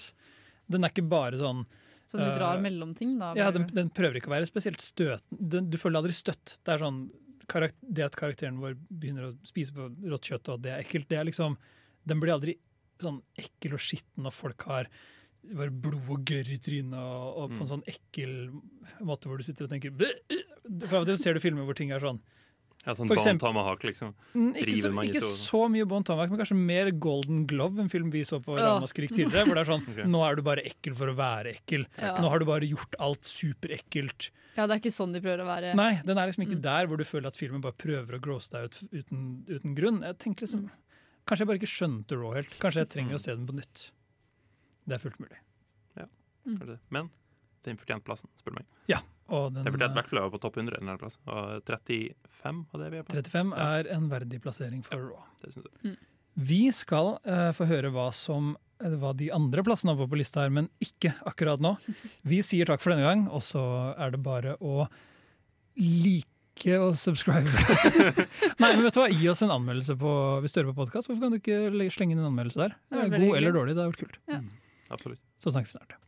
Den 0.71 0.87
er 0.87 0.93
ikke 0.95 1.09
bare 1.11 1.41
sånn 1.43 1.65
sånn 2.09 2.23
litt 2.25 2.39
rar 2.41 2.57
mellom 2.57 2.89
mellomting, 2.89 3.17
da. 3.21 3.33
Ja, 3.37 3.49
den, 3.53 3.67
den 3.75 3.91
prøver 3.93 4.19
ikke 4.19 4.31
å 4.31 4.35
være 4.35 4.49
spesielt 4.49 4.81
støtende. 4.83 5.61
Du 5.69 5.77
føler 5.81 6.01
aldri 6.01 6.15
støtt. 6.17 6.57
Det 6.65 6.73
er 6.73 6.81
sånn, 6.81 7.03
det 7.81 8.05
at 8.05 8.17
karakteren 8.17 8.59
vår 8.61 8.75
begynner 8.89 9.29
å 9.29 9.35
spise 9.47 9.75
på 9.75 9.89
rått 10.09 10.31
kjøtt, 10.31 10.51
og 10.53 10.65
det 10.65 10.73
er 10.73 10.83
ekkelt, 10.83 11.09
det 11.09 11.19
er 11.19 11.29
liksom 11.29 11.57
Den 12.09 12.21
blir 12.21 12.33
aldri 12.33 12.55
sånn 12.99 13.19
ekkel 13.37 13.75
og 13.75 13.81
skitten 13.83 14.25
når 14.25 14.33
folk 14.33 14.63
har 14.69 14.87
bare 15.55 15.71
blod 15.71 16.09
og 16.11 16.25
gørr 16.27 16.49
i 16.51 16.57
trynet, 16.61 16.99
og, 16.99 17.27
og 17.43 17.53
på 17.53 17.63
en 17.63 17.69
sånn 17.69 17.85
ekkel 17.87 18.33
måte 19.05 19.29
hvor 19.29 19.39
du 19.39 19.45
sitter 19.47 19.67
og 19.67 19.71
tenker 19.71 19.93
«Bæ!» 19.95 20.09
For 20.83 20.99
av 20.99 21.05
og 21.05 21.09
til 21.09 21.19
ser 21.21 21.37
du 21.37 21.43
filmer 21.43 21.67
hvor 21.67 21.77
ting 21.77 21.93
er 21.95 22.03
sånn 22.03 22.19
ja, 22.85 22.93
sånn 22.95 23.09
Bone 23.11 23.33
Tomahawk, 23.41 23.83
liksom. 23.83 24.13
Mm, 24.33 24.53
Ikke, 24.55 24.75
så, 24.81 24.91
ikke 25.03 25.21
så 25.21 25.61
mye 25.69 25.85
Bon 25.85 26.03
Tomahawk, 26.03 26.29
men 26.31 26.39
kanskje 26.39 26.55
mer 26.57 26.89
Golden 26.91 27.45
Glove, 27.45 27.79
en 27.83 27.89
film 27.91 28.09
vi 28.13 28.21
så 28.23 28.39
på 28.41 28.55
Ja. 28.57 28.77
Ramaskrik 28.79 29.11
tidligere. 29.11 29.45
Hvor 29.49 29.55
det 29.59 29.63
er 29.65 29.71
sånn 29.73 29.83
okay. 29.91 30.05
Nå 30.07 30.21
er 30.25 30.35
du 30.35 30.41
bare 30.47 30.63
ekkel 30.65 30.95
for 30.95 31.11
å 31.11 31.15
være 31.17 31.53
ekkel. 31.57 31.85
Ja. 31.99 32.15
Nå 32.23 32.29
har 32.31 32.39
du 32.39 32.45
bare 32.45 32.65
gjort 32.69 32.95
alt 32.99 33.23
superekkelt. 33.27 34.29
ja, 34.55 34.65
det 34.67 34.73
er 34.75 34.79
ikke 34.81 34.91
sånn 34.95 35.13
de 35.13 35.21
prøver 35.21 35.43
å 35.43 35.47
være. 35.47 35.73
Nei, 35.75 36.01
den 36.05 36.17
er 36.17 36.27
liksom 36.31 36.45
ikke 36.47 36.57
Mm. 36.59 36.63
der 36.65 36.87
hvor 36.87 36.97
du 36.97 37.03
føler 37.03 37.27
at 37.27 37.37
filmen 37.37 37.61
bare 37.61 37.73
prøver 37.77 38.15
å 38.17 38.21
grosse 38.23 38.49
deg 38.51 38.63
ut 38.69 38.79
uten, 38.93 39.43
uten 39.47 39.75
grunn. 39.75 40.01
Jeg 40.03 40.17
tenkte 40.19 40.47
liksom 40.47 40.69
Kanskje 41.29 41.43
jeg 41.43 41.47
bare 41.51 41.59
ikke 41.59 41.69
skjønte 41.69 42.17
Raw 42.17 42.31
helt. 42.33 42.55
Kanskje 42.59 42.81
jeg 42.81 42.89
trenger 42.89 43.11
Mm. 43.13 43.19
å 43.19 43.21
se 43.21 43.35
den 43.35 43.45
på 43.45 43.53
nytt. 43.53 43.91
Det 44.87 44.95
er 44.95 45.01
fullt 45.03 45.19
mulig. 45.19 45.37
Kanskje 46.47 46.65
det. 46.65 46.79
Men 46.89 47.09
den 47.67 47.77
fortjente 47.77 48.03
plassen, 48.07 48.29
spør 48.39 48.55
du 48.55 48.59
meg. 48.61 48.65
Ja, 48.87 49.01
den 49.29 49.65
Den 49.67 49.75
fortjente 49.75 49.99
i 49.99 50.03
eh, 50.03 50.19
å 50.19 50.23
være 50.25 50.33
på 50.35 50.41
topp 50.43 50.57
100 50.61 50.79
en 50.81 51.01
plass. 51.01 51.19
Og 51.29 51.65
35 51.67 52.63
av 52.73 52.83
det 52.83 52.89
vi 52.93 53.01
er 53.01 53.05
på. 53.07 53.17
35 53.17 53.53
Ja. 53.55 53.67
er 53.79 53.91
en 53.95 54.07
verdig 54.11 54.41
plassering 54.43 54.81
for 54.85 55.11
Raw. 55.11 55.27
Det 55.43 55.53
synes 55.53 55.69
jeg. 55.69 55.97
Vi 56.39 56.63
skal 56.71 57.17
uh, 57.27 57.51
få 57.55 57.67
høre 57.67 57.91
hva 57.91 58.09
som 58.15 58.53
var 58.53 58.65
hva 58.79 59.11
de 59.17 59.27
andre 59.35 59.63
plassene 59.67 59.91
var 59.99 60.07
på 60.07 60.15
lista 60.15 60.45
her, 60.45 60.53
men 60.55 60.69
ikke 60.79 61.11
akkurat 61.27 61.59
nå. 61.59 61.73
Vi 62.31 62.39
sier 62.45 62.69
takk 62.69 62.79
for 62.79 62.93
denne 62.93 63.03
gang, 63.03 63.25
og 63.27 63.43
så 63.43 63.61
er 63.99 64.13
det 64.15 64.21
bare 64.23 64.55
å 64.63 64.85
like 65.75 66.79
og 66.79 66.95
subscribe. 66.99 67.51
Nei, 68.61 68.71
men 68.71 68.83
vet 68.85 68.95
du 68.95 69.01
hva? 69.01 69.09
Gi 69.11 69.27
oss 69.31 69.43
en 69.43 69.51
anmeldelse 69.51 69.95
på, 69.99 70.13
hvis 70.43 70.55
du 70.55 70.61
hører 70.61 70.73
på 70.73 70.79
podkast. 70.81 71.11
Hvorfor 71.11 71.27
kan 71.27 71.35
du 71.35 71.39
ikke 71.41 71.91
slenge 71.91 72.15
inn 72.15 72.23
en 72.23 72.31
anmeldelse 72.31 72.65
der? 72.65 72.77
Det 72.87 73.03
var 73.03 73.15
God 73.15 73.39
eller 73.39 73.55
dårlig, 73.59 73.75
det 73.75 73.83
har 73.83 73.91
vært 73.91 74.05
kult. 74.05 74.21
Absolutt. 74.89 75.23
Så 75.39 75.51
snakkes 75.55 75.75
vi 75.75 75.79
snart. 75.79 75.99